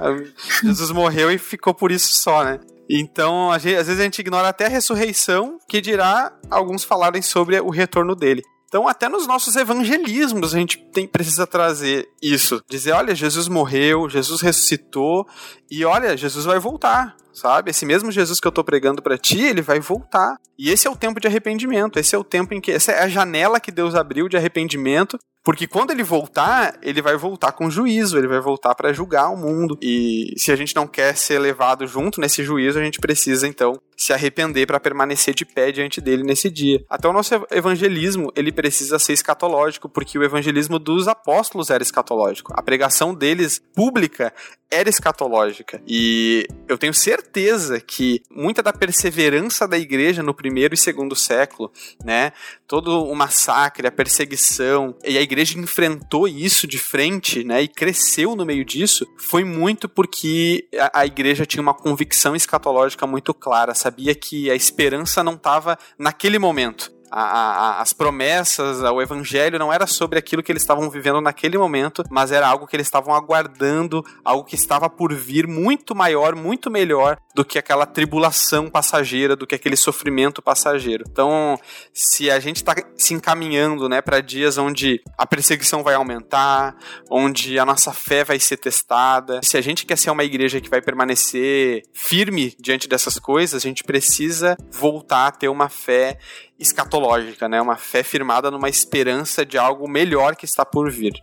Jesus 0.61 0.91
morreu 0.91 1.31
e 1.31 1.39
ficou 1.39 1.73
por 1.73 1.91
isso 1.91 2.13
só, 2.13 2.43
né? 2.43 2.59
Então, 2.89 3.51
às 3.51 3.63
vezes 3.63 3.99
a 3.99 4.03
gente 4.03 4.19
ignora 4.19 4.49
até 4.49 4.65
a 4.65 4.69
ressurreição, 4.69 5.59
que 5.67 5.79
dirá 5.79 6.33
alguns 6.49 6.83
falarem 6.83 7.21
sobre 7.21 7.59
o 7.59 7.69
retorno 7.69 8.15
dele. 8.15 8.41
Então, 8.69 8.87
até 8.87 9.09
nos 9.09 9.25
nossos 9.25 9.55
evangelismos, 9.55 10.53
a 10.53 10.57
gente 10.57 10.77
tem, 10.91 11.07
precisa 11.07 11.47
trazer 11.47 12.07
isso. 12.21 12.63
Dizer, 12.69 12.91
olha, 12.91 13.15
Jesus 13.15 13.47
morreu, 13.47 14.07
Jesus 14.07 14.41
ressuscitou, 14.41 15.27
e 15.69 15.83
olha, 15.83 16.15
Jesus 16.15 16.45
vai 16.45 16.59
voltar, 16.59 17.15
sabe? 17.33 17.71
Esse 17.71 17.85
mesmo 17.85 18.11
Jesus 18.11 18.39
que 18.39 18.47
eu 18.47 18.51
tô 18.51 18.63
pregando 18.63 19.01
para 19.01 19.17
ti, 19.17 19.41
ele 19.41 19.61
vai 19.61 19.79
voltar. 19.79 20.37
E 20.57 20.69
esse 20.69 20.87
é 20.87 20.91
o 20.91 20.95
tempo 20.95 21.19
de 21.19 21.27
arrependimento, 21.27 21.99
esse 21.99 22.15
é 22.15 22.17
o 22.17 22.23
tempo 22.23 22.53
em 22.53 22.61
que. 22.61 22.71
Essa 22.71 22.91
é 22.91 23.03
a 23.03 23.09
janela 23.09 23.59
que 23.59 23.71
Deus 23.71 23.95
abriu 23.95 24.27
de 24.27 24.37
arrependimento 24.37 25.17
porque 25.43 25.65
quando 25.65 25.91
ele 25.91 26.03
voltar, 26.03 26.77
ele 26.81 27.01
vai 27.01 27.15
voltar 27.15 27.53
com 27.53 27.71
juízo, 27.71 28.17
ele 28.17 28.27
vai 28.27 28.41
voltar 28.41 28.75
para 28.75 28.91
julgar 28.91 29.29
o 29.29 29.37
mundo. 29.37 29.77
E 29.81 30.33
se 30.37 30.51
a 30.51 30.55
gente 30.55 30.75
não 30.75 30.85
quer 30.85 31.15
ser 31.15 31.39
levado 31.39 31.87
junto 31.87 32.19
nesse 32.19 32.43
juízo, 32.43 32.77
a 32.77 32.83
gente 32.83 32.99
precisa 32.99 33.47
então 33.47 33.73
se 33.97 34.13
arrepender 34.13 34.65
para 34.67 34.79
permanecer 34.79 35.33
de 35.33 35.45
pé 35.45 35.71
diante 35.71 35.99
dele 35.99 36.23
nesse 36.23 36.49
dia. 36.49 36.83
Até 36.89 37.07
o 37.07 37.13
nosso 37.13 37.33
evangelismo, 37.51 38.31
ele 38.35 38.51
precisa 38.51 38.99
ser 38.99 39.13
escatológico, 39.13 39.89
porque 39.89 40.19
o 40.19 40.23
evangelismo 40.23 40.77
dos 40.77 41.07
apóstolos 41.07 41.69
era 41.69 41.81
escatológico. 41.81 42.53
A 42.55 42.61
pregação 42.61 43.13
deles 43.13 43.61
pública 43.73 44.33
era 44.69 44.87
escatológica. 44.87 45.81
E 45.87 46.47
eu 46.67 46.77
tenho 46.77 46.93
certeza 46.93 47.28
certeza 47.29 47.79
que 47.79 48.23
muita 48.29 48.63
da 48.63 48.73
perseverança 48.73 49.67
da 49.67 49.77
igreja 49.77 50.23
no 50.23 50.33
primeiro 50.33 50.73
e 50.73 50.77
segundo 50.77 51.15
século, 51.15 51.71
né, 52.03 52.33
todo 52.67 53.03
o 53.05 53.15
massacre, 53.15 53.87
a 53.87 53.91
perseguição, 53.91 54.95
e 55.05 55.17
a 55.17 55.21
igreja 55.21 55.57
enfrentou 55.57 56.27
isso 56.27 56.65
de 56.65 56.79
frente, 56.79 57.43
né, 57.43 57.61
e 57.61 57.67
cresceu 57.67 58.35
no 58.35 58.45
meio 58.45 58.65
disso, 58.65 59.05
foi 59.17 59.43
muito 59.43 59.87
porque 59.87 60.67
a, 60.77 61.01
a 61.01 61.05
igreja 61.05 61.45
tinha 61.45 61.61
uma 61.61 61.73
convicção 61.73 62.35
escatológica 62.35 63.05
muito 63.05 63.33
clara, 63.33 63.75
sabia 63.75 64.15
que 64.15 64.49
a 64.49 64.55
esperança 64.55 65.23
não 65.23 65.33
estava 65.33 65.77
naquele 65.97 66.39
momento, 66.39 66.91
a, 67.11 67.21
a, 67.21 67.81
as 67.81 67.93
promessas, 67.93 68.81
o 68.81 69.01
evangelho 69.01 69.59
não 69.59 69.71
era 69.71 69.87
sobre 69.87 70.19
aquilo 70.19 70.43
que 70.43 70.51
eles 70.51 70.63
estavam 70.63 70.89
vivendo 70.89 71.21
naquele 71.21 71.57
momento, 71.57 72.03
mas 72.09 72.31
era 72.31 72.47
algo 72.47 72.67
que 72.67 72.75
eles 72.75 72.87
estavam 72.87 73.13
aguardando, 73.13 74.03
algo 74.23 74.43
que 74.43 74.55
estava 74.55 74.89
por 74.89 75.13
vir 75.13 75.47
muito 75.47 75.95
maior, 75.95 76.35
muito 76.35 76.69
melhor 76.69 77.17
do 77.35 77.45
que 77.45 77.57
aquela 77.57 77.85
tribulação 77.85 78.69
passageira, 78.69 79.35
do 79.35 79.47
que 79.47 79.55
aquele 79.55 79.75
sofrimento 79.75 80.41
passageiro. 80.41 81.05
Então, 81.09 81.59
se 81.93 82.29
a 82.29 82.39
gente 82.39 82.57
está 82.57 82.75
se 82.97 83.13
encaminhando, 83.13 83.87
né, 83.87 84.01
para 84.01 84.21
dias 84.21 84.57
onde 84.57 85.01
a 85.17 85.25
perseguição 85.25 85.83
vai 85.83 85.95
aumentar, 85.95 86.75
onde 87.09 87.57
a 87.57 87.65
nossa 87.65 87.93
fé 87.93 88.23
vai 88.23 88.39
ser 88.39 88.57
testada, 88.57 89.39
se 89.43 89.57
a 89.57 89.61
gente 89.61 89.85
quer 89.85 89.97
ser 89.97 90.11
uma 90.11 90.23
igreja 90.23 90.59
que 90.59 90.69
vai 90.69 90.81
permanecer 90.81 91.83
firme 91.93 92.55
diante 92.59 92.87
dessas 92.87 93.17
coisas, 93.19 93.63
a 93.63 93.67
gente 93.67 93.83
precisa 93.83 94.57
voltar 94.71 95.27
a 95.27 95.31
ter 95.31 95.47
uma 95.47 95.69
fé 95.69 96.17
escatológica, 96.59 97.47
né? 97.47 97.61
Uma 97.61 97.77
fé 97.77 98.03
firmada 98.03 98.51
numa 98.51 98.69
esperança 98.69 99.45
de 99.45 99.57
algo 99.57 99.87
melhor 99.87 100.35
que 100.35 100.45
está 100.45 100.65
por 100.65 100.91
vir. 100.91 101.13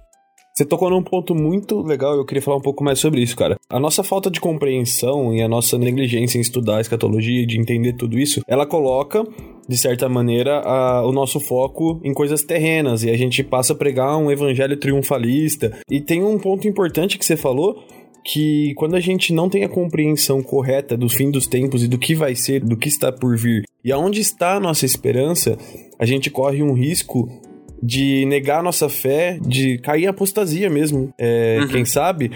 Você 0.56 0.64
tocou 0.64 0.88
num 0.88 1.02
ponto 1.02 1.34
muito 1.34 1.82
legal 1.82 2.14
e 2.14 2.18
eu 2.18 2.24
queria 2.24 2.40
falar 2.40 2.56
um 2.56 2.62
pouco 2.62 2.82
mais 2.82 2.98
sobre 2.98 3.20
isso, 3.20 3.36
cara. 3.36 3.56
A 3.68 3.78
nossa 3.78 4.02
falta 4.02 4.30
de 4.30 4.40
compreensão 4.40 5.34
e 5.34 5.42
a 5.42 5.48
nossa 5.48 5.76
negligência 5.76 6.38
em 6.38 6.40
estudar 6.40 6.78
a 6.78 6.80
escatologia 6.80 7.42
e 7.42 7.46
de 7.46 7.60
entender 7.60 7.92
tudo 7.92 8.18
isso, 8.18 8.40
ela 8.48 8.64
coloca, 8.64 9.22
de 9.68 9.76
certa 9.76 10.08
maneira, 10.08 10.60
a, 10.60 11.06
o 11.06 11.12
nosso 11.12 11.38
foco 11.40 12.00
em 12.02 12.14
coisas 12.14 12.42
terrenas 12.42 13.04
e 13.04 13.10
a 13.10 13.16
gente 13.18 13.44
passa 13.44 13.74
a 13.74 13.76
pregar 13.76 14.16
um 14.16 14.30
evangelho 14.30 14.78
triunfalista. 14.78 15.78
E 15.90 16.00
tem 16.00 16.24
um 16.24 16.38
ponto 16.38 16.66
importante 16.66 17.18
que 17.18 17.26
você 17.26 17.36
falou, 17.36 17.84
que 18.24 18.72
quando 18.76 18.96
a 18.96 19.00
gente 19.00 19.34
não 19.34 19.50
tem 19.50 19.62
a 19.62 19.68
compreensão 19.68 20.42
correta 20.42 20.96
do 20.96 21.08
fim 21.10 21.30
dos 21.30 21.46
tempos 21.46 21.84
e 21.84 21.88
do 21.88 21.98
que 21.98 22.14
vai 22.14 22.34
ser, 22.34 22.64
do 22.64 22.78
que 22.78 22.88
está 22.88 23.12
por 23.12 23.36
vir 23.36 23.62
e 23.86 23.92
aonde 23.92 24.20
está 24.20 24.54
a 24.56 24.60
nossa 24.60 24.84
esperança, 24.84 25.56
a 25.96 26.04
gente 26.04 26.28
corre 26.28 26.60
um 26.60 26.72
risco 26.72 27.30
de 27.80 28.26
negar 28.26 28.58
a 28.58 28.62
nossa 28.64 28.88
fé, 28.88 29.38
de 29.40 29.78
cair 29.78 30.02
em 30.02 30.06
apostasia 30.08 30.68
mesmo. 30.68 31.14
É, 31.16 31.58
uhum. 31.60 31.68
Quem 31.68 31.84
sabe? 31.84 32.32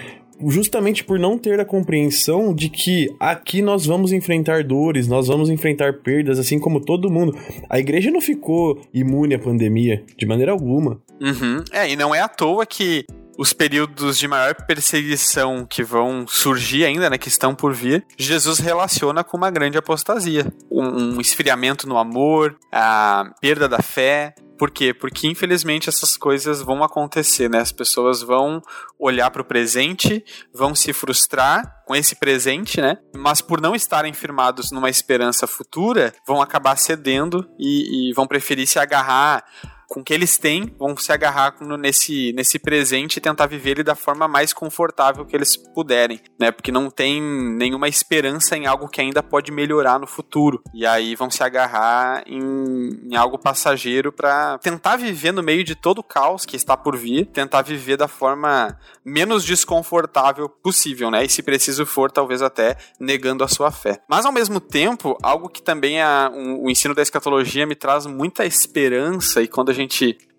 Justamente 0.47 1.03
por 1.03 1.19
não 1.19 1.37
ter 1.37 1.59
a 1.59 1.65
compreensão 1.65 2.55
de 2.55 2.69
que 2.69 3.09
aqui 3.19 3.61
nós 3.63 3.85
vamos 3.85 4.13
enfrentar 4.13 4.63
dores, 4.63 5.09
nós 5.09 5.27
vamos 5.27 5.51
enfrentar 5.51 5.95
perdas, 5.95 6.39
assim 6.39 6.57
como 6.57 6.81
todo 6.81 7.11
mundo. 7.11 7.37
A 7.69 7.81
igreja 7.81 8.13
não 8.13 8.21
ficou 8.21 8.81
imune 8.95 9.35
à 9.35 9.39
pandemia, 9.41 10.05
de 10.17 10.27
maneira 10.27 10.53
alguma. 10.53 11.03
Uhum. 11.21 11.65
É, 11.73 11.91
e 11.91 11.97
não 11.97 12.15
é 12.15 12.21
à 12.21 12.29
toa 12.29 12.65
que 12.65 13.05
os 13.41 13.55
períodos 13.55 14.19
de 14.19 14.29
maior 14.29 14.55
perseguição 14.67 15.65
que 15.65 15.83
vão 15.83 16.27
surgir 16.29 16.85
ainda, 16.85 17.09
né, 17.09 17.17
que 17.17 17.29
estão 17.29 17.55
por 17.55 17.73
vir, 17.73 18.05
Jesus 18.19 18.59
relaciona 18.59 19.25
com 19.25 19.35
uma 19.35 19.51
grande 19.51 19.79
apostasia, 19.79 20.47
um, 20.71 21.15
um 21.15 21.21
esfriamento 21.23 21.89
no 21.89 21.97
amor, 21.97 22.55
a 22.71 23.33
perda 23.41 23.67
da 23.67 23.81
fé, 23.81 24.35
por 24.59 24.71
quê? 24.71 24.93
Porque 24.93 25.27
infelizmente 25.27 25.89
essas 25.89 26.19
coisas 26.19 26.61
vão 26.61 26.85
acontecer, 26.85 27.49
né? 27.49 27.61
As 27.61 27.73
pessoas 27.73 28.21
vão 28.21 28.61
olhar 28.99 29.31
para 29.31 29.41
o 29.41 29.45
presente, 29.45 30.23
vão 30.53 30.75
se 30.75 30.93
frustrar 30.93 31.83
com 31.87 31.97
esse 31.97 32.15
presente, 32.17 32.79
né? 32.79 32.99
Mas 33.17 33.41
por 33.41 33.59
não 33.59 33.75
estarem 33.75 34.13
firmados 34.13 34.71
numa 34.71 34.91
esperança 34.91 35.47
futura, 35.47 36.13
vão 36.27 36.43
acabar 36.43 36.77
cedendo 36.77 37.49
e, 37.59 38.11
e 38.11 38.13
vão 38.13 38.27
preferir 38.27 38.67
se 38.67 38.79
agarrar 38.79 39.43
com 39.91 40.01
o 40.01 40.05
que 40.05 40.15
eles 40.15 40.39
têm, 40.39 40.73
vão 40.79 40.97
se 40.97 41.13
agarrar 41.13 41.57
nesse, 41.77 42.33
nesse 42.33 42.61
presente 42.61 43.17
e 43.17 43.21
tentar 43.21 43.47
viver 43.47 43.73
ele 43.73 43.83
da 43.83 43.97
forma 43.97 44.29
mais 44.29 44.53
confortável 44.53 45.27
que 45.27 45.35
eles 45.35 45.57
puderem, 45.57 46.21
né? 46.39 46.53
Porque 46.53 46.71
não 46.71 46.89
tem 46.89 47.21
nenhuma 47.21 47.89
esperança 47.89 48.57
em 48.57 48.67
algo 48.67 48.89
que 48.89 49.01
ainda 49.01 49.21
pode 49.21 49.51
melhorar 49.51 49.99
no 49.99 50.07
futuro. 50.07 50.63
E 50.73 50.87
aí 50.87 51.17
vão 51.17 51.29
se 51.29 51.43
agarrar 51.43 52.23
em, 52.25 53.01
em 53.11 53.17
algo 53.17 53.37
passageiro 53.37 54.13
para 54.13 54.59
tentar 54.59 54.97
viver 54.97 55.33
no 55.33 55.43
meio 55.43 55.65
de 55.65 55.75
todo 55.75 55.99
o 55.99 56.05
caos 56.05 56.47
que 56.47 56.55
está 56.55 56.77
por 56.77 56.97
vir, 56.97 57.27
tentar 57.27 57.63
viver 57.63 57.97
da 57.97 58.07
forma 58.07 58.79
menos 59.05 59.45
desconfortável 59.45 60.49
possível, 60.49 61.11
né? 61.11 61.25
E 61.25 61.29
se 61.29 61.43
preciso 61.43 61.85
for, 61.85 62.13
talvez 62.13 62.43
até 62.43 62.77
negando 63.01 63.43
a 63.43 63.49
sua 63.49 63.73
fé. 63.73 64.01
Mas 64.09 64.25
ao 64.25 64.31
mesmo 64.31 64.61
tempo, 64.61 65.19
algo 65.21 65.49
que 65.49 65.61
também 65.61 66.01
a, 66.01 66.31
um, 66.33 66.67
o 66.67 66.71
ensino 66.71 66.95
da 66.95 67.03
escatologia 67.03 67.67
me 67.67 67.75
traz 67.75 68.07
muita 68.07 68.47
esperança 68.47 69.43
e 69.43 69.49
quando 69.49 69.71
a 69.71 69.75
gente 69.75 69.80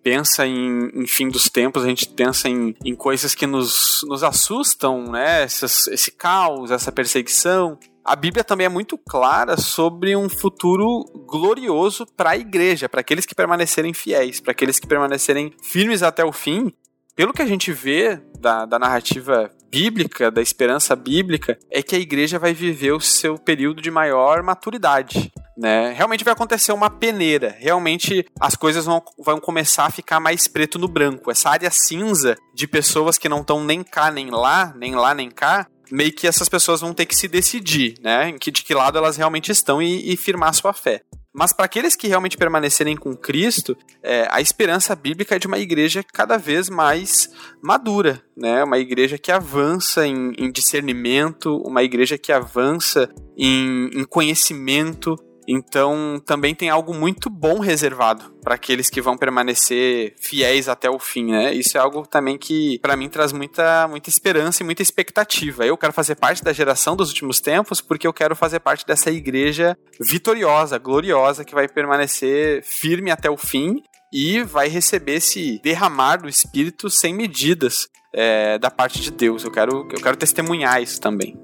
pensa 0.03 0.45
em, 0.45 0.89
em, 0.93 1.07
fim 1.07 1.29
dos 1.29 1.49
tempos, 1.49 1.83
a 1.83 1.87
gente 1.87 2.07
pensa 2.09 2.49
em, 2.49 2.75
em 2.83 2.95
coisas 2.95 3.35
que 3.35 3.45
nos, 3.45 4.01
nos 4.07 4.23
assustam, 4.23 5.11
né? 5.11 5.43
Essas, 5.43 5.87
esse 5.87 6.11
caos, 6.11 6.71
essa 6.71 6.91
perseguição. 6.91 7.77
A 8.03 8.15
Bíblia 8.15 8.43
também 8.43 8.65
é 8.65 8.69
muito 8.69 8.97
clara 8.97 9.57
sobre 9.57 10.15
um 10.15 10.27
futuro 10.27 11.03
glorioso 11.27 12.05
para 12.17 12.31
a 12.31 12.37
igreja, 12.37 12.89
para 12.89 13.01
aqueles 13.01 13.25
que 13.25 13.35
permanecerem 13.35 13.93
fiéis, 13.93 14.39
para 14.39 14.51
aqueles 14.51 14.79
que 14.79 14.87
permanecerem 14.87 15.53
firmes 15.63 16.01
até 16.01 16.25
o 16.25 16.31
fim. 16.31 16.73
Pelo 17.15 17.33
que 17.33 17.41
a 17.41 17.45
gente 17.45 17.71
vê 17.71 18.19
da, 18.39 18.65
da 18.65 18.79
narrativa 18.79 19.51
bíblica, 19.69 20.31
da 20.31 20.41
esperança 20.41 20.95
bíblica, 20.95 21.59
é 21.69 21.83
que 21.83 21.95
a 21.95 21.99
igreja 21.99 22.39
vai 22.39 22.53
viver 22.53 22.93
o 22.93 22.99
seu 22.99 23.37
período 23.37 23.81
de 23.81 23.91
maior 23.91 24.41
maturidade 24.41 25.31
né? 25.57 25.91
Realmente 25.93 26.23
vai 26.23 26.33
acontecer 26.33 26.71
uma 26.71 26.89
peneira. 26.89 27.55
Realmente 27.59 28.25
as 28.39 28.55
coisas 28.55 28.85
vão, 28.85 29.01
vão 29.19 29.39
começar 29.39 29.85
a 29.85 29.91
ficar 29.91 30.19
mais 30.19 30.47
preto 30.47 30.79
no 30.79 30.87
branco. 30.87 31.31
Essa 31.31 31.49
área 31.49 31.69
cinza 31.71 32.35
de 32.53 32.67
pessoas 32.67 33.17
que 33.17 33.29
não 33.29 33.41
estão 33.41 33.63
nem 33.63 33.83
cá 33.83 34.11
nem 34.11 34.29
lá, 34.29 34.73
nem 34.75 34.95
lá 34.95 35.13
nem 35.13 35.29
cá, 35.29 35.67
meio 35.91 36.13
que 36.13 36.27
essas 36.27 36.47
pessoas 36.47 36.81
vão 36.81 36.93
ter 36.93 37.05
que 37.05 37.15
se 37.15 37.27
decidir, 37.27 37.95
né? 38.01 38.29
Em 38.29 38.37
que, 38.37 38.51
de 38.51 38.63
que 38.63 38.73
lado 38.73 38.97
elas 38.97 39.17
realmente 39.17 39.51
estão 39.51 39.81
e, 39.81 40.13
e 40.13 40.17
firmar 40.17 40.53
sua 40.53 40.73
fé. 40.73 41.01
Mas 41.33 41.53
para 41.53 41.65
aqueles 41.65 41.95
que 41.95 42.07
realmente 42.07 42.37
permanecerem 42.37 42.97
com 42.97 43.15
Cristo, 43.15 43.77
é, 44.03 44.27
a 44.29 44.41
esperança 44.41 44.93
bíblica 44.95 45.35
é 45.35 45.39
de 45.39 45.47
uma 45.47 45.59
igreja 45.59 46.03
cada 46.03 46.37
vez 46.37 46.69
mais 46.69 47.29
madura, 47.63 48.21
né? 48.35 48.63
Uma 48.63 48.77
igreja 48.77 49.17
que 49.17 49.31
avança 49.31 50.05
em, 50.05 50.33
em 50.37 50.51
discernimento, 50.51 51.55
uma 51.65 51.83
igreja 51.83 52.17
que 52.17 52.33
avança 52.33 53.09
em, 53.37 53.89
em 53.93 54.03
conhecimento, 54.03 55.15
então, 55.51 56.21
também 56.25 56.55
tem 56.55 56.69
algo 56.69 56.93
muito 56.93 57.29
bom 57.29 57.59
reservado 57.59 58.31
para 58.41 58.55
aqueles 58.55 58.89
que 58.89 59.01
vão 59.01 59.17
permanecer 59.17 60.15
fiéis 60.17 60.69
até 60.69 60.89
o 60.89 60.97
fim, 60.97 61.31
né? 61.31 61.53
Isso 61.53 61.77
é 61.77 61.81
algo 61.81 62.07
também 62.07 62.37
que 62.37 62.79
para 62.79 62.95
mim 62.95 63.09
traz 63.09 63.31
muita 63.31 63.87
muita 63.87 64.09
esperança 64.09 64.63
e 64.63 64.65
muita 64.65 64.81
expectativa. 64.81 65.65
Eu 65.65 65.77
quero 65.77 65.93
fazer 65.93 66.15
parte 66.15 66.43
da 66.43 66.53
geração 66.53 66.95
dos 66.95 67.09
últimos 67.09 67.39
tempos 67.39 67.81
porque 67.81 68.07
eu 68.07 68.13
quero 68.13 68.35
fazer 68.35 68.59
parte 68.59 68.85
dessa 68.85 69.11
igreja 69.11 69.77
vitoriosa, 69.99 70.77
gloriosa 70.77 71.43
que 71.43 71.53
vai 71.53 71.67
permanecer 71.67 72.63
firme 72.63 73.11
até 73.11 73.29
o 73.29 73.37
fim 73.37 73.83
e 74.13 74.43
vai 74.43 74.67
receber 74.67 75.15
esse 75.15 75.59
derramar 75.61 76.17
do 76.17 76.29
Espírito 76.29 76.89
sem 76.89 77.13
medidas 77.13 77.87
é, 78.13 78.57
da 78.57 78.71
parte 78.71 79.01
de 79.01 79.11
Deus. 79.11 79.43
Eu 79.43 79.51
quero, 79.51 79.87
eu 79.91 80.01
quero 80.01 80.17
testemunhar 80.17 80.81
isso 80.81 80.99
também. 80.99 81.37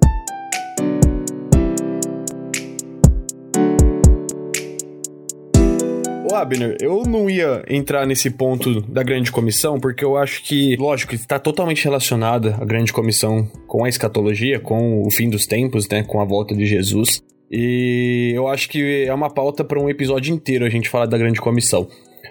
Abner, 6.42 6.78
eu 6.80 7.04
não 7.04 7.30
ia 7.30 7.64
entrar 7.68 8.06
nesse 8.06 8.30
ponto 8.30 8.82
da 8.82 9.04
grande 9.04 9.32
comissão, 9.32 9.80
porque 9.80 10.04
eu 10.04 10.16
acho 10.16 10.44
que, 10.44 10.76
lógico, 10.78 11.16
está 11.16 11.40
totalmente 11.40 11.84
relacionada 11.84 12.56
a 12.60 12.66
grande 12.66 12.94
comissão 12.94 13.46
com 13.68 13.84
a 13.84 13.90
escatologia, 13.90 14.60
com 14.60 15.02
o 15.04 15.12
fim 15.12 15.30
dos 15.30 15.46
tempos, 15.46 15.88
né, 15.90 16.04
com 16.04 16.22
a 16.22 16.26
volta 16.26 16.56
de 16.56 16.66
Jesus. 16.66 17.22
E 17.52 18.34
eu 18.36 18.48
acho 18.48 18.70
que 18.70 19.06
é 19.06 19.14
uma 19.14 19.30
pauta 19.30 19.64
para 19.64 19.80
um 19.80 19.90
episódio 19.90 20.34
inteiro 20.34 20.66
a 20.66 20.70
gente 20.70 20.90
falar 20.90 21.06
da 21.06 21.18
grande 21.18 21.40
comissão. 21.40 21.88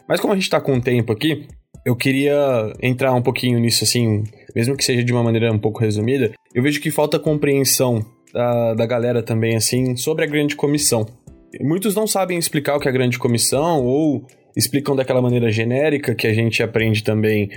Mas 0.08 0.20
como 0.20 0.32
a 0.32 0.36
gente 0.36 0.44
está 0.44 0.60
com 0.60 0.74
o 0.74 0.80
tempo 0.80 1.12
aqui, 1.12 1.46
eu 1.84 1.96
queria 1.96 2.72
entrar 2.82 3.12
um 3.14 3.22
pouquinho 3.22 3.58
nisso, 3.58 3.84
assim, 3.84 4.24
mesmo 4.54 4.76
que 4.76 4.84
seja 4.84 5.02
de 5.02 5.12
uma 5.12 5.22
maneira 5.22 5.52
um 5.52 5.58
pouco 5.58 5.80
resumida. 5.80 6.32
Eu 6.54 6.62
vejo 6.62 6.80
que 6.80 6.90
falta 6.90 7.18
compreensão 7.18 8.04
da, 8.32 8.74
da 8.74 8.86
galera 8.86 9.22
também, 9.22 9.56
assim, 9.56 9.96
sobre 9.96 10.24
a 10.24 10.28
grande 10.28 10.56
comissão. 10.56 11.06
Muitos 11.60 11.94
não 11.94 12.06
sabem 12.06 12.38
explicar 12.38 12.76
o 12.76 12.80
que 12.80 12.88
é 12.88 12.90
a 12.90 12.94
grande 12.94 13.18
comissão 13.18 13.82
ou 13.84 14.26
explicam 14.56 14.96
daquela 14.96 15.20
maneira 15.20 15.50
genérica 15.50 16.14
que 16.14 16.26
a 16.26 16.32
gente 16.32 16.62
aprende 16.62 17.04
também 17.04 17.50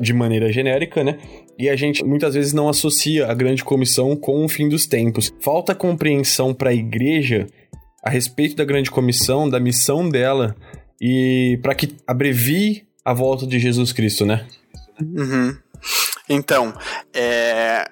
de 0.00 0.12
maneira 0.12 0.52
genérica, 0.52 1.04
né? 1.04 1.16
E 1.56 1.68
a 1.68 1.76
gente 1.76 2.04
muitas 2.04 2.34
vezes 2.34 2.52
não 2.52 2.68
associa 2.68 3.28
a 3.28 3.34
grande 3.34 3.62
comissão 3.62 4.16
com 4.16 4.44
o 4.44 4.48
fim 4.48 4.68
dos 4.68 4.86
tempos. 4.86 5.32
Falta 5.40 5.74
compreensão 5.74 6.52
para 6.52 6.70
a 6.70 6.74
igreja 6.74 7.46
a 8.02 8.10
respeito 8.10 8.56
da 8.56 8.64
grande 8.64 8.90
comissão, 8.90 9.48
da 9.48 9.60
missão 9.60 10.08
dela 10.08 10.56
e 11.00 11.58
para 11.62 11.74
que 11.74 11.94
abrevie 12.06 12.84
a 13.04 13.14
volta 13.14 13.46
de 13.46 13.58
Jesus 13.58 13.92
Cristo, 13.92 14.26
né? 14.26 14.44
Uhum. 15.00 15.56
Então, 16.28 16.74
é, 17.14 17.90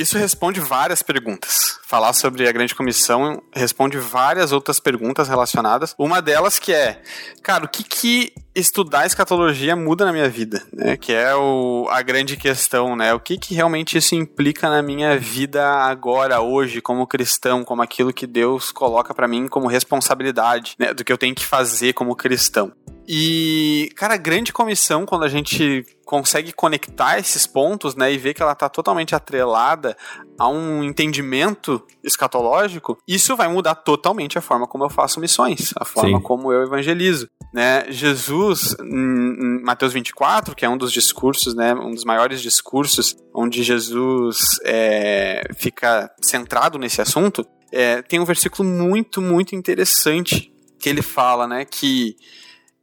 isso 0.00 0.16
responde 0.16 0.60
várias 0.60 1.02
perguntas. 1.02 1.78
Falar 1.86 2.12
sobre 2.12 2.48
a 2.48 2.52
grande 2.52 2.74
comissão 2.74 3.42
responde 3.52 3.98
várias 3.98 4.52
outras 4.52 4.78
perguntas 4.78 5.28
relacionadas. 5.28 5.94
Uma 5.98 6.22
delas 6.22 6.58
que 6.58 6.72
é, 6.72 7.02
cara, 7.42 7.64
o 7.64 7.68
que 7.68 7.82
que 7.82 8.32
estudar 8.54 9.06
escatologia 9.06 9.74
muda 9.74 10.04
na 10.04 10.12
minha 10.12 10.28
vida, 10.28 10.62
né? 10.72 10.96
Que 10.96 11.12
é 11.12 11.34
o, 11.34 11.88
a 11.90 12.02
grande 12.02 12.36
questão, 12.36 12.94
né? 12.94 13.12
O 13.14 13.20
que 13.20 13.38
que 13.38 13.54
realmente 13.54 13.98
isso 13.98 14.14
implica 14.14 14.68
na 14.68 14.82
minha 14.82 15.18
vida 15.18 15.64
agora, 15.66 16.40
hoje, 16.40 16.80
como 16.80 17.06
cristão, 17.06 17.64
como 17.64 17.82
aquilo 17.82 18.12
que 18.12 18.26
Deus 18.26 18.70
coloca 18.70 19.14
para 19.14 19.28
mim 19.28 19.48
como 19.48 19.66
responsabilidade, 19.66 20.74
né? 20.78 20.94
Do 20.94 21.04
que 21.04 21.12
eu 21.12 21.18
tenho 21.18 21.34
que 21.34 21.44
fazer 21.44 21.92
como 21.92 22.14
cristão. 22.14 22.72
E, 23.10 23.90
cara, 23.96 24.18
grande 24.18 24.52
comissão, 24.52 25.06
quando 25.06 25.24
a 25.24 25.28
gente 25.28 25.82
consegue 26.04 26.52
conectar 26.52 27.18
esses 27.18 27.46
pontos, 27.46 27.96
né, 27.96 28.12
e 28.12 28.18
ver 28.18 28.34
que 28.34 28.42
ela 28.42 28.52
está 28.52 28.68
totalmente 28.68 29.14
atrelada 29.14 29.96
a 30.38 30.46
um 30.46 30.84
entendimento 30.84 31.82
escatológico, 32.04 32.98
isso 33.08 33.34
vai 33.34 33.48
mudar 33.48 33.76
totalmente 33.76 34.36
a 34.36 34.42
forma 34.42 34.66
como 34.66 34.84
eu 34.84 34.90
faço 34.90 35.20
missões, 35.20 35.72
a 35.80 35.86
forma 35.86 36.18
Sim. 36.18 36.22
como 36.22 36.52
eu 36.52 36.64
evangelizo, 36.64 37.28
né? 37.52 37.90
Jesus, 37.90 38.76
em 38.78 39.62
Mateus 39.62 39.94
24, 39.94 40.54
que 40.54 40.66
é 40.66 40.68
um 40.68 40.76
dos 40.76 40.92
discursos, 40.92 41.54
né, 41.54 41.74
um 41.74 41.92
dos 41.92 42.04
maiores 42.04 42.42
discursos, 42.42 43.16
onde 43.34 43.62
Jesus 43.62 44.38
é, 44.66 45.48
fica 45.56 46.10
centrado 46.22 46.78
nesse 46.78 47.00
assunto, 47.00 47.46
é, 47.72 48.02
tem 48.02 48.20
um 48.20 48.24
versículo 48.26 48.68
muito, 48.68 49.22
muito 49.22 49.54
interessante 49.54 50.52
que 50.78 50.90
ele 50.90 51.02
fala, 51.02 51.46
né, 51.46 51.64
que 51.64 52.14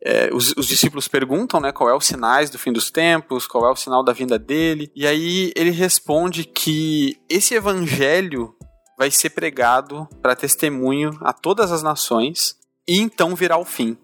é, 0.07 0.29
os, 0.31 0.53
os, 0.55 0.67
discípulos 0.67 1.07
perguntam, 1.07 1.59
né, 1.59 1.71
qual 1.71 1.89
é 1.89 1.95
os 1.95 2.05
sinais 2.05 2.51
do 2.51 2.59
fim 2.59 2.71
dos 2.71 2.91
tempos, 2.91 3.47
qual 3.47 3.65
é 3.65 3.71
o 3.71 3.75
sinal 3.75 4.03
da 4.03 4.13
vinda 4.13 4.37
dele, 4.37 4.91
e 4.95 5.07
aí 5.07 5.51
ele 5.55 5.71
responde 5.71 6.43
que 6.43 7.17
esse 7.27 7.55
evangelho 7.55 8.55
vai 8.99 9.09
ser 9.09 9.31
pregado 9.31 10.07
para 10.21 10.35
testemunho 10.35 11.17
a 11.21 11.33
todas 11.33 11.71
as 11.71 11.81
nações 11.81 12.55
e 12.87 12.99
então 12.99 13.35
virá 13.35 13.57
o 13.57 13.65
fim. 13.65 13.97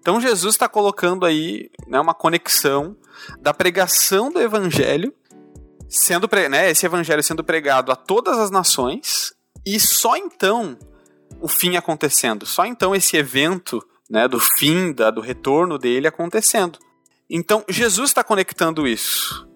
Então 0.00 0.18
Jesus 0.18 0.54
está 0.54 0.66
colocando 0.66 1.26
aí 1.26 1.70
né, 1.86 2.00
uma 2.00 2.14
conexão 2.14 2.96
da 3.42 3.52
pregação 3.52 4.32
do 4.32 4.40
evangelho 4.40 5.12
sendo 5.86 6.28
né, 6.48 6.70
esse 6.70 6.86
evangelho 6.86 7.22
sendo 7.22 7.44
pregado 7.44 7.92
a 7.92 7.96
todas 7.96 8.38
as 8.38 8.50
nações 8.50 9.34
e 9.66 9.78
só 9.78 10.16
então 10.16 10.78
o 11.42 11.46
fim 11.46 11.76
acontecendo, 11.76 12.46
só 12.46 12.64
então 12.64 12.94
esse 12.94 13.18
evento 13.18 13.84
né, 14.10 14.26
do 14.26 14.40
fim, 14.40 14.92
da, 14.92 15.10
do 15.10 15.20
retorno 15.20 15.78
dele 15.78 16.08
acontecendo. 16.08 16.78
Então, 17.30 17.64
Jesus 17.68 18.10
está 18.10 18.24
conectando 18.24 18.88
isso. 18.88 19.48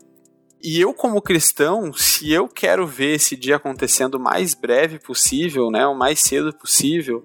E 0.63 0.81
eu, 0.81 0.95
como 0.95 1.21
cristão, 1.21 1.93
se 1.93 2.33
eu 2.33 2.49
quero 2.49 2.87
ver 2.87 3.17
esse 3.17 3.37
dia 3.37 3.57
acontecendo 3.57 4.15
o 4.15 4.21
mais 4.21 4.55
breve 4.55 4.99
possível, 4.99 5.71
né, 5.71 5.85
o 5.87 5.95
mais 5.95 6.21
cedo 6.21 6.57
possível, 6.57 7.23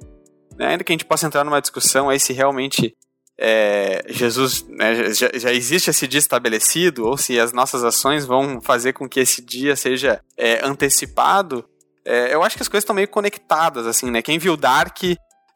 né, 0.58 0.70
ainda 0.70 0.84
que 0.84 0.92
a 0.92 0.96
gente 0.96 1.06
possa 1.06 1.28
entrar 1.28 1.46
numa 1.46 1.62
discussão 1.62 2.10
aí 2.10 2.20
se 2.20 2.34
realmente 2.34 2.94
é, 3.38 4.04
Jesus 4.10 4.68
né, 4.68 5.14
já, 5.14 5.30
já, 5.34 5.54
existe 5.54 5.90
esse 5.90 6.06
dia 6.06 6.20
estabelecido, 6.20 7.06
ou 7.06 7.16
se 7.16 7.40
as 7.40 7.54
nossas 7.54 7.86
ações 7.86 8.26
vão 8.26 8.60
fazer 8.60 8.92
com 8.92 9.08
que 9.08 9.22
esse 9.22 9.42
dia 9.42 9.78
seja 9.78 10.20
é, 10.36 10.66
antecipado, 10.66 11.64
é, 12.04 12.34
eu 12.34 12.44
acho 12.44 12.58
que 12.58 12.62
as 12.62 12.68
coisas 12.68 12.84
estão 12.84 12.96
meio 12.96 13.08
conectadas, 13.08 13.88
assim, 13.88 14.12
né? 14.12 14.22
Quem 14.22 14.38
viu 14.38 14.58
Dark 14.58 14.98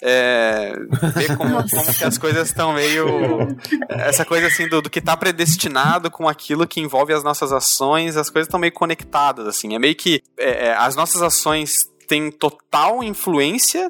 é, 0.05 0.73
ver 1.15 1.37
como, 1.37 1.55
como 1.69 1.93
que 1.93 2.03
as 2.03 2.17
coisas 2.17 2.49
estão 2.49 2.73
meio. 2.73 3.07
Essa 3.87 4.25
coisa 4.25 4.47
assim 4.47 4.67
do, 4.67 4.81
do 4.81 4.89
que 4.89 4.99
está 4.99 5.15
predestinado 5.15 6.11
com 6.11 6.27
aquilo 6.27 6.67
que 6.67 6.81
envolve 6.81 7.13
as 7.13 7.23
nossas 7.23 7.53
ações, 7.53 8.17
as 8.17 8.29
coisas 8.29 8.47
estão 8.47 8.59
meio 8.59 8.73
conectadas, 8.73 9.47
assim. 9.47 9.73
É 9.75 9.79
meio 9.79 9.95
que 9.95 10.21
é, 10.37 10.67
é, 10.67 10.73
as 10.75 10.95
nossas 10.97 11.21
ações 11.21 11.85
têm 12.05 12.29
total 12.29 13.01
influência 13.01 13.89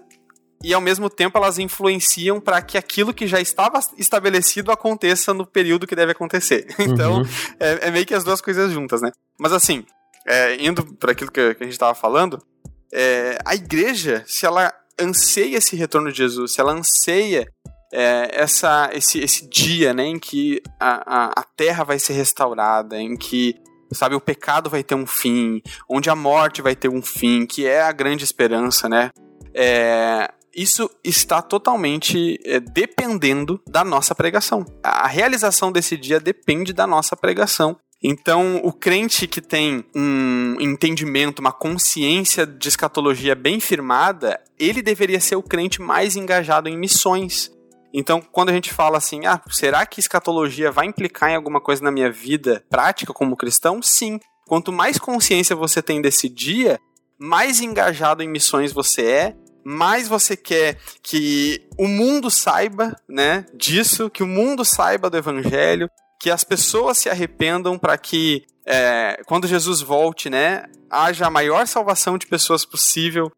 e 0.64 0.72
ao 0.74 0.80
mesmo 0.80 1.10
tempo 1.10 1.38
elas 1.38 1.58
influenciam 1.58 2.40
para 2.40 2.62
que 2.62 2.78
aquilo 2.78 3.14
que 3.14 3.28
já 3.28 3.42
estava 3.42 3.80
estabelecido 3.98 4.72
aconteça 4.72 5.34
no 5.34 5.48
período 5.48 5.88
que 5.88 5.96
deve 5.96 6.12
acontecer. 6.12 6.68
Então, 6.80 7.22
uhum. 7.22 7.28
é, 7.60 7.88
é, 7.88 7.92
meio 7.92 8.06
que 8.06 8.14
as 8.14 8.24
duas 8.24 8.40
coisas 8.40 8.72
juntas, 8.72 9.02
né? 9.02 9.12
Mas 9.40 9.52
assim, 9.52 9.84
é, 10.28 10.64
indo 10.64 10.86
para 10.96 11.12
aquilo 11.12 11.32
que, 11.32 11.56
que, 11.56 11.64
a 11.64 11.66
gente 11.66 11.74
estava 11.74 11.96
falando, 11.96 12.40
é, 12.94 13.40
a 13.44 13.56
igreja, 13.56 14.24
se 14.28 14.46
ela 14.46 14.72
anseia 15.00 15.58
esse 15.58 15.76
retorno 15.76 16.12
de 16.12 16.18
Jesus, 16.18 16.54
se 16.54 16.62
ela 16.62 16.74
anseia 16.74 17.48
é, 17.92 18.30
essa, 18.34 18.90
esse, 18.94 19.20
esse 19.20 19.48
dia 19.48 19.94
né, 19.94 20.06
em 20.06 20.20
que 20.20 20.62
a, 20.80 21.26
a, 21.26 21.26
a 21.38 21.44
terra 21.56 21.84
vai 21.84 22.00
ser 22.00 22.14
restaurada, 22.14 23.00
em 23.00 23.16
que 23.16 23.56
sabe 23.94 24.16
o 24.16 24.22
pecado 24.22 24.70
vai 24.70 24.84
ter 24.84 24.96
um 24.96 25.06
fim, 25.06 25.62
onde 25.88 26.10
a 26.10 26.16
morte 26.16 26.62
vai 26.62 26.76
ter 26.76 26.90
um 26.90 27.02
fim, 27.02 27.46
que 27.46 27.66
é 27.66 27.82
a 27.82 27.92
grande 27.92 28.24
esperança, 28.24 28.90
né? 28.90 29.12
É, 29.54 30.32
isso 30.56 30.90
está 31.04 31.42
totalmente 31.42 32.40
é, 32.46 32.60
dependendo 32.60 33.62
da 33.68 33.84
nossa 33.84 34.16
pregação. 34.16 34.66
A 34.84 35.08
realização 35.08 35.72
desse 35.72 35.96
dia 35.98 36.20
depende 36.20 36.74
da 36.74 36.88
nossa 36.88 37.16
pregação. 37.16 37.78
Então, 38.04 38.60
o 38.64 38.74
crente 38.74 39.26
que 39.28 39.40
tem 39.40 39.86
um 39.96 40.58
entendimento, 40.60 41.40
uma 41.40 41.54
consciência 41.54 42.46
de 42.46 42.68
escatologia 42.68 43.34
bem 43.34 43.62
firmada, 43.62 44.42
ele 44.60 44.82
deveria 44.82 45.22
ser 45.22 45.38
o 45.38 45.44
crente 45.44 45.82
mais 45.82 46.18
engajado 46.18 46.68
em 46.68 46.78
missões. 46.78 47.50
Então, 47.94 48.20
quando 48.20 48.50
a 48.50 48.54
gente 48.54 48.74
fala 48.74 48.98
assim, 48.98 49.26
ah, 49.26 49.42
será 49.50 49.86
que 49.86 50.02
escatologia 50.02 50.70
vai 50.70 50.86
implicar 50.86 51.30
em 51.30 51.36
alguma 51.36 51.62
coisa 51.62 51.82
na 51.82 51.92
minha 51.92 52.12
vida 52.12 52.66
prática 52.70 53.14
como 53.14 53.38
cristão? 53.38 53.82
Sim. 53.82 54.20
Quanto 54.48 54.74
mais 54.74 54.98
consciência 54.98 55.56
você 55.56 55.82
tem 55.82 56.02
desse 56.02 56.28
dia, 56.28 56.80
mais 57.18 57.62
engajado 57.62 58.22
em 58.22 58.28
missões 58.28 58.74
você 58.74 59.04
é, 59.04 59.36
mais 59.64 60.10
você 60.10 60.36
quer 60.36 60.78
que 61.02 61.66
o 61.78 61.88
mundo 61.88 62.30
saiba, 62.30 62.96
né, 63.08 63.46
disso, 63.54 64.10
que 64.10 64.24
o 64.24 64.28
mundo 64.28 64.66
saiba 64.66 65.10
do 65.10 65.16
evangelho, 65.16 65.90
que 66.24 66.32
as 66.32 66.46
pessoas 66.46 67.00
se 67.00 67.10
arrependam 67.10 67.78
para 67.78 67.98
que 67.98 68.46
é, 68.66 69.22
quando 69.26 69.46
Jesus 69.46 69.82
volte, 69.82 70.30
né, 70.30 70.64
haja 70.90 71.28
a 71.28 71.30
maior 71.30 71.68
salvação 71.68 72.18
de 72.18 72.26
pessoas 72.26 72.64
possível. 72.64 73.30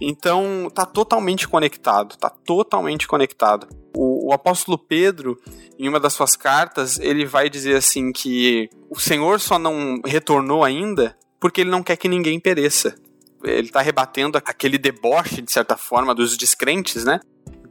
Então, 0.00 0.68
tá 0.74 0.84
totalmente 0.84 1.46
conectado, 1.46 2.16
tá 2.16 2.28
totalmente 2.28 3.06
conectado. 3.06 3.68
O, 3.96 4.30
o, 4.30 4.32
apóstolo 4.32 4.76
Pedro, 4.76 5.40
em 5.78 5.88
uma 5.88 6.00
das 6.00 6.14
suas 6.14 6.34
cartas, 6.34 6.98
ele 6.98 7.24
vai 7.24 7.48
dizer 7.48 7.76
assim 7.76 8.10
que 8.10 8.68
o 8.90 8.98
Senhor 8.98 9.38
só 9.38 9.56
não 9.56 10.00
retornou 10.04 10.64
ainda 10.64 11.16
porque 11.38 11.60
ele 11.60 11.70
não 11.70 11.80
quer 11.80 11.96
que 11.96 12.08
ninguém 12.08 12.40
pereça. 12.40 12.96
Ele 13.44 13.68
está 13.68 13.80
rebatendo 13.80 14.36
aquele 14.36 14.78
deboche, 14.78 15.40
de 15.40 15.52
certa 15.52 15.76
forma, 15.76 16.12
dos 16.12 16.36
descrentes, 16.36 17.04
né? 17.04 17.20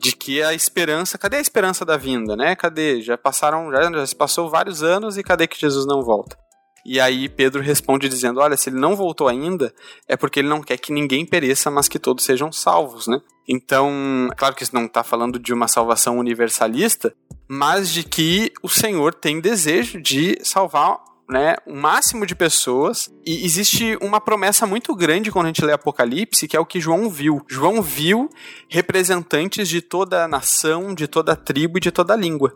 De 0.02 0.16
que 0.16 0.42
a 0.42 0.54
esperança, 0.54 1.18
cadê 1.18 1.38
a 1.38 1.42
esperança 1.42 1.86
da 1.86 1.96
vinda, 1.96 2.36
né? 2.36 2.56
Cadê? 2.56 3.02
Já 3.02 3.18
passaram, 3.18 3.72
já, 3.72 3.84
já 3.84 4.06
se 4.08 4.16
passou 4.16 4.50
vários 4.50 4.82
anos 4.82 5.16
e 5.16 5.24
cadê 5.24 5.48
que 5.48 5.60
Jesus 5.60 5.86
não 5.86 6.02
volta? 6.02 6.36
E 6.84 7.00
aí 7.00 7.30
Pedro 7.30 7.62
responde 7.62 8.10
dizendo: 8.10 8.40
Olha, 8.40 8.58
se 8.58 8.70
ele 8.70 8.80
não 8.80 8.96
voltou 8.96 9.28
ainda, 9.28 9.72
é 10.08 10.18
porque 10.18 10.40
ele 10.40 10.50
não 10.50 10.62
quer 10.62 10.78
que 10.78 10.92
ninguém 10.92 11.24
pereça, 11.24 11.70
mas 11.70 11.88
que 11.88 12.00
todos 12.00 12.26
sejam 12.26 12.52
salvos, 12.52 13.06
né? 13.06 13.22
Então, 13.48 13.92
claro 14.36 14.56
que 14.56 14.64
isso 14.64 14.74
não 14.74 14.86
está 14.86 15.04
falando 15.04 15.38
de 15.38 15.54
uma 15.54 15.68
salvação 15.68 16.18
universalista, 16.18 17.14
mas 17.48 17.92
de 17.92 18.04
que 18.04 18.52
o 18.64 18.70
Senhor 18.70 19.14
tem 19.14 19.40
desejo 19.40 20.02
de 20.02 20.40
salvar 20.44 20.98
né, 21.32 21.56
o 21.66 21.74
máximo 21.74 22.26
de 22.26 22.36
pessoas. 22.36 23.10
E 23.26 23.46
existe 23.46 23.98
uma 24.02 24.20
promessa 24.20 24.68
muito 24.68 24.94
grande 24.94 25.32
quando 25.32 25.46
a 25.46 25.50
gente 25.50 25.64
lê 25.64 25.72
Apocalipse, 25.72 26.48
que 26.48 26.58
é 26.58 26.60
o 26.60 26.66
que 26.66 26.82
João 26.82 27.10
viu. 27.10 27.42
João 27.48 27.82
viu 27.82 28.30
representantes 28.70 29.70
de 29.70 29.82
toda 29.82 30.26
a 30.26 30.28
nação, 30.28 30.94
de 30.94 31.08
toda 31.08 31.32
a 31.32 31.36
tribo 31.36 31.78
e 31.78 31.82
de 31.82 31.90
toda 31.90 32.14
a 32.14 32.18
língua. 32.18 32.54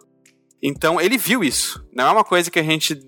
Então 0.61 0.99
ele 0.99 1.17
viu 1.17 1.41
isso. 1.41 1.87
Não 1.93 2.05
é 2.05 2.11
uma 2.11 2.23
coisa 2.25 2.51
que 2.51 2.59
a 2.59 2.63
gente 2.63 2.99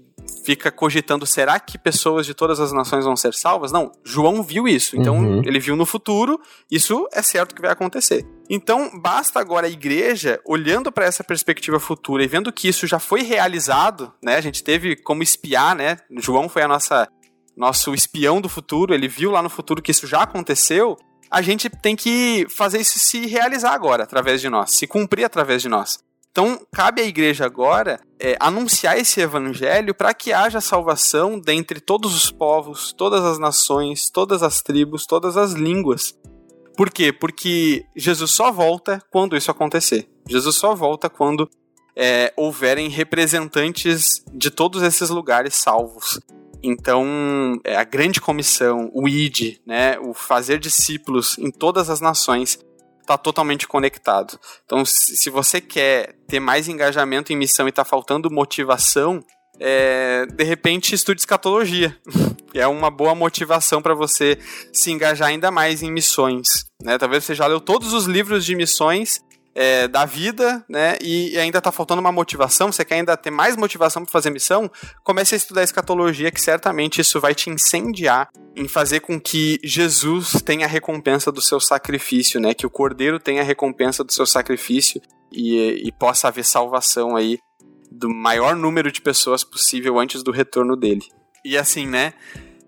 fica 0.45 0.72
cogitando, 0.72 1.26
será 1.26 1.59
que 1.59 1.78
pessoas 1.78 2.26
de 2.26 2.34
todas 2.34 2.59
as 2.59 2.72
nações 2.72 3.03
vão 3.03 3.15
ser 3.15 3.34
salvas? 3.34 3.72
Não, 3.72 3.91
João 4.03 4.41
viu 4.43 4.68
isso. 4.68 4.95
Então, 4.97 5.18
uhum. 5.18 5.41
ele 5.43 5.59
viu 5.59 5.76
no 5.76 5.86
futuro, 5.86 6.39
isso 6.72 7.07
é 7.11 7.22
certo 7.22 7.55
que 7.55 7.61
vai 7.61 7.72
acontecer. 7.72 8.26
Então, 8.50 8.91
basta 9.00 9.39
agora 9.39 9.68
a 9.68 9.70
igreja, 9.70 10.39
olhando 10.45 10.91
para 10.91 11.06
essa 11.06 11.24
perspectiva 11.24 11.80
futura 11.80 12.24
e 12.24 12.28
vendo 12.28 12.52
que 12.52 12.68
isso 12.68 12.88
já 12.88 12.98
foi 12.98 13.22
realizado, 13.22 14.14
né? 14.24 14.36
A 14.36 14.41
gente 14.41 14.64
teve 14.64 14.95
como 14.95 15.22
espiar, 15.22 15.76
né? 15.76 15.98
João 16.18 16.48
foi 16.48 16.62
a 16.62 16.68
nossa 16.68 17.08
nosso 17.58 17.93
espião 17.93 18.39
do 18.39 18.48
futuro, 18.48 18.93
ele 18.93 19.08
viu 19.08 19.32
lá 19.32 19.41
no 19.41 19.50
futuro 19.50 19.82
que 19.82 19.89
isso 19.89 20.06
já 20.06 20.22
aconteceu. 20.22 20.95
A 21.30 21.41
gente 21.41 21.70
tem 21.70 21.95
que 21.95 22.45
fazer 22.56 22.80
isso 22.80 23.00
se 23.00 23.26
realizar 23.26 23.74
agora 23.74 24.04
através 24.04 24.39
de 24.39 24.48
nós, 24.48 24.76
se 24.76 24.86
cumprir 24.86 25.26
através 25.26 25.62
de 25.62 25.68
nós. 25.68 25.98
Então, 26.32 26.62
cabe 26.72 27.02
à 27.02 27.04
igreja 27.04 27.45
agora 27.45 28.00
é, 28.20 28.38
anunciar 28.39 28.95
esse 28.95 29.20
evangelho 29.20 29.95
para 29.95 30.14
que 30.14 30.32
haja 30.32 30.62
salvação 30.62 31.39
dentre 31.39 31.80
todos 31.80 32.16
os 32.16 32.30
povos, 32.30 32.93
todas 32.93 33.26
as 33.26 33.39
nações, 33.39 34.12
todas 34.12 34.43
as 34.43 34.62
tribos, 34.62 35.08
todas 35.08 35.36
as 35.36 35.54
línguas. 35.54 36.14
Por 36.78 36.92
quê? 36.92 37.12
Porque 37.12 37.84
Jesus 37.96 38.30
só 38.30 38.52
volta 38.52 39.04
quando 39.10 39.36
isso 39.36 39.50
acontecer. 39.50 40.08
Jesus 40.30 40.56
só 40.58 40.76
volta 40.76 41.10
quando 41.10 41.50
é, 41.96 42.32
houverem 42.38 42.88
representantes 42.88 44.24
de 44.32 44.52
todos 44.52 44.84
esses 44.84 45.10
lugares 45.10 45.56
salvos. 45.56 46.20
Então, 46.62 47.60
é, 47.64 47.76
a 47.76 47.84
grande 47.84 48.22
comissão, 48.22 48.92
o 48.94 49.08
ID, 49.08 49.58
né, 49.66 49.98
o 50.00 50.14
fazer 50.14 50.60
discípulos 50.60 51.36
em 51.40 51.50
todas 51.50 51.90
as 51.90 52.00
nações, 52.00 52.60
está 53.02 53.18
totalmente 53.18 53.68
conectado. 53.68 54.40
Então, 54.64 54.86
se 54.86 55.30
você 55.32 55.60
quer 55.60 56.14
ter 56.28 56.40
mais 56.40 56.68
engajamento 56.68 57.34
em 57.34 57.38
missão 57.38 57.66
e 57.66 57.70
está 57.70 57.84
faltando 57.84 58.30
motivação, 58.30 59.24
é, 59.60 60.26
de 60.26 60.43
repente 60.43 60.93
estude 60.93 61.22
escatologia. 61.22 61.97
é 62.53 62.68
uma 62.68 62.89
boa 62.89 63.14
motivação 63.14 63.82
para 63.82 63.93
você 63.93 64.38
se 64.74 64.91
engajar 64.91 65.30
ainda 65.30 65.51
mais 65.51 65.84
em 65.84 65.91
missões. 65.91 66.66
Né? 66.82 66.97
Talvez 66.97 67.24
você 67.24 67.36
já 67.36 67.45
leu 67.45 67.60
todos 67.60 67.93
os 67.93 68.05
livros 68.05 68.45
de 68.45 68.55
missões 68.55 69.20
é, 69.58 69.88
da 69.88 70.05
vida, 70.05 70.64
né? 70.70 70.97
E 71.01 71.36
ainda 71.36 71.60
tá 71.60 71.72
faltando 71.72 71.99
uma 71.99 72.12
motivação, 72.12 72.72
você 72.72 72.86
quer 72.86 72.95
ainda 72.95 73.18
ter 73.18 73.32
mais 73.32 73.58
motivação 73.58 74.03
para 74.03 74.12
fazer 74.12 74.30
missão, 74.30 74.70
comece 75.03 75.34
a 75.34 75.38
estudar 75.38 75.64
escatologia, 75.64 76.30
que 76.30 76.39
certamente 76.39 77.01
isso 77.01 77.20
vai 77.20 77.34
te 77.34 77.49
incendiar 77.49 78.30
em 78.55 78.68
fazer 78.68 78.99
com 78.99 79.20
que 79.20 79.60
Jesus 79.64 80.43
tenha 80.45 80.68
a 80.68 80.70
recompensa 80.70 81.32
do 81.32 81.41
seu 81.41 81.60
sacrifício, 81.60 82.39
né? 82.39 82.53
Que 82.53 82.68
o 82.68 82.70
Cordeiro 82.70 83.20
tenha 83.20 83.41
a 83.41 83.45
recompensa 83.45 84.03
do 84.03 84.14
seu 84.14 84.28
sacrifício 84.28 85.01
e, 85.32 85.82
e 85.88 85.91
possa 85.91 86.28
haver 86.28 86.45
salvação 86.45 87.16
aí 87.16 87.39
do 87.90 88.10
maior 88.10 88.56
número 88.56 88.92
de 88.92 89.02
pessoas 89.02 89.44
possível 89.44 90.00
antes 90.00 90.24
do 90.24 90.32
retorno 90.32 90.76
dele. 90.76 91.06
E 91.44 91.58
assim, 91.58 91.88
né? 91.88 92.14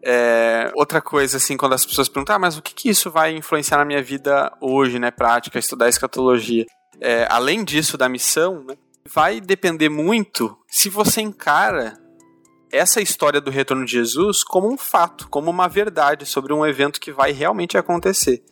É, 0.02 0.72
outra 0.76 1.02
coisa, 1.02 1.38
assim, 1.38 1.58
quando 1.58 1.74
as 1.74 1.86
pessoas 1.86 2.08
perguntam, 2.08 2.36
ah, 2.36 2.40
mas 2.40 2.58
o 2.58 2.62
que, 2.62 2.74
que 2.74 2.90
isso 2.90 3.12
vai 3.12 3.36
influenciar 3.36 3.78
na 3.78 3.86
minha 3.86 4.02
vida 4.02 4.52
hoje, 4.62 4.98
né? 4.98 5.12
Prática, 5.12 5.60
estudar 5.60 5.90
escatologia 5.90 6.66
é, 7.02 7.26
além 7.30 7.64
disso 7.64 7.98
da 7.98 8.10
missão, 8.10 8.64
né, 8.64 8.76
vai 9.08 9.40
depender 9.40 9.90
muito 9.90 10.58
se 10.68 10.90
você 10.90 11.22
encara 11.22 11.98
essa 12.72 13.02
história 13.02 13.42
do 13.42 13.50
retorno 13.50 13.86
de 13.86 13.94
Jesus 13.94 14.44
como 14.44 14.72
um 14.72 14.78
fato, 14.78 15.28
como 15.30 15.50
uma 15.50 15.68
verdade 15.68 16.26
sobre 16.26 16.54
um 16.54 16.66
evento 16.66 17.00
que 17.00 17.12
vai 17.12 17.32
realmente 17.32 17.78
acontecer. 17.78 18.44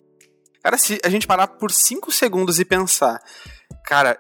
Cara, 0.63 0.77
se 0.77 0.99
a 1.03 1.09
gente 1.09 1.27
parar 1.27 1.47
por 1.47 1.71
cinco 1.71 2.11
segundos 2.11 2.59
e 2.59 2.65
pensar, 2.65 3.21
cara, 3.85 4.17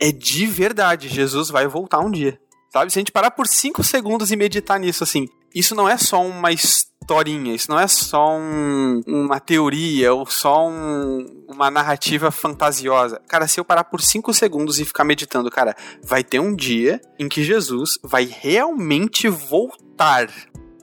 é 0.00 0.12
de 0.12 0.46
verdade, 0.46 1.08
Jesus 1.08 1.50
vai 1.50 1.66
voltar 1.66 2.00
um 2.00 2.10
dia. 2.10 2.38
Sabe? 2.70 2.92
Se 2.92 2.98
a 2.98 3.00
gente 3.00 3.12
parar 3.12 3.30
por 3.30 3.46
cinco 3.46 3.82
segundos 3.82 4.30
e 4.30 4.36
meditar 4.36 4.78
nisso, 4.78 5.02
assim, 5.02 5.26
isso 5.54 5.74
não 5.74 5.88
é 5.88 5.96
só 5.96 6.22
uma 6.22 6.52
historinha, 6.52 7.54
isso 7.54 7.70
não 7.70 7.80
é 7.80 7.88
só 7.88 8.36
um, 8.36 9.00
uma 9.06 9.40
teoria 9.40 10.12
ou 10.12 10.26
só 10.26 10.68
um, 10.68 11.44
uma 11.48 11.70
narrativa 11.70 12.30
fantasiosa. 12.30 13.20
Cara, 13.26 13.48
se 13.48 13.58
eu 13.58 13.64
parar 13.64 13.84
por 13.84 14.02
cinco 14.02 14.34
segundos 14.34 14.78
e 14.78 14.84
ficar 14.84 15.04
meditando, 15.04 15.50
cara, 15.50 15.74
vai 16.04 16.22
ter 16.22 16.38
um 16.38 16.54
dia 16.54 17.00
em 17.18 17.28
que 17.28 17.42
Jesus 17.42 17.98
vai 18.02 18.24
realmente 18.24 19.28
voltar. 19.28 20.28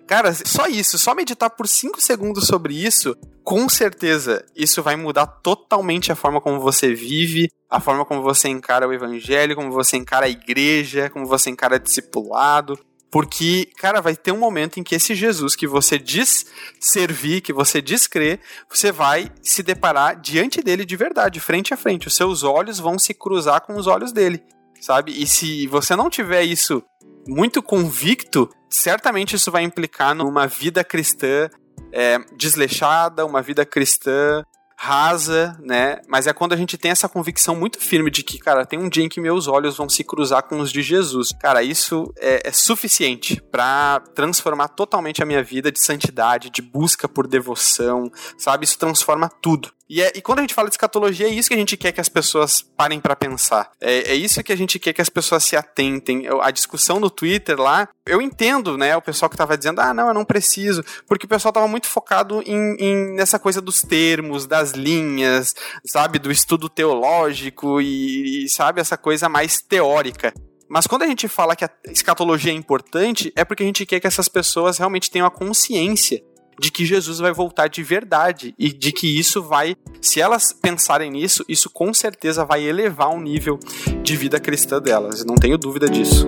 Cara, 0.07 0.33
só 0.33 0.67
isso, 0.67 0.99
só 0.99 1.15
meditar 1.15 1.49
por 1.49 1.67
cinco 1.67 1.99
segundos 1.99 2.45
sobre 2.45 2.75
isso, 2.75 3.17
com 3.43 3.67
certeza 3.67 4.45
isso 4.55 4.83
vai 4.83 4.95
mudar 4.95 5.25
totalmente 5.25 6.11
a 6.11 6.15
forma 6.15 6.39
como 6.39 6.59
você 6.59 6.93
vive, 6.93 7.49
a 7.69 7.79
forma 7.79 8.05
como 8.05 8.21
você 8.21 8.47
encara 8.47 8.87
o 8.87 8.93
evangelho, 8.93 9.55
como 9.55 9.71
você 9.71 9.97
encara 9.97 10.27
a 10.27 10.29
igreja, 10.29 11.09
como 11.09 11.25
você 11.25 11.49
encara 11.49 11.79
discipulado. 11.79 12.77
Porque, 13.11 13.69
cara, 13.77 14.01
vai 14.01 14.15
ter 14.15 14.31
um 14.31 14.37
momento 14.37 14.79
em 14.79 14.83
que 14.83 14.93
esse 14.93 15.15
Jesus 15.15 15.55
que 15.55 15.65
você 15.65 15.97
diz 15.97 16.45
servir, 16.79 17.41
que 17.41 17.53
você 17.53 17.81
diz 17.81 18.07
crer, 18.07 18.41
você 18.69 18.91
vai 18.91 19.31
se 19.41 19.63
deparar 19.63 20.19
diante 20.19 20.61
dele 20.61 20.85
de 20.85 20.95
verdade, 20.97 21.39
frente 21.39 21.73
a 21.73 21.77
frente. 21.77 22.07
Os 22.07 22.15
seus 22.15 22.43
olhos 22.43 22.77
vão 22.77 22.99
se 22.99 23.13
cruzar 23.13 23.61
com 23.61 23.75
os 23.77 23.87
olhos 23.87 24.11
dele, 24.11 24.43
sabe? 24.81 25.13
E 25.19 25.25
se 25.25 25.65
você 25.67 25.95
não 25.95 26.09
tiver 26.09 26.43
isso 26.43 26.83
muito 27.27 27.61
convicto, 27.61 28.49
certamente 28.69 29.35
isso 29.35 29.51
vai 29.51 29.63
implicar 29.63 30.13
numa 30.13 30.47
vida 30.47 30.83
cristã 30.83 31.49
é, 31.91 32.17
desleixada, 32.37 33.25
uma 33.25 33.41
vida 33.41 33.65
cristã 33.65 34.43
rasa, 34.77 35.57
né? 35.61 35.99
Mas 36.07 36.27
é 36.27 36.33
quando 36.33 36.53
a 36.53 36.57
gente 36.57 36.77
tem 36.77 36.91
essa 36.91 37.07
convicção 37.07 37.55
muito 37.55 37.79
firme 37.79 38.11
de 38.11 38.23
que, 38.23 38.37
cara, 38.37 38.65
tem 38.65 38.77
um 38.77 38.89
dia 38.89 39.03
em 39.03 39.09
que 39.09 39.21
meus 39.21 39.47
olhos 39.47 39.77
vão 39.77 39.87
se 39.87 40.03
cruzar 40.03 40.43
com 40.43 40.59
os 40.59 40.71
de 40.71 40.81
Jesus. 40.81 41.29
Cara, 41.39 41.63
isso 41.63 42.13
é, 42.19 42.49
é 42.49 42.51
suficiente 42.51 43.41
para 43.51 44.01
transformar 44.13 44.67
totalmente 44.69 45.23
a 45.23 45.25
minha 45.25 45.41
vida 45.41 45.71
de 45.71 45.81
santidade, 45.81 46.49
de 46.49 46.61
busca 46.61 47.07
por 47.07 47.25
devoção, 47.25 48.11
sabe? 48.37 48.65
Isso 48.65 48.77
transforma 48.77 49.29
tudo. 49.41 49.71
E, 49.87 50.01
é, 50.01 50.11
e 50.15 50.21
quando 50.21 50.39
a 50.39 50.41
gente 50.41 50.53
fala 50.53 50.67
de 50.67 50.73
escatologia, 50.73 51.27
é 51.27 51.29
isso 51.29 51.47
que 51.47 51.53
a 51.53 51.57
gente 51.57 51.77
quer 51.77 51.91
que 51.91 52.01
as 52.01 52.09
pessoas 52.09 52.61
parem 52.61 52.99
para 52.99 53.15
pensar. 53.15 53.71
É, 53.79 54.11
é 54.11 54.15
isso 54.15 54.43
que 54.43 54.51
a 54.51 54.55
gente 54.55 54.79
quer 54.79 54.93
que 54.93 55.01
as 55.01 55.09
pessoas 55.09 55.43
se 55.43 55.55
atentem. 55.55 56.27
A 56.41 56.49
discussão 56.49 56.99
no 56.99 57.09
Twitter 57.09 57.59
lá, 57.59 57.87
eu 58.05 58.21
entendo, 58.21 58.77
né, 58.77 58.97
o 58.97 59.01
pessoal 59.01 59.29
que 59.29 59.37
tava 59.37 59.57
dizendo, 59.57 59.79
ah, 59.81 59.93
não, 59.93 60.07
eu 60.07 60.13
não 60.13 60.25
preciso, 60.25 60.83
porque 61.07 61.25
o 61.25 61.29
pessoal 61.29 61.51
tava 61.51 61.67
muito 61.67 61.87
focado 61.87 62.41
em, 62.45 62.75
em 62.79 63.15
nessa 63.15 63.37
coisa 63.37 63.61
dos 63.61 63.81
termos, 63.81 64.47
das 64.47 64.71
linhas, 64.71 65.55
sabe, 65.85 66.17
do 66.17 66.31
estudo 66.31 66.67
teológico 66.67 67.79
e, 67.79 68.45
e 68.45 68.49
sabe, 68.49 68.81
essa 68.81 68.97
coisa 68.97 69.29
mais 69.29 69.61
teórica. 69.61 70.33
Mas 70.67 70.87
quando 70.87 71.03
a 71.03 71.07
gente 71.07 71.27
fala 71.27 71.55
que 71.55 71.63
a 71.63 71.69
escatologia 71.85 72.51
é 72.51 72.55
importante, 72.55 73.31
é 73.35 73.45
porque 73.45 73.61
a 73.61 73.65
gente 73.65 73.85
quer 73.85 73.99
que 73.99 74.07
essas 74.07 74.27
pessoas 74.27 74.79
realmente 74.79 75.11
tenham 75.11 75.27
a 75.27 75.31
consciência 75.31 76.23
de 76.59 76.71
que 76.71 76.85
Jesus 76.85 77.19
vai 77.19 77.33
voltar 77.33 77.67
de 77.67 77.83
verdade 77.83 78.53
e 78.57 78.71
de 78.71 78.91
que 78.91 79.07
isso 79.07 79.41
vai, 79.41 79.75
se 80.01 80.21
elas 80.21 80.53
pensarem 80.53 81.11
nisso, 81.11 81.43
isso 81.47 81.69
com 81.69 81.93
certeza 81.93 82.45
vai 82.45 82.63
elevar 82.63 83.09
o 83.09 83.19
nível 83.19 83.59
de 84.01 84.15
vida 84.15 84.39
cristã 84.39 84.81
delas, 84.81 85.25
não 85.25 85.35
tenho 85.35 85.57
dúvida 85.57 85.89
disso. 85.89 86.27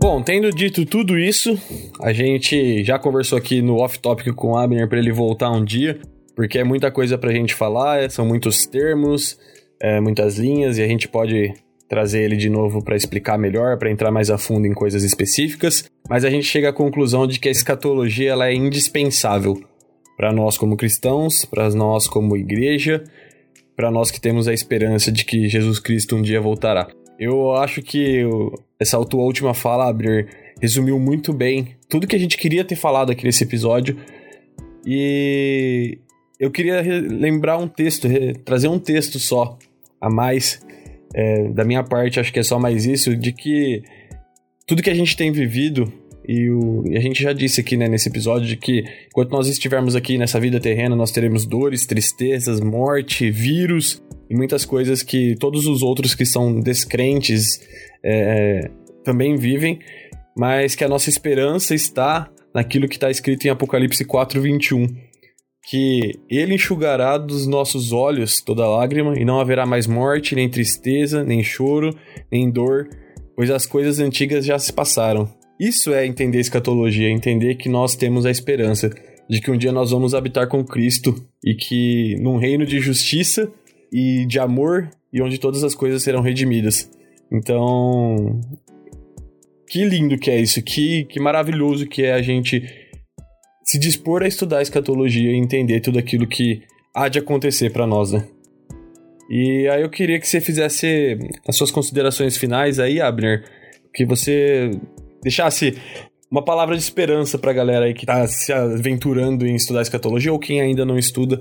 Bom, 0.00 0.22
tendo 0.22 0.50
dito 0.50 0.86
tudo 0.86 1.18
isso, 1.18 1.58
a 2.00 2.12
gente 2.12 2.82
já 2.82 2.98
conversou 2.98 3.36
aqui 3.36 3.60
no 3.60 3.76
off-topic 3.76 4.32
com 4.34 4.52
o 4.52 4.56
Abner 4.56 4.88
para 4.88 4.98
ele 4.98 5.12
voltar 5.12 5.50
um 5.50 5.64
dia, 5.64 6.00
porque 6.34 6.58
é 6.58 6.64
muita 6.64 6.90
coisa 6.90 7.18
pra 7.18 7.32
gente 7.32 7.54
falar, 7.54 8.10
são 8.10 8.24
muitos 8.24 8.64
termos, 8.64 9.38
é, 9.80 10.00
muitas 10.00 10.38
linhas, 10.38 10.78
e 10.78 10.82
a 10.82 10.86
gente 10.86 11.08
pode 11.08 11.52
trazer 11.88 12.22
ele 12.22 12.36
de 12.36 12.50
novo 12.50 12.82
para 12.82 12.96
explicar 12.96 13.38
melhor, 13.38 13.78
para 13.78 13.90
entrar 13.90 14.10
mais 14.10 14.30
a 14.30 14.36
fundo 14.36 14.66
em 14.66 14.74
coisas 14.74 15.02
específicas, 15.02 15.84
mas 16.08 16.24
a 16.24 16.30
gente 16.30 16.44
chega 16.44 16.68
à 16.68 16.72
conclusão 16.72 17.26
de 17.26 17.40
que 17.40 17.48
a 17.48 17.52
escatologia 17.52 18.32
ela 18.32 18.48
é 18.48 18.54
indispensável 18.54 19.60
para 20.16 20.32
nós 20.32 20.58
como 20.58 20.76
cristãos, 20.76 21.44
para 21.44 21.70
nós 21.70 22.06
como 22.06 22.36
igreja, 22.36 23.04
para 23.76 23.90
nós 23.90 24.10
que 24.10 24.20
temos 24.20 24.48
a 24.48 24.52
esperança 24.52 25.10
de 25.10 25.24
que 25.24 25.48
Jesus 25.48 25.78
Cristo 25.78 26.16
um 26.16 26.22
dia 26.22 26.40
voltará. 26.40 26.88
Eu 27.18 27.52
acho 27.54 27.82
que 27.82 28.22
essa 28.78 29.02
tua 29.04 29.22
última 29.22 29.54
fala, 29.54 29.88
Abner, 29.88 30.28
resumiu 30.60 30.98
muito 30.98 31.32
bem 31.32 31.76
tudo 31.88 32.06
que 32.06 32.16
a 32.16 32.18
gente 32.18 32.36
queria 32.36 32.64
ter 32.64 32.76
falado 32.76 33.10
aqui 33.10 33.24
nesse 33.24 33.44
episódio. 33.44 33.96
E 34.84 35.98
eu 36.38 36.50
queria 36.50 36.80
lembrar 36.82 37.58
um 37.58 37.66
texto, 37.66 38.08
trazer 38.44 38.68
um 38.68 38.78
texto 38.78 39.18
só 39.18 39.58
a 40.00 40.10
mais 40.10 40.60
é, 41.14 41.48
da 41.48 41.64
minha 41.64 41.82
parte, 41.82 42.20
acho 42.20 42.32
que 42.32 42.38
é 42.38 42.42
só 42.42 42.58
mais 42.58 42.84
isso, 42.84 43.16
de 43.16 43.32
que 43.32 43.82
tudo 44.66 44.82
que 44.82 44.90
a 44.90 44.94
gente 44.94 45.16
tem 45.16 45.32
vivido, 45.32 45.92
e, 46.26 46.50
o, 46.50 46.84
e 46.86 46.96
a 46.96 47.00
gente 47.00 47.22
já 47.22 47.32
disse 47.32 47.60
aqui 47.60 47.76
né, 47.76 47.88
nesse 47.88 48.08
episódio, 48.08 48.46
de 48.46 48.56
que 48.56 48.84
enquanto 49.06 49.30
nós 49.30 49.48
estivermos 49.48 49.96
aqui 49.96 50.18
nessa 50.18 50.38
vida 50.38 50.60
terrena, 50.60 50.94
nós 50.94 51.10
teremos 51.10 51.46
dores, 51.46 51.86
tristezas, 51.86 52.60
morte, 52.60 53.30
vírus 53.30 54.02
e 54.28 54.34
muitas 54.36 54.66
coisas 54.66 55.02
que 55.02 55.34
todos 55.36 55.66
os 55.66 55.82
outros 55.82 56.14
que 56.14 56.26
são 56.26 56.60
descrentes 56.60 57.60
é, 58.04 58.70
também 59.02 59.36
vivem, 59.36 59.78
mas 60.36 60.74
que 60.74 60.84
a 60.84 60.88
nossa 60.88 61.08
esperança 61.08 61.74
está 61.74 62.30
naquilo 62.54 62.88
que 62.88 62.96
está 62.96 63.10
escrito 63.10 63.46
em 63.46 63.50
Apocalipse 63.50 64.04
4, 64.04 64.40
21 64.40 65.07
que 65.68 66.18
ele 66.30 66.54
enxugará 66.54 67.18
dos 67.18 67.46
nossos 67.46 67.92
olhos 67.92 68.40
toda 68.40 68.66
lágrima, 68.66 69.18
e 69.18 69.24
não 69.24 69.38
haverá 69.38 69.66
mais 69.66 69.86
morte, 69.86 70.34
nem 70.34 70.48
tristeza, 70.48 71.22
nem 71.22 71.44
choro, 71.44 71.94
nem 72.32 72.50
dor, 72.50 72.88
pois 73.36 73.50
as 73.50 73.66
coisas 73.66 73.98
antigas 73.98 74.46
já 74.46 74.58
se 74.58 74.72
passaram. 74.72 75.28
Isso 75.60 75.92
é 75.92 76.06
entender 76.06 76.40
escatologia, 76.40 77.10
entender 77.10 77.56
que 77.56 77.68
nós 77.68 77.94
temos 77.94 78.24
a 78.24 78.30
esperança 78.30 78.88
de 79.28 79.42
que 79.42 79.50
um 79.50 79.58
dia 79.58 79.70
nós 79.70 79.90
vamos 79.90 80.14
habitar 80.14 80.48
com 80.48 80.64
Cristo 80.64 81.14
e 81.44 81.54
que 81.54 82.16
num 82.18 82.38
reino 82.38 82.64
de 82.64 82.80
justiça 82.80 83.52
e 83.92 84.24
de 84.26 84.38
amor 84.38 84.88
e 85.12 85.20
onde 85.20 85.36
todas 85.36 85.62
as 85.62 85.74
coisas 85.74 86.02
serão 86.02 86.22
redimidas. 86.22 86.90
Então, 87.30 88.40
que 89.68 89.84
lindo 89.84 90.16
que 90.16 90.30
é 90.30 90.40
isso, 90.40 90.62
que, 90.62 91.04
que 91.04 91.20
maravilhoso 91.20 91.86
que 91.86 92.04
é 92.04 92.14
a 92.14 92.22
gente 92.22 92.62
se 93.68 93.78
dispor 93.78 94.22
a 94.22 94.26
estudar 94.26 94.58
a 94.58 94.62
escatologia 94.62 95.30
e 95.30 95.36
entender 95.36 95.80
tudo 95.80 95.98
aquilo 95.98 96.26
que 96.26 96.62
há 96.94 97.06
de 97.06 97.18
acontecer 97.18 97.70
para 97.70 97.86
nós, 97.86 98.12
né? 98.12 98.26
E 99.28 99.68
aí 99.68 99.82
eu 99.82 99.90
queria 99.90 100.18
que 100.18 100.26
você 100.26 100.40
fizesse 100.40 101.18
as 101.46 101.54
suas 101.54 101.70
considerações 101.70 102.38
finais 102.38 102.80
aí, 102.80 102.98
Abner, 102.98 103.44
que 103.92 104.06
você 104.06 104.70
deixasse 105.22 105.76
uma 106.30 106.42
palavra 106.42 106.74
de 106.74 106.82
esperança 106.82 107.36
pra 107.36 107.52
galera 107.52 107.84
aí 107.84 107.92
que 107.92 108.06
tá 108.06 108.26
se 108.26 108.50
aventurando 108.54 109.46
em 109.46 109.54
estudar 109.54 109.82
escatologia 109.82 110.32
ou 110.32 110.38
quem 110.38 110.62
ainda 110.62 110.86
não 110.86 110.96
estuda 110.96 111.38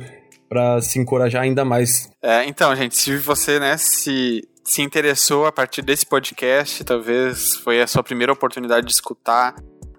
para 0.50 0.82
se 0.82 1.00
encorajar 1.00 1.44
ainda 1.44 1.64
mais. 1.64 2.12
É, 2.22 2.44
então, 2.44 2.76
gente, 2.76 2.98
se 2.98 3.16
você, 3.16 3.58
né, 3.58 3.78
se 3.78 4.46
se 4.66 4.82
interessou 4.82 5.46
a 5.46 5.52
partir 5.52 5.82
desse 5.82 6.06
podcast, 6.06 6.84
talvez 6.84 7.56
foi 7.56 7.82
a 7.82 7.88
sua 7.88 8.04
primeira 8.04 8.34
oportunidade 8.34 8.86
de 8.86 8.92
escutar 8.92 9.56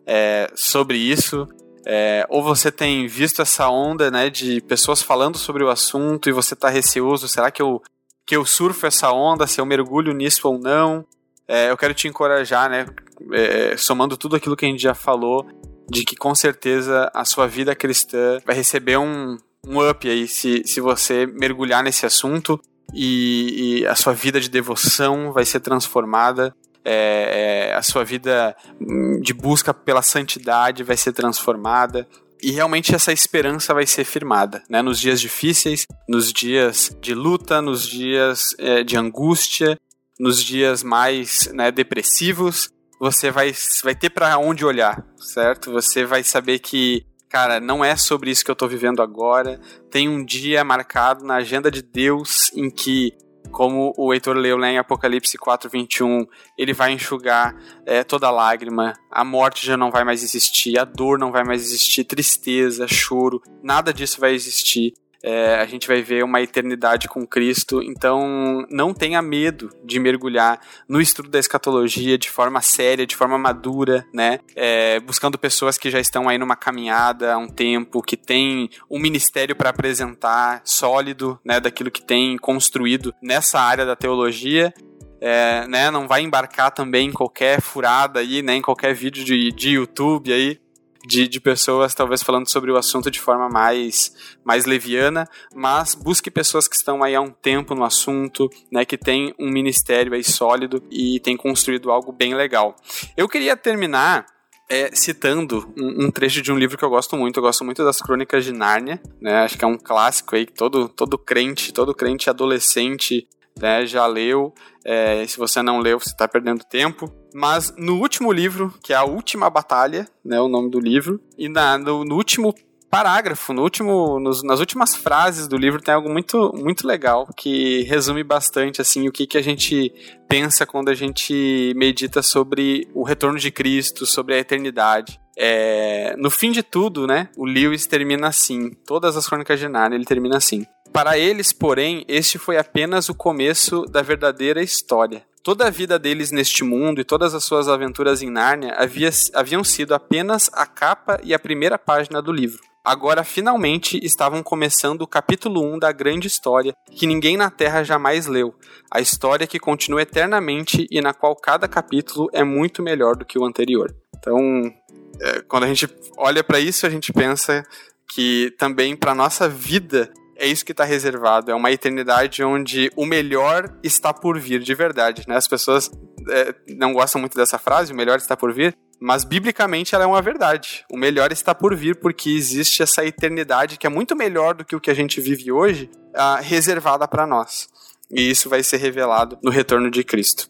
é, 0.07 0.47
sobre 0.55 0.99
isso. 0.99 1.49
É, 1.87 2.27
ou 2.29 2.43
você 2.43 2.71
tem 2.71 3.07
visto 3.07 3.43
essa 3.43 3.69
onda 3.69 4.11
né, 4.11 4.29
de 4.29 4.61
pessoas 4.63 5.03
falando 5.03 5.39
sobre 5.39 5.65
o 5.65 5.71
assunto 5.71 6.29
e 6.29 6.33
você 6.33 6.55
está 6.55 6.69
receoso, 6.69 7.29
será 7.29 7.51
que 7.51 7.63
eu, 7.63 7.83
que 8.27 8.37
eu 8.37 8.45
surfo 8.45 8.87
essa 8.87 9.11
onda, 9.11 9.47
se 9.47 9.61
eu 9.61 9.67
mergulho 9.67 10.13
nisso 10.13 10.49
ou 10.49 10.59
não? 10.59 11.05
É, 11.47 11.71
eu 11.71 11.77
quero 11.77 11.95
te 11.95 12.07
encorajar, 12.07 12.69
né, 12.69 12.87
é, 13.33 13.77
somando 13.77 14.17
tudo 14.17 14.37
aquilo 14.37 14.57
que 14.57 14.67
a 14.67 14.69
gente 14.69 14.83
já 14.83 14.95
falou, 14.95 15.47
de 15.89 16.05
que 16.05 16.15
com 16.15 16.35
certeza 16.35 17.11
a 17.15 17.25
sua 17.25 17.47
vida 17.47 17.75
cristã 17.75 18.39
vai 18.45 18.55
receber 18.55 18.99
um, 18.99 19.39
um 19.67 19.89
up 19.89 20.09
aí 20.09 20.29
se, 20.29 20.63
se 20.67 20.81
você 20.81 21.27
mergulhar 21.27 21.83
nesse 21.83 22.05
assunto 22.05 22.61
e, 22.95 23.81
e 23.81 23.87
a 23.87 23.95
sua 23.95 24.13
vida 24.13 24.41
de 24.41 24.49
devoção 24.49 25.33
vai 25.33 25.45
ser 25.45 25.61
transformada. 25.61 26.55
É, 26.91 27.71
é, 27.71 27.75
a 27.75 27.83
sua 27.83 28.03
vida 28.03 28.57
hum, 28.81 29.21
de 29.21 29.35
busca 29.35 29.75
pela 29.75 30.01
santidade 30.01 30.83
vai 30.83 30.97
ser 30.97 31.13
transformada 31.13 32.09
e 32.43 32.51
realmente 32.51 32.95
essa 32.95 33.13
esperança 33.13 33.75
vai 33.75 33.87
ser 33.87 34.05
firmada, 34.05 34.63
né? 34.71 34.81
Nos 34.81 34.99
dias 34.99 35.21
difíceis, 35.21 35.87
nos 36.09 36.33
dias 36.33 36.97
de 37.01 37.13
luta, 37.13 37.61
nos 37.61 37.87
dias 37.87 38.55
é, 38.59 38.83
de 38.83 38.97
angústia, 38.97 39.79
nos 40.19 40.43
dias 40.43 40.83
mais 40.83 41.51
né, 41.53 41.71
depressivos, 41.71 42.71
você 42.99 43.31
vai, 43.31 43.53
vai 43.83 43.95
ter 43.95 44.11
para 44.11 44.39
onde 44.39 44.65
olhar, 44.65 45.05
certo? 45.19 45.71
Você 45.73 46.05
vai 46.05 46.25
saber 46.25 46.59
que 46.59 47.05
cara, 47.29 47.61
não 47.61 47.85
é 47.85 47.95
sobre 47.95 48.31
isso 48.31 48.45
que 48.45 48.51
eu 48.51 48.57
tô 48.57 48.67
vivendo 48.67 49.03
agora. 49.03 49.61
Tem 49.91 50.09
um 50.09 50.25
dia 50.25 50.65
marcado 50.65 51.25
na 51.25 51.37
agenda 51.37 51.71
de 51.71 51.83
Deus 51.83 52.51
em 52.55 52.71
que, 52.71 53.13
como 53.51 53.93
o 53.97 54.13
Heitor 54.13 54.37
leu 54.37 54.57
lá 54.57 54.69
em 54.69 54.79
Apocalipse 54.79 55.37
4:21, 55.39 56.27
ele 56.57 56.73
vai 56.73 56.93
enxugar 56.93 57.57
é, 57.87 58.05
toda 58.05 58.31
lágrima, 58.31 58.95
a 59.11 59.25
morte 59.25 59.67
já 59.67 59.77
não 59.77 59.91
vai 59.91 60.05
mais 60.05 60.23
existir, 60.23 60.79
a 60.79 60.85
dor 60.85 61.19
não 61.19 61.33
vai 61.33 61.45
mais 61.45 61.63
existir, 61.63 62.05
tristeza, 62.05 62.87
choro, 62.87 63.43
nada 63.63 63.93
disso 63.93 64.21
vai 64.21 64.35
existir 64.35 64.95
é, 65.23 65.57
a 65.57 65.67
gente 65.67 65.89
vai 65.89 66.03
ver 66.03 66.25
uma 66.25 66.41
eternidade 66.41 67.09
com 67.09 67.27
Cristo. 67.27 67.83
Então, 67.83 68.67
não 68.71 68.95
tenha 68.95 69.21
medo 69.21 69.71
de 69.85 69.99
mergulhar 69.99 70.61
no 70.89 71.01
estudo 71.01 71.29
da 71.29 71.39
escatologia 71.39 72.17
de 72.17 72.31
forma 72.31 72.61
séria, 72.61 73.07
de 73.07 73.17
forma 73.17 73.39
madura, 73.39 74.07
né? 74.15 74.41
É, 74.55 75.01
buscando 75.01 75.39
pessoas 75.39 75.77
que 75.77 75.91
já 75.91 75.99
estão 75.99 76.29
aí 76.29 76.39
numa 76.39 76.57
caminhada 76.57 77.35
há 77.35 77.39
um 77.39 77.49
tempo, 77.49 78.03
que 78.03 78.17
tem 78.17 78.71
um 78.91 78.99
ministério 78.99 79.57
para 79.57 79.71
apresentar 79.71 80.63
sólido, 80.65 81.39
né? 81.45 81.59
Daquilo 81.61 81.91
que 81.91 82.03
tem 82.03 82.37
construído 82.39 83.13
nessa 83.23 83.61
área 83.61 83.85
da 83.85 83.97
teologia. 83.97 84.73
É, 85.21 85.67
né, 85.67 85.91
não 85.91 86.07
vai 86.07 86.23
embarcar 86.23 86.71
também 86.71 87.09
em 87.09 87.13
qualquer 87.13 87.61
furada 87.61 88.21
aí, 88.21 88.41
né, 88.41 88.55
em 88.55 88.63
qualquer 88.63 88.95
vídeo 88.95 89.25
de, 89.25 89.51
de 89.51 89.71
YouTube 89.71 90.33
aí, 90.33 90.61
de, 91.09 91.27
de 91.27 91.41
pessoas 91.41 91.95
talvez 91.95 92.23
falando 92.23 92.47
sobre 92.49 92.71
o 92.71 92.77
assunto 92.77 93.11
de 93.11 93.19
forma 93.19 93.49
mais, 93.49 94.13
mais 94.45 94.67
leviana, 94.67 95.27
mas 95.55 95.95
busque 95.95 96.31
pessoas 96.31 96.69
que 96.69 96.77
estão 96.77 97.03
aí 97.03 97.15
há 97.15 97.21
um 97.21 97.31
tempo 97.31 97.75
no 97.75 97.83
assunto, 97.83 98.51
né, 98.71 98.85
que 98.85 98.99
tem 98.99 99.35
um 99.41 99.51
ministério 99.51 100.13
aí 100.13 100.23
sólido 100.23 100.83
e 100.91 101.19
tem 101.21 101.35
construído 101.35 101.91
algo 101.91 102.13
bem 102.13 102.35
legal. 102.35 102.77
Eu 103.17 103.27
queria 103.27 103.57
terminar 103.57 104.27
é, 104.69 104.95
citando 104.95 105.73
um, 105.79 106.05
um, 106.05 106.11
trecho 106.11 106.43
de 106.43 106.53
um 106.53 106.59
livro 106.59 106.77
que 106.77 106.85
eu 106.85 106.91
gosto 106.91 107.17
muito. 107.17 107.39
Eu 107.39 107.43
gosto 107.43 107.65
muito 107.65 107.83
das 107.83 108.03
Crônicas 108.03 108.45
de 108.45 108.53
Nárnia, 108.53 109.01
né? 109.19 109.39
Acho 109.39 109.57
que 109.57 109.65
é 109.65 109.69
um 109.69 109.79
clássico 109.79 110.37
aí 110.37 110.45
que 110.45 110.53
todo, 110.53 110.91
todo 110.91 111.17
crente, 111.17 111.73
todo 111.73 111.95
crente 111.95 112.29
adolescente 112.29 113.27
né, 113.59 113.87
já 113.87 114.07
leu. 114.07 114.53
É, 114.85 115.27
se 115.27 115.39
você 115.39 115.63
não 115.63 115.79
leu, 115.79 115.99
você 115.99 116.11
está 116.11 116.29
perdendo 116.29 116.65
tempo. 116.65 117.11
Mas 117.35 117.75
no 117.77 117.99
último 117.99 118.33
livro, 118.33 118.73
que 118.83 118.93
é 118.93 118.97
a 118.97 119.05
última 119.05 119.51
batalha, 119.51 120.09
né, 120.25 120.41
o 120.41 120.49
nome 120.49 120.71
do 120.71 120.81
livro, 120.81 121.21
e 121.37 121.49
na, 121.49 121.79
no, 121.79 122.05
no 122.05 122.17
último 122.17 122.55
parágrafo, 122.91 123.53
no 123.53 123.63
último, 123.63 124.19
nos, 124.19 124.43
nas 124.43 124.61
últimas 124.61 124.95
frases 124.95 125.47
do 125.47 125.57
livro 125.57 125.81
tem 125.81 125.95
algo 125.95 126.09
muito, 126.09 126.53
muito 126.55 126.87
legal 126.87 127.29
que 127.37 127.83
resume 127.83 128.25
bastante 128.25 128.81
assim 128.81 129.07
o 129.07 129.13
que, 129.13 129.27
que 129.27 129.37
a 129.37 129.43
gente 129.43 129.93
pensa 130.27 130.67
quando 130.67 130.89
a 130.89 130.95
gente 130.95 131.73
medita 131.77 132.23
sobre 132.23 132.89
o 132.95 133.03
retorno 133.03 133.39
de 133.39 133.51
Cristo, 133.51 134.07
sobre 134.07 134.35
a 134.35 134.39
eternidade. 134.39 135.21
É, 135.37 136.17
no 136.19 136.31
fim 136.31 136.51
de 136.51 136.63
tudo, 136.63 137.07
né, 137.07 137.29
o 137.37 137.45
Lewis 137.45 137.87
termina 137.87 138.29
assim. 138.29 138.71
Todas 138.87 139.17
as 139.17 139.29
crônicas 139.29 139.61
de 139.61 139.69
Narnia 139.69 139.97
ele 139.97 140.05
termina 140.05 140.37
assim. 140.37 140.67
Para 140.93 141.19
eles, 141.19 141.53
porém, 141.53 142.05
este 142.09 142.39
foi 142.39 142.57
apenas 142.57 143.09
o 143.09 143.15
começo 143.15 143.83
da 143.83 144.03
verdadeira 144.03 144.63
história. 144.63 145.23
Toda 145.49 145.67
a 145.67 145.71
vida 145.71 145.99
deles 145.99 146.31
neste 146.31 146.63
mundo 146.63 147.01
e 147.01 147.05
todas 147.05 147.35
as 147.35 147.43
suas 147.43 147.69
aventuras 147.69 148.21
em 148.21 148.29
Nárnia 148.29 148.75
havia, 148.77 149.09
haviam 149.33 149.65
sido 149.65 149.95
apenas 149.95 150.51
a 150.53 150.67
capa 150.67 151.19
e 151.25 151.33
a 151.33 151.39
primeira 151.39 151.79
página 151.79 152.21
do 152.21 152.31
livro. 152.31 152.61
Agora, 152.85 153.25
finalmente, 153.25 153.99
estavam 154.05 154.43
começando 154.43 155.01
o 155.01 155.07
capítulo 155.07 155.65
1 155.65 155.79
da 155.79 155.91
grande 155.91 156.27
história 156.27 156.75
que 156.91 157.07
ninguém 157.07 157.39
na 157.39 157.49
Terra 157.49 157.83
jamais 157.83 158.27
leu. 158.27 158.55
A 158.91 159.01
história 159.01 159.47
que 159.47 159.59
continua 159.59 160.03
eternamente 160.03 160.87
e 160.91 161.01
na 161.01 161.15
qual 161.15 161.35
cada 161.35 161.67
capítulo 161.67 162.29
é 162.35 162.45
muito 162.45 162.83
melhor 162.83 163.17
do 163.17 163.25
que 163.25 163.39
o 163.39 163.47
anterior. 163.47 163.97
Então, 164.19 164.71
é, 165.19 165.41
quando 165.49 165.65
a 165.65 165.69
gente 165.69 165.89
olha 166.19 166.45
para 166.45 166.61
isso, 166.61 166.87
a 166.87 166.91
gente 166.91 167.11
pensa 167.11 167.65
que 168.07 168.55
também 168.59 168.95
para 168.95 169.15
nossa 169.15 169.49
vida 169.49 170.13
é 170.39 170.47
isso 170.47 170.65
que 170.65 170.73
está 170.73 170.85
reservado. 170.85 171.51
É 171.51 171.55
uma 171.55 171.71
eternidade 171.71 172.43
onde 172.45 172.91
o 172.97 173.05
melhor 173.05 173.77
está 173.83 174.15
por 174.15 174.39
vir, 174.39 174.61
de 174.61 174.75
verdade. 174.75 175.25
Né? 175.27 175.37
As 175.37 175.49
pessoas 175.49 175.91
é, 176.31 176.55
não 176.77 176.93
gostam 176.93 177.21
muito 177.21 177.37
dessa 177.37 177.59
frase, 177.59 177.93
o 177.93 177.97
melhor 177.97 178.17
está 178.19 178.37
por 178.37 178.53
vir, 178.55 178.77
mas 179.01 179.25
biblicamente 179.25 179.95
ela 179.95 180.05
é 180.05 180.07
uma 180.07 180.23
verdade. 180.23 180.85
O 180.91 180.97
melhor 180.97 181.33
está 181.33 181.55
por 181.55 181.75
vir 181.75 181.97
porque 181.97 182.31
existe 182.31 182.83
essa 182.83 183.05
eternidade 183.05 183.79
que 183.79 183.87
é 183.87 183.91
muito 183.91 184.15
melhor 184.15 184.55
do 184.55 184.65
que 184.65 184.77
o 184.77 184.81
que 184.81 184.91
a 184.91 184.95
gente 184.95 185.21
vive 185.21 185.51
hoje, 185.51 185.91
uh, 186.15 186.41
reservada 186.41 187.07
para 187.09 187.27
nós. 187.27 187.69
E 188.11 188.31
isso 188.31 188.49
vai 188.49 188.63
ser 188.63 188.79
revelado 188.79 189.39
no 189.43 189.51
retorno 189.51 189.91
de 189.91 190.05
Cristo. 190.05 190.49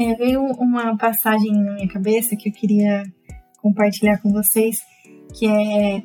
É, 0.00 0.14
veio 0.14 0.42
uma 0.42 0.96
passagem 0.96 1.52
na 1.52 1.74
minha 1.74 1.88
cabeça 1.88 2.36
que 2.36 2.48
eu 2.48 2.52
queria 2.52 3.02
compartilhar 3.60 4.18
com 4.18 4.32
vocês, 4.32 4.76
que 5.36 5.46
é 5.46 6.02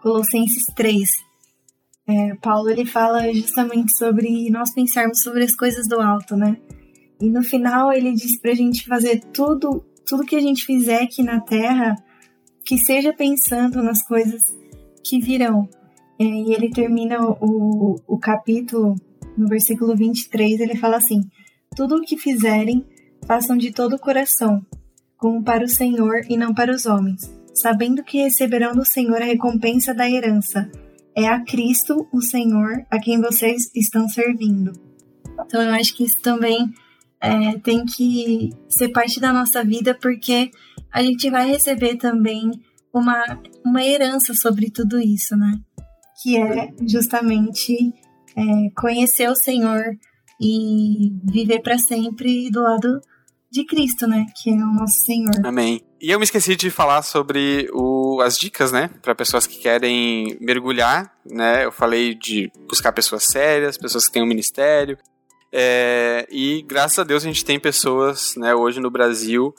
Colossenses 0.00 0.64
3, 0.74 1.25
é, 2.08 2.34
Paulo 2.36 2.70
ele 2.70 2.86
fala 2.86 3.32
justamente 3.32 3.96
sobre 3.96 4.48
nós 4.48 4.72
pensarmos 4.72 5.20
sobre 5.22 5.42
as 5.42 5.54
coisas 5.54 5.88
do 5.88 6.00
alto, 6.00 6.36
né? 6.36 6.56
E 7.20 7.28
no 7.28 7.42
final 7.42 7.92
ele 7.92 8.12
diz 8.12 8.40
pra 8.40 8.54
gente 8.54 8.86
fazer 8.86 9.20
tudo, 9.32 9.84
tudo 10.06 10.24
que 10.24 10.36
a 10.36 10.40
gente 10.40 10.64
fizer 10.64 11.02
aqui 11.02 11.22
na 11.22 11.40
Terra, 11.40 11.96
que 12.64 12.78
seja 12.78 13.12
pensando 13.12 13.82
nas 13.82 14.06
coisas 14.06 14.40
que 15.02 15.20
virão. 15.20 15.68
É, 16.18 16.24
e 16.24 16.54
ele 16.54 16.70
termina 16.70 17.18
o, 17.20 17.96
o 18.06 18.18
capítulo 18.18 18.94
no 19.36 19.48
versículo 19.48 19.96
23, 19.96 20.60
ele 20.60 20.76
fala 20.76 20.98
assim: 20.98 21.22
Tudo 21.74 21.96
o 21.96 22.02
que 22.02 22.16
fizerem, 22.16 22.86
façam 23.26 23.56
de 23.56 23.72
todo 23.72 23.96
o 23.96 23.98
coração, 23.98 24.64
como 25.16 25.42
para 25.42 25.64
o 25.64 25.68
Senhor 25.68 26.20
e 26.28 26.36
não 26.36 26.54
para 26.54 26.72
os 26.72 26.86
homens, 26.86 27.30
sabendo 27.52 28.04
que 28.04 28.18
receberão 28.18 28.74
do 28.74 28.84
Senhor 28.84 29.20
a 29.20 29.24
recompensa 29.24 29.92
da 29.92 30.08
herança 30.08 30.70
é 31.16 31.26
a 31.28 31.42
Cristo, 31.42 32.06
o 32.12 32.20
Senhor, 32.20 32.84
a 32.90 32.98
quem 33.00 33.20
vocês 33.20 33.70
estão 33.74 34.08
servindo. 34.08 34.72
Então 35.46 35.62
eu 35.62 35.72
acho 35.72 35.96
que 35.96 36.04
isso 36.04 36.18
também 36.20 36.72
é, 37.20 37.58
tem 37.58 37.84
que 37.84 38.50
ser 38.68 38.90
parte 38.90 39.18
da 39.18 39.32
nossa 39.32 39.64
vida, 39.64 39.96
porque 40.00 40.50
a 40.92 41.02
gente 41.02 41.30
vai 41.30 41.48
receber 41.48 41.96
também 41.96 42.50
uma, 42.92 43.24
uma 43.64 43.82
herança 43.82 44.34
sobre 44.34 44.70
tudo 44.70 44.98
isso, 44.98 45.36
né? 45.36 45.58
Que 46.22 46.38
é 46.38 46.72
justamente 46.86 47.74
é, 48.36 48.70
conhecer 48.76 49.28
o 49.28 49.34
Senhor 49.34 49.82
e 50.40 51.12
viver 51.24 51.60
para 51.60 51.78
sempre 51.78 52.50
do 52.50 52.62
lado 52.62 53.00
de 53.50 53.64
Cristo, 53.64 54.06
né? 54.06 54.26
Que 54.36 54.50
é 54.50 54.54
o 54.54 54.74
nosso 54.74 55.04
Senhor. 55.04 55.46
Amém. 55.46 55.80
E 56.06 56.12
eu 56.12 56.20
me 56.20 56.24
esqueci 56.24 56.54
de 56.54 56.70
falar 56.70 57.02
sobre 57.02 57.68
o, 57.72 58.20
as 58.20 58.38
dicas, 58.38 58.70
né? 58.70 58.88
Para 59.02 59.12
pessoas 59.12 59.44
que 59.44 59.58
querem 59.58 60.38
mergulhar, 60.40 61.12
né? 61.28 61.64
Eu 61.64 61.72
falei 61.72 62.14
de 62.14 62.48
buscar 62.68 62.92
pessoas 62.92 63.24
sérias, 63.24 63.76
pessoas 63.76 64.06
que 64.06 64.12
têm 64.12 64.22
um 64.22 64.26
ministério. 64.26 64.96
É, 65.52 66.24
e 66.30 66.62
graças 66.62 67.00
a 67.00 67.02
Deus 67.02 67.24
a 67.24 67.26
gente 67.26 67.44
tem 67.44 67.58
pessoas, 67.58 68.36
né, 68.36 68.54
hoje 68.54 68.78
no 68.78 68.88
Brasil, 68.88 69.52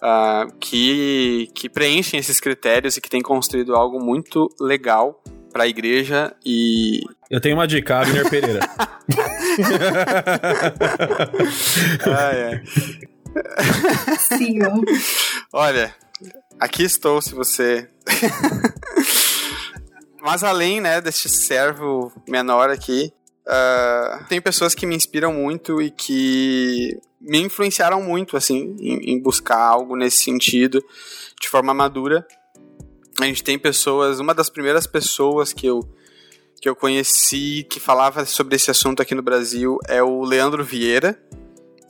uh, 0.00 0.56
que, 0.60 1.50
que 1.52 1.68
preenchem 1.68 2.20
esses 2.20 2.38
critérios 2.38 2.96
e 2.96 3.00
que 3.00 3.10
têm 3.10 3.20
construído 3.20 3.74
algo 3.74 3.98
muito 3.98 4.48
legal 4.60 5.20
para 5.52 5.64
a 5.64 5.68
igreja 5.68 6.32
e 6.44 7.00
eu 7.30 7.40
tenho 7.42 7.56
uma 7.56 7.66
dica, 7.66 8.00
Abner 8.00 8.30
Pereira. 8.30 8.60
ah, 12.06 12.32
é. 12.32 12.62
Sim. 14.18 14.58
Olha, 15.52 15.94
aqui 16.58 16.82
estou 16.82 17.20
se 17.20 17.34
você. 17.34 17.88
Mas 20.20 20.42
além, 20.42 20.80
né, 20.80 21.00
deste 21.00 21.28
servo 21.28 22.12
menor 22.28 22.70
aqui, 22.70 23.12
uh, 23.46 24.24
tem 24.28 24.40
pessoas 24.40 24.74
que 24.74 24.86
me 24.86 24.96
inspiram 24.96 25.32
muito 25.32 25.80
e 25.80 25.90
que 25.90 26.98
me 27.20 27.38
influenciaram 27.38 28.02
muito, 28.02 28.36
assim, 28.36 28.76
em, 28.80 29.12
em 29.12 29.22
buscar 29.22 29.58
algo 29.58 29.96
nesse 29.96 30.24
sentido, 30.24 30.84
de 31.40 31.48
forma 31.48 31.72
madura. 31.72 32.26
A 33.20 33.24
gente 33.24 33.42
tem 33.42 33.58
pessoas, 33.58 34.20
uma 34.20 34.34
das 34.34 34.50
primeiras 34.50 34.86
pessoas 34.86 35.52
que 35.52 35.66
eu 35.66 35.80
que 36.60 36.68
eu 36.68 36.74
conheci 36.74 37.64
que 37.70 37.78
falava 37.78 38.26
sobre 38.26 38.56
esse 38.56 38.70
assunto 38.70 39.00
aqui 39.00 39.14
no 39.14 39.22
Brasil 39.22 39.78
é 39.86 40.02
o 40.02 40.22
Leandro 40.22 40.64
Vieira. 40.64 41.16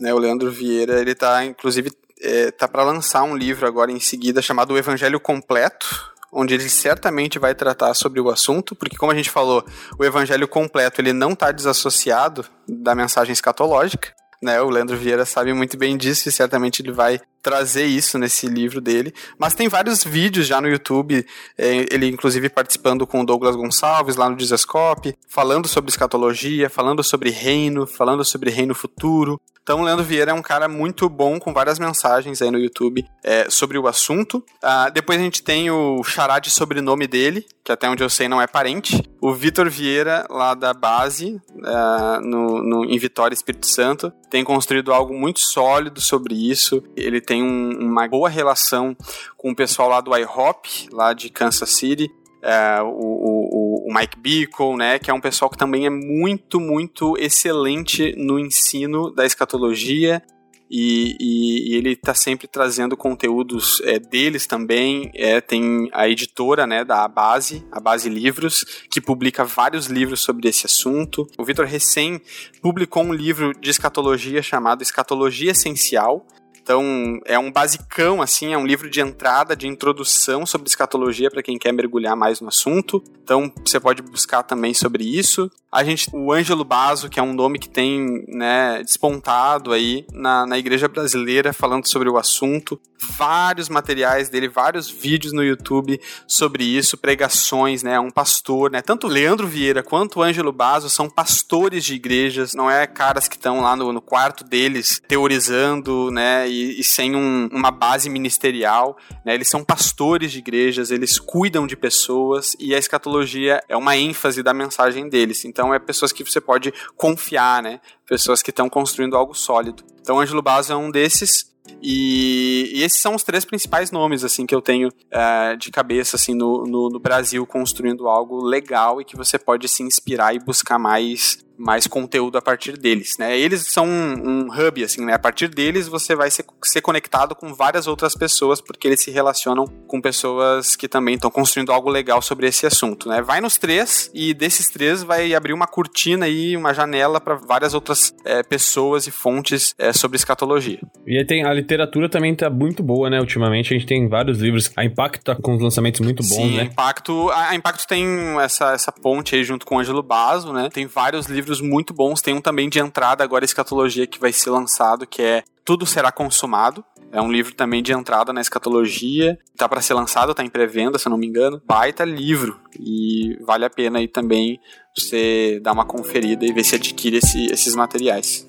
Né, 0.00 0.12
o 0.14 0.18
Leandro 0.18 0.50
Vieira, 0.50 1.00
ele 1.00 1.14
tá, 1.14 1.44
inclusive, 1.44 1.90
é, 2.20 2.50
tá 2.50 2.68
para 2.68 2.84
lançar 2.84 3.22
um 3.22 3.36
livro 3.36 3.66
agora 3.66 3.90
em 3.90 4.00
seguida 4.00 4.40
chamado 4.40 4.74
O 4.74 4.78
Evangelho 4.78 5.18
Completo, 5.18 5.86
onde 6.32 6.54
ele 6.54 6.68
certamente 6.68 7.38
vai 7.38 7.54
tratar 7.54 7.94
sobre 7.94 8.20
o 8.20 8.28
assunto, 8.28 8.74
porque 8.74 8.96
como 8.96 9.12
a 9.12 9.14
gente 9.14 9.30
falou, 9.30 9.64
o 9.98 10.04
evangelho 10.04 10.46
completo 10.46 11.00
ele 11.00 11.12
não 11.12 11.32
está 11.32 11.50
desassociado 11.50 12.44
da 12.68 12.94
mensagem 12.94 13.32
escatológica, 13.32 14.12
né? 14.42 14.60
O 14.60 14.68
Leandro 14.68 14.96
Vieira 14.96 15.24
sabe 15.24 15.52
muito 15.52 15.76
bem 15.76 15.96
disso 15.96 16.28
e 16.28 16.32
certamente 16.32 16.82
ele 16.82 16.92
vai 16.92 17.20
trazer 17.48 17.86
isso 17.86 18.18
nesse 18.18 18.46
livro 18.46 18.78
dele. 18.78 19.14
Mas 19.38 19.54
tem 19.54 19.68
vários 19.68 20.04
vídeos 20.04 20.46
já 20.46 20.60
no 20.60 20.68
YouTube, 20.68 21.24
é, 21.56 21.86
ele 21.90 22.06
inclusive 22.06 22.50
participando 22.50 23.06
com 23.06 23.22
o 23.22 23.24
Douglas 23.24 23.56
Gonçalves 23.56 24.16
lá 24.16 24.28
no 24.28 24.36
Dizascope, 24.36 25.16
falando 25.26 25.66
sobre 25.66 25.90
escatologia, 25.90 26.68
falando 26.68 27.02
sobre 27.02 27.30
reino, 27.30 27.86
falando 27.86 28.22
sobre 28.22 28.50
reino 28.50 28.74
futuro. 28.74 29.40
Então, 29.68 29.82
Leandro 29.82 30.02
Vieira 30.02 30.30
é 30.30 30.34
um 30.34 30.40
cara 30.40 30.66
muito 30.66 31.10
bom, 31.10 31.38
com 31.38 31.52
várias 31.52 31.78
mensagens 31.78 32.40
aí 32.40 32.50
no 32.50 32.58
YouTube 32.58 33.04
é, 33.22 33.50
sobre 33.50 33.76
o 33.76 33.86
assunto. 33.86 34.42
Ah, 34.62 34.88
depois 34.88 35.20
a 35.20 35.22
gente 35.22 35.42
tem 35.42 35.70
o 35.70 36.02
Xará 36.02 36.38
de 36.38 36.48
sobrenome 36.50 37.06
dele, 37.06 37.44
que 37.62 37.70
até 37.70 37.86
onde 37.86 38.02
eu 38.02 38.08
sei 38.08 38.28
não 38.28 38.40
é 38.40 38.46
parente. 38.46 39.02
O 39.20 39.34
Vitor 39.34 39.68
Vieira, 39.68 40.26
lá 40.30 40.54
da 40.54 40.72
base, 40.72 41.38
uh, 41.54 42.26
no, 42.26 42.62
no, 42.62 42.84
em 42.86 42.98
Vitória, 42.98 43.34
Espírito 43.34 43.66
Santo, 43.66 44.10
tem 44.30 44.42
construído 44.42 44.90
algo 44.90 45.12
muito 45.12 45.40
sólido 45.40 46.00
sobre 46.00 46.34
isso. 46.34 46.82
Ele 46.96 47.20
tem 47.20 47.37
um, 47.42 47.90
uma 47.90 48.08
boa 48.08 48.28
relação 48.28 48.96
com 49.36 49.50
o 49.50 49.56
pessoal 49.56 49.88
lá 49.88 50.00
do 50.00 50.16
IHOP, 50.16 50.88
lá 50.92 51.12
de 51.12 51.30
Kansas 51.30 51.70
City. 51.70 52.10
Uh, 52.38 52.84
o, 52.84 53.84
o, 53.84 53.90
o, 53.90 53.94
Mike 53.94 54.18
Bickle, 54.18 54.76
né, 54.76 54.98
que 54.98 55.10
é 55.10 55.14
um 55.14 55.20
pessoal 55.20 55.50
que 55.50 55.58
também 55.58 55.86
é 55.86 55.90
muito, 55.90 56.60
muito 56.60 57.16
excelente 57.18 58.14
no 58.16 58.38
ensino 58.38 59.10
da 59.10 59.26
escatologia 59.26 60.22
e, 60.70 61.16
e, 61.18 61.72
e 61.72 61.76
ele 61.76 61.92
está 61.92 62.14
sempre 62.14 62.46
trazendo 62.46 62.96
conteúdos 62.96 63.80
é, 63.84 63.98
deles 63.98 64.46
também. 64.46 65.10
É, 65.14 65.40
tem 65.40 65.88
a 65.92 66.08
editora 66.08 66.66
né, 66.66 66.84
da 66.84 67.06
Base, 67.08 67.64
a 67.72 67.80
Base 67.80 68.08
Livros, 68.08 68.64
que 68.90 69.00
publica 69.00 69.44
vários 69.44 69.86
livros 69.86 70.20
sobre 70.20 70.48
esse 70.48 70.66
assunto. 70.66 71.26
O 71.38 71.44
Vitor 71.44 71.66
recém 71.66 72.20
publicou 72.60 73.02
um 73.02 73.12
livro 73.12 73.52
de 73.58 73.70
escatologia 73.70 74.42
chamado 74.42 74.82
Escatologia 74.82 75.52
Essencial, 75.52 76.26
então, 76.68 77.18
é 77.24 77.38
um 77.38 77.50
basicão, 77.50 78.20
assim, 78.20 78.52
é 78.52 78.58
um 78.58 78.66
livro 78.66 78.90
de 78.90 79.00
entrada, 79.00 79.56
de 79.56 79.66
introdução 79.66 80.44
sobre 80.44 80.68
escatologia 80.68 81.30
para 81.30 81.42
quem 81.42 81.56
quer 81.56 81.72
mergulhar 81.72 82.14
mais 82.14 82.42
no 82.42 82.48
assunto. 82.48 83.02
Então, 83.24 83.50
você 83.64 83.80
pode 83.80 84.02
buscar 84.02 84.42
também 84.42 84.74
sobre 84.74 85.02
isso. 85.02 85.50
A 85.70 85.84
gente, 85.84 86.08
o 86.14 86.32
Ângelo 86.32 86.64
Basso, 86.64 87.10
que 87.10 87.20
é 87.20 87.22
um 87.22 87.34
nome 87.34 87.58
que 87.58 87.68
tem, 87.68 88.24
né, 88.26 88.82
despontado 88.82 89.72
aí 89.72 90.06
na, 90.12 90.46
na 90.46 90.58
igreja 90.58 90.88
brasileira 90.88 91.52
falando 91.52 91.86
sobre 91.86 92.08
o 92.08 92.16
assunto. 92.16 92.80
Vários 93.18 93.68
materiais 93.68 94.30
dele, 94.30 94.48
vários 94.48 94.90
vídeos 94.90 95.32
no 95.32 95.44
YouTube 95.44 96.00
sobre 96.26 96.64
isso, 96.64 96.96
pregações, 96.96 97.82
né, 97.82 98.00
um 98.00 98.10
pastor, 98.10 98.70
né, 98.70 98.80
tanto 98.80 99.06
Leandro 99.06 99.46
Vieira 99.46 99.82
quanto 99.82 100.22
Ângelo 100.22 100.52
Basso 100.52 100.88
são 100.90 101.08
pastores 101.08 101.84
de 101.84 101.94
igrejas, 101.94 102.54
não 102.54 102.68
é 102.68 102.86
caras 102.86 103.28
que 103.28 103.36
estão 103.36 103.60
lá 103.60 103.76
no, 103.76 103.92
no 103.92 104.00
quarto 104.00 104.42
deles 104.42 105.00
teorizando, 105.06 106.10
né, 106.10 106.48
e 106.48 106.57
e, 106.58 106.84
sem 106.84 107.14
um, 107.14 107.48
uma 107.52 107.70
base 107.70 108.08
ministerial. 108.08 108.96
Né? 109.24 109.34
Eles 109.34 109.48
são 109.48 109.64
pastores 109.64 110.32
de 110.32 110.38
igrejas, 110.38 110.90
eles 110.90 111.18
cuidam 111.18 111.66
de 111.66 111.76
pessoas 111.76 112.56
e 112.58 112.74
a 112.74 112.78
escatologia 112.78 113.62
é 113.68 113.76
uma 113.76 113.96
ênfase 113.96 114.42
da 114.42 114.54
mensagem 114.54 115.08
deles. 115.08 115.44
Então, 115.44 115.72
é 115.72 115.78
pessoas 115.78 116.12
que 116.12 116.24
você 116.24 116.40
pode 116.40 116.72
confiar, 116.96 117.62
né? 117.62 117.80
Pessoas 118.06 118.42
que 118.42 118.50
estão 118.50 118.68
construindo 118.68 119.16
algo 119.16 119.34
sólido. 119.34 119.84
Então, 120.00 120.18
Ângelo 120.20 120.42
Basso 120.42 120.72
é 120.72 120.76
um 120.76 120.90
desses. 120.90 121.48
E, 121.82 122.72
e, 122.74 122.82
esses 122.82 123.00
são 123.00 123.14
os 123.14 123.22
três 123.22 123.44
principais 123.44 123.90
nomes 123.90 124.24
assim 124.24 124.46
que 124.46 124.54
eu 124.54 124.62
tenho 124.62 124.88
uh, 124.88 125.56
de 125.58 125.70
cabeça 125.70 126.16
assim 126.16 126.34
no, 126.34 126.64
no, 126.64 126.88
no, 126.88 126.98
Brasil 126.98 127.46
construindo 127.46 128.08
algo 128.08 128.42
legal 128.42 129.02
e 129.02 129.04
que 129.04 129.14
você 129.14 129.38
pode 129.38 129.68
se 129.68 129.82
inspirar 129.82 130.34
e 130.34 130.38
buscar 130.38 130.78
mais 130.78 131.44
mais 131.58 131.86
conteúdo 131.86 132.38
a 132.38 132.42
partir 132.42 132.78
deles, 132.78 133.16
né? 133.18 133.36
Eles 133.36 133.66
são 133.66 133.86
um, 133.86 134.46
um 134.46 134.48
hub, 134.48 134.84
assim, 134.84 135.04
né? 135.04 135.14
A 135.14 135.18
partir 135.18 135.48
deles 135.48 135.88
você 135.88 136.14
vai 136.14 136.30
ser, 136.30 136.44
ser 136.62 136.80
conectado 136.80 137.34
com 137.34 137.52
várias 137.52 137.86
outras 137.86 138.14
pessoas, 138.14 138.60
porque 138.60 138.86
eles 138.86 139.02
se 139.02 139.10
relacionam 139.10 139.66
com 139.86 140.00
pessoas 140.00 140.76
que 140.76 140.86
também 140.86 141.16
estão 141.16 141.30
construindo 141.30 141.72
algo 141.72 141.90
legal 141.90 142.22
sobre 142.22 142.46
esse 142.46 142.64
assunto, 142.64 143.08
né? 143.08 143.20
Vai 143.20 143.40
nos 143.40 143.58
três 143.58 144.10
e 144.14 144.32
desses 144.32 144.68
três 144.68 145.02
vai 145.02 145.34
abrir 145.34 145.52
uma 145.52 145.66
cortina 145.66 146.26
aí, 146.26 146.56
uma 146.56 146.72
janela 146.72 147.20
para 147.20 147.34
várias 147.34 147.74
outras 147.74 148.14
é, 148.24 148.42
pessoas 148.42 149.06
e 149.06 149.10
fontes 149.10 149.74
é, 149.78 149.92
sobre 149.92 150.16
escatologia. 150.16 150.78
E 151.06 151.18
aí 151.18 151.26
tem 151.26 151.44
a 151.44 151.52
literatura 151.52 152.08
também 152.08 152.34
tá 152.34 152.48
muito 152.48 152.82
boa, 152.82 153.10
né? 153.10 153.18
Ultimamente 153.18 153.74
a 153.74 153.76
gente 153.76 153.86
tem 153.86 154.08
vários 154.08 154.38
livros. 154.38 154.70
A 154.76 154.84
Impacto 154.84 155.24
tá 155.24 155.34
com 155.34 155.56
lançamentos 155.56 156.00
muito 156.00 156.22
bons, 156.22 156.36
Sim, 156.36 156.56
né? 156.56 156.62
A 156.62 156.64
Impacto, 156.66 157.30
a 157.30 157.54
Impacto 157.54 157.86
tem 157.86 158.06
essa, 158.40 158.72
essa 158.72 158.92
ponte 158.92 159.34
aí 159.34 159.42
junto 159.42 159.66
com 159.66 159.76
o 159.76 159.78
Ângelo 159.78 160.02
Basso, 160.02 160.52
né? 160.52 160.68
Tem 160.72 160.86
vários 160.86 161.26
livros 161.26 161.47
livros 161.48 161.60
muito 161.62 161.94
bons. 161.94 162.20
Tem 162.20 162.34
um 162.34 162.40
também 162.40 162.68
de 162.68 162.78
entrada 162.78 163.24
agora, 163.24 163.44
escatologia, 163.44 164.06
que 164.06 164.20
vai 164.20 164.32
ser 164.32 164.50
lançado, 164.50 165.06
que 165.06 165.22
é 165.22 165.42
Tudo 165.64 165.86
Será 165.86 166.12
Consumado. 166.12 166.84
É 167.10 167.22
um 167.22 167.32
livro 167.32 167.54
também 167.54 167.82
de 167.82 167.90
entrada 167.90 168.34
na 168.34 168.40
escatologia. 168.40 169.38
Tá 169.56 169.66
para 169.66 169.80
ser 169.80 169.94
lançado, 169.94 170.34
tá 170.34 170.44
em 170.44 170.50
pré-venda, 170.50 170.98
se 170.98 171.08
eu 171.08 171.10
não 171.10 171.16
me 171.16 171.26
engano. 171.26 171.62
Baita 171.64 172.04
livro. 172.04 172.60
E 172.78 173.38
vale 173.46 173.64
a 173.64 173.70
pena 173.70 173.98
aí 173.98 174.06
também 174.06 174.60
você 174.94 175.58
dar 175.62 175.72
uma 175.72 175.86
conferida 175.86 176.44
e 176.44 176.52
ver 176.52 176.64
se 176.64 176.74
adquire 176.74 177.16
esse, 177.16 177.46
esses 177.46 177.74
materiais. 177.74 178.44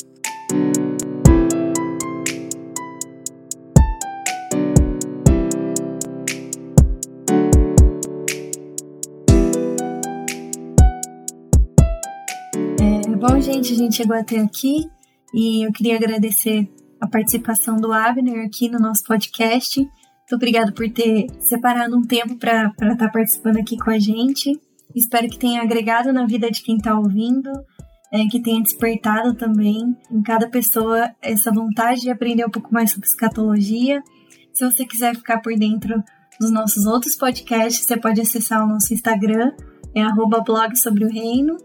Gente, 13.52 13.74
a 13.74 13.78
gente 13.78 13.96
chegou 13.96 14.16
até 14.16 14.40
aqui 14.40 14.86
e 15.34 15.66
eu 15.66 15.72
queria 15.72 15.96
agradecer 15.96 16.70
a 17.02 17.08
participação 17.08 17.78
do 17.78 17.92
Abner 17.92 18.46
aqui 18.46 18.70
no 18.70 18.80
nosso 18.80 19.04
podcast. 19.04 19.80
Muito 19.80 20.36
obrigado 20.36 20.72
por 20.74 20.88
ter 20.90 21.28
separado 21.40 21.98
um 21.98 22.04
tempo 22.04 22.38
para 22.38 22.68
estar 22.68 22.96
tá 22.96 23.10
participando 23.10 23.58
aqui 23.58 23.78
com 23.78 23.90
a 23.90 23.98
gente. 23.98 24.60
Espero 24.96 25.28
que 25.28 25.40
tenha 25.40 25.62
agregado 25.62 26.14
na 26.14 26.26
vida 26.26 26.52
de 26.52 26.62
quem 26.62 26.78
está 26.78 26.98
ouvindo, 26.98 27.50
é, 28.14 28.26
que 28.28 28.42
tenha 28.42 28.62
despertado 28.62 29.34
também 29.34 29.96
em 30.12 30.22
cada 30.22 30.48
pessoa 30.48 31.10
essa 31.22 31.52
vontade 31.52 32.02
de 32.02 32.12
aprender 32.12 32.46
um 32.46 32.52
pouco 32.52 32.72
mais 32.72 32.92
sobre 32.92 33.08
escatologia. 33.08 34.02
Se 34.54 34.64
você 34.64 34.86
quiser 34.86 35.16
ficar 35.16 35.40
por 35.40 35.56
dentro 35.56 36.04
dos 36.40 36.52
nossos 36.52 36.86
outros 36.86 37.16
podcasts, 37.16 37.86
você 37.86 37.98
pode 37.98 38.22
acessar 38.22 38.64
o 38.64 38.68
nosso 38.68 38.94
Instagram, 38.94 39.52
é 39.96 40.04
blog 40.44 40.76
sobre 40.76 41.06
o 41.06 41.10
reino. 41.10 41.58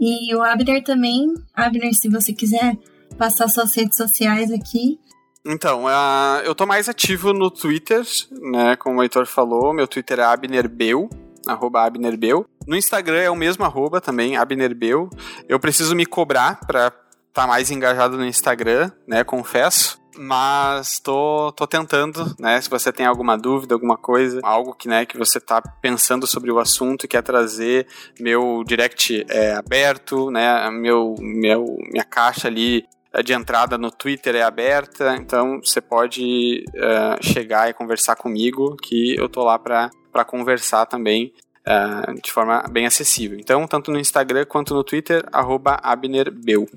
E 0.00 0.34
o 0.34 0.42
Abner 0.42 0.82
também. 0.82 1.32
Abner, 1.54 1.94
se 1.94 2.08
você 2.08 2.32
quiser 2.32 2.76
passar 3.16 3.48
suas 3.48 3.74
redes 3.74 3.96
sociais 3.96 4.50
aqui. 4.52 4.98
Então, 5.44 5.84
uh, 5.84 6.40
eu 6.44 6.54
tô 6.54 6.66
mais 6.66 6.88
ativo 6.88 7.32
no 7.32 7.50
Twitter, 7.50 8.02
né? 8.50 8.76
Como 8.76 8.98
o 8.98 9.02
Heitor 9.02 9.26
falou, 9.26 9.72
meu 9.72 9.86
Twitter 9.86 10.18
é 10.18 10.24
abnerbeu, 10.24 11.08
arroba 11.46 11.84
abnerbeu. 11.84 12.46
No 12.66 12.76
Instagram 12.76 13.20
é 13.20 13.30
o 13.30 13.36
mesmo 13.36 13.64
arroba 13.64 14.00
também, 14.00 14.36
abnerbeu. 14.36 15.08
Eu 15.48 15.60
preciso 15.60 15.94
me 15.94 16.04
cobrar 16.04 16.60
pra 16.66 16.88
estar 16.88 17.02
tá 17.32 17.46
mais 17.46 17.70
engajado 17.70 18.16
no 18.16 18.26
Instagram, 18.26 18.90
né? 19.06 19.22
Confesso 19.22 20.00
mas 20.18 20.98
tô, 20.98 21.52
tô 21.52 21.66
tentando, 21.66 22.34
né? 22.38 22.60
Se 22.60 22.68
você 22.70 22.92
tem 22.92 23.06
alguma 23.06 23.36
dúvida, 23.36 23.74
alguma 23.74 23.96
coisa, 23.96 24.40
algo 24.42 24.74
que, 24.74 24.88
né, 24.88 25.06
que 25.06 25.16
você 25.16 25.40
tá 25.40 25.60
pensando 25.80 26.26
sobre 26.26 26.50
o 26.50 26.58
assunto 26.58 27.04
e 27.04 27.08
quer 27.08 27.22
trazer, 27.22 27.86
meu 28.18 28.62
direct 28.64 29.24
é 29.28 29.52
aberto, 29.52 30.30
né? 30.30 30.70
Meu, 30.70 31.14
meu, 31.18 31.76
minha 31.90 32.04
caixa 32.04 32.48
ali 32.48 32.84
de 33.24 33.32
entrada 33.32 33.78
no 33.78 33.90
Twitter 33.90 34.34
é 34.34 34.42
aberta, 34.42 35.16
então 35.16 35.60
você 35.62 35.80
pode 35.80 36.64
uh, 36.74 37.24
chegar 37.24 37.70
e 37.70 37.74
conversar 37.74 38.16
comigo, 38.16 38.76
que 38.76 39.16
eu 39.16 39.28
tô 39.28 39.42
lá 39.42 39.58
para 39.58 39.90
conversar 40.26 40.86
também 40.86 41.32
uh, 41.66 42.20
de 42.20 42.30
forma 42.30 42.62
bem 42.70 42.86
acessível. 42.86 43.38
Então, 43.38 43.66
tanto 43.66 43.90
no 43.90 43.98
Instagram 43.98 44.44
quanto 44.44 44.74
no 44.74 44.84
Twitter, 44.84 45.24
arroba 45.32 45.78
AbnerBeu. 45.82 46.68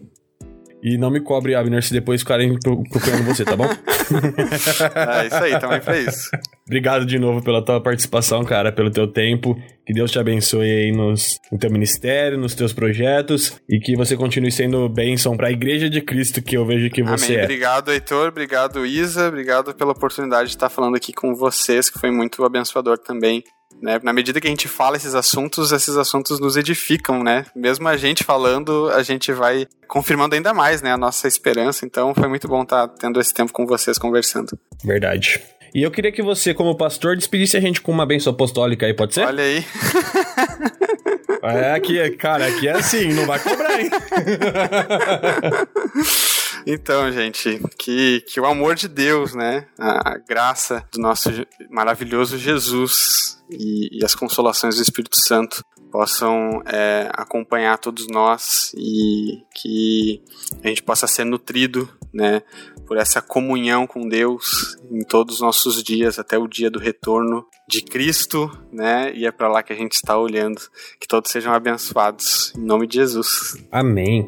E 0.82 0.98
não 0.98 1.12
me 1.12 1.20
cobre, 1.20 1.56
Abner, 1.56 1.84
se 1.84 1.92
depois 1.94 2.22
ficarem 2.22 2.58
procurando 2.58 3.24
você, 3.26 3.44
tá 3.44 3.56
bom? 3.56 3.66
é 3.70 5.28
isso 5.28 5.36
aí, 5.36 5.60
também 5.60 5.82
pra 5.82 5.98
isso. 6.00 6.30
Obrigado 6.66 7.06
de 7.06 7.20
novo 7.20 7.44
pela 7.44 7.64
tua 7.64 7.82
participação, 7.82 8.44
cara, 8.46 8.72
pelo 8.72 8.90
teu 8.90 9.08
tempo. 9.08 9.56
Que 9.86 9.94
Deus 9.94 10.12
te 10.12 10.20
abençoe 10.20 10.70
aí 10.70 10.92
nos, 10.92 11.40
no 11.52 11.58
teu 11.58 11.72
ministério, 11.72 12.38
nos 12.38 12.54
teus 12.54 12.72
projetos 12.72 13.60
e 13.68 13.80
que 13.80 13.96
você 13.96 14.16
continue 14.16 14.52
sendo 14.52 14.88
bênção 14.88 15.36
para 15.36 15.48
a 15.48 15.52
Igreja 15.52 15.90
de 15.90 16.00
Cristo 16.00 16.42
que 16.42 16.56
eu 16.56 16.66
vejo 16.66 16.90
que 16.92 17.02
você 17.02 17.34
Amém. 17.34 17.38
é. 17.40 17.44
Obrigado, 17.44 17.92
Heitor. 17.92 18.28
Obrigado, 18.30 18.86
Isa. 18.86 19.28
Obrigado 19.28 19.74
pela 19.74 19.92
oportunidade 19.92 20.50
de 20.50 20.56
estar 20.56 20.70
falando 20.70 20.96
aqui 20.96 21.12
com 21.12 21.34
vocês, 21.34 21.90
que 21.90 22.00
foi 22.00 22.12
muito 22.12 22.44
abençoador 22.46 23.00
também. 23.00 23.44
Né? 23.82 24.00
Na 24.04 24.12
medida 24.12 24.42
que 24.42 24.48
a 24.48 24.50
gente 24.50 24.68
fala 24.68 24.98
esses 24.98 25.16
assuntos, 25.16 25.72
esses 25.72 25.96
assuntos 25.96 26.40
nos 26.40 26.58
edificam, 26.58 27.24
né? 27.24 27.46
Mesmo 27.56 27.88
a 27.88 27.96
gente 27.96 28.24
falando, 28.24 28.90
a 28.90 29.02
gente 29.04 29.32
vai 29.32 29.68
confirmando 29.88 30.36
ainda 30.36 30.54
mais, 30.54 30.82
né, 30.82 30.92
a 30.92 30.98
nossa 30.98 31.28
esperança. 31.28 31.86
Então, 31.86 32.14
foi 32.14 32.28
muito 32.28 32.48
bom 32.48 32.64
estar 32.64 32.88
tendo 32.90 33.20
esse 33.20 33.34
tempo 33.34 33.54
com 33.54 33.66
vocês 33.66 33.98
conversando. 33.98 34.58
Verdade. 34.84 35.42
E 35.74 35.84
eu 35.84 35.92
queria 35.92 36.12
que 36.12 36.22
você, 36.22 36.54
como 36.54 36.76
pastor, 36.76 37.16
despedisse 37.16 37.56
a 37.56 37.62
gente 37.62 37.82
com 37.82 37.92
uma 37.92 38.06
bênção 38.06 38.34
apostólica 38.34 38.86
aí, 38.86 38.94
pode 38.94 39.14
ser? 39.14 39.26
Olha 39.26 39.44
aí. 39.44 39.66
É, 41.42 41.74
aqui, 41.74 42.10
cara, 42.18 42.48
aqui 42.48 42.68
é 42.68 42.72
assim, 42.72 43.14
não 43.14 43.26
vai 43.26 43.40
cobrar, 43.40 43.80
hein? 43.80 43.90
Então, 46.66 47.12
gente, 47.12 47.62
que, 47.78 48.22
que 48.22 48.40
o 48.40 48.46
amor 48.46 48.76
de 48.76 48.88
Deus, 48.88 49.34
né, 49.34 49.68
a, 49.78 50.12
a 50.14 50.18
graça 50.18 50.86
do 50.92 51.00
nosso 51.00 51.30
maravilhoso 51.70 52.38
Jesus 52.38 53.42
e, 53.50 54.00
e, 54.00 54.06
as 54.06 54.16
consolações 54.16 54.76
do 54.76 54.82
Espírito 54.82 55.20
Santo 55.20 55.64
possam 55.92 56.62
é, 56.66 57.10
acompanhar 57.14 57.78
todos 57.78 58.08
nós 58.08 58.72
e 58.76 59.44
que 59.56 60.24
a 60.64 60.68
gente 60.68 60.84
possa 60.84 61.08
ser 61.08 61.24
nutrido, 61.24 61.90
né, 62.14 62.42
por 62.86 62.98
essa 62.98 63.22
comunhão 63.22 63.86
com 63.86 64.08
Deus 64.08 64.76
em 64.90 65.04
todos 65.04 65.36
os 65.36 65.42
nossos 65.42 65.84
dias 65.84 66.18
até 66.18 66.38
o 66.38 66.48
dia 66.48 66.72
do 66.72 66.80
retorno 66.80 67.46
de 67.68 67.84
Cristo, 67.84 68.50
né? 68.74 69.14
E 69.14 69.28
é 69.28 69.32
para 69.32 69.48
lá 69.48 69.62
que 69.62 69.72
a 69.72 69.76
gente 69.76 69.94
está 69.94 70.18
olhando. 70.18 70.60
Que 71.00 71.08
todos 71.08 71.30
sejam 71.30 71.54
abençoados 71.54 72.52
em 72.58 72.66
nome 72.66 72.88
de 72.88 72.96
Jesus. 72.96 73.64
Amém. 73.72 74.28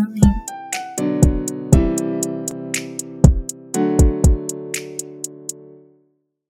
Amém. 0.00 0.55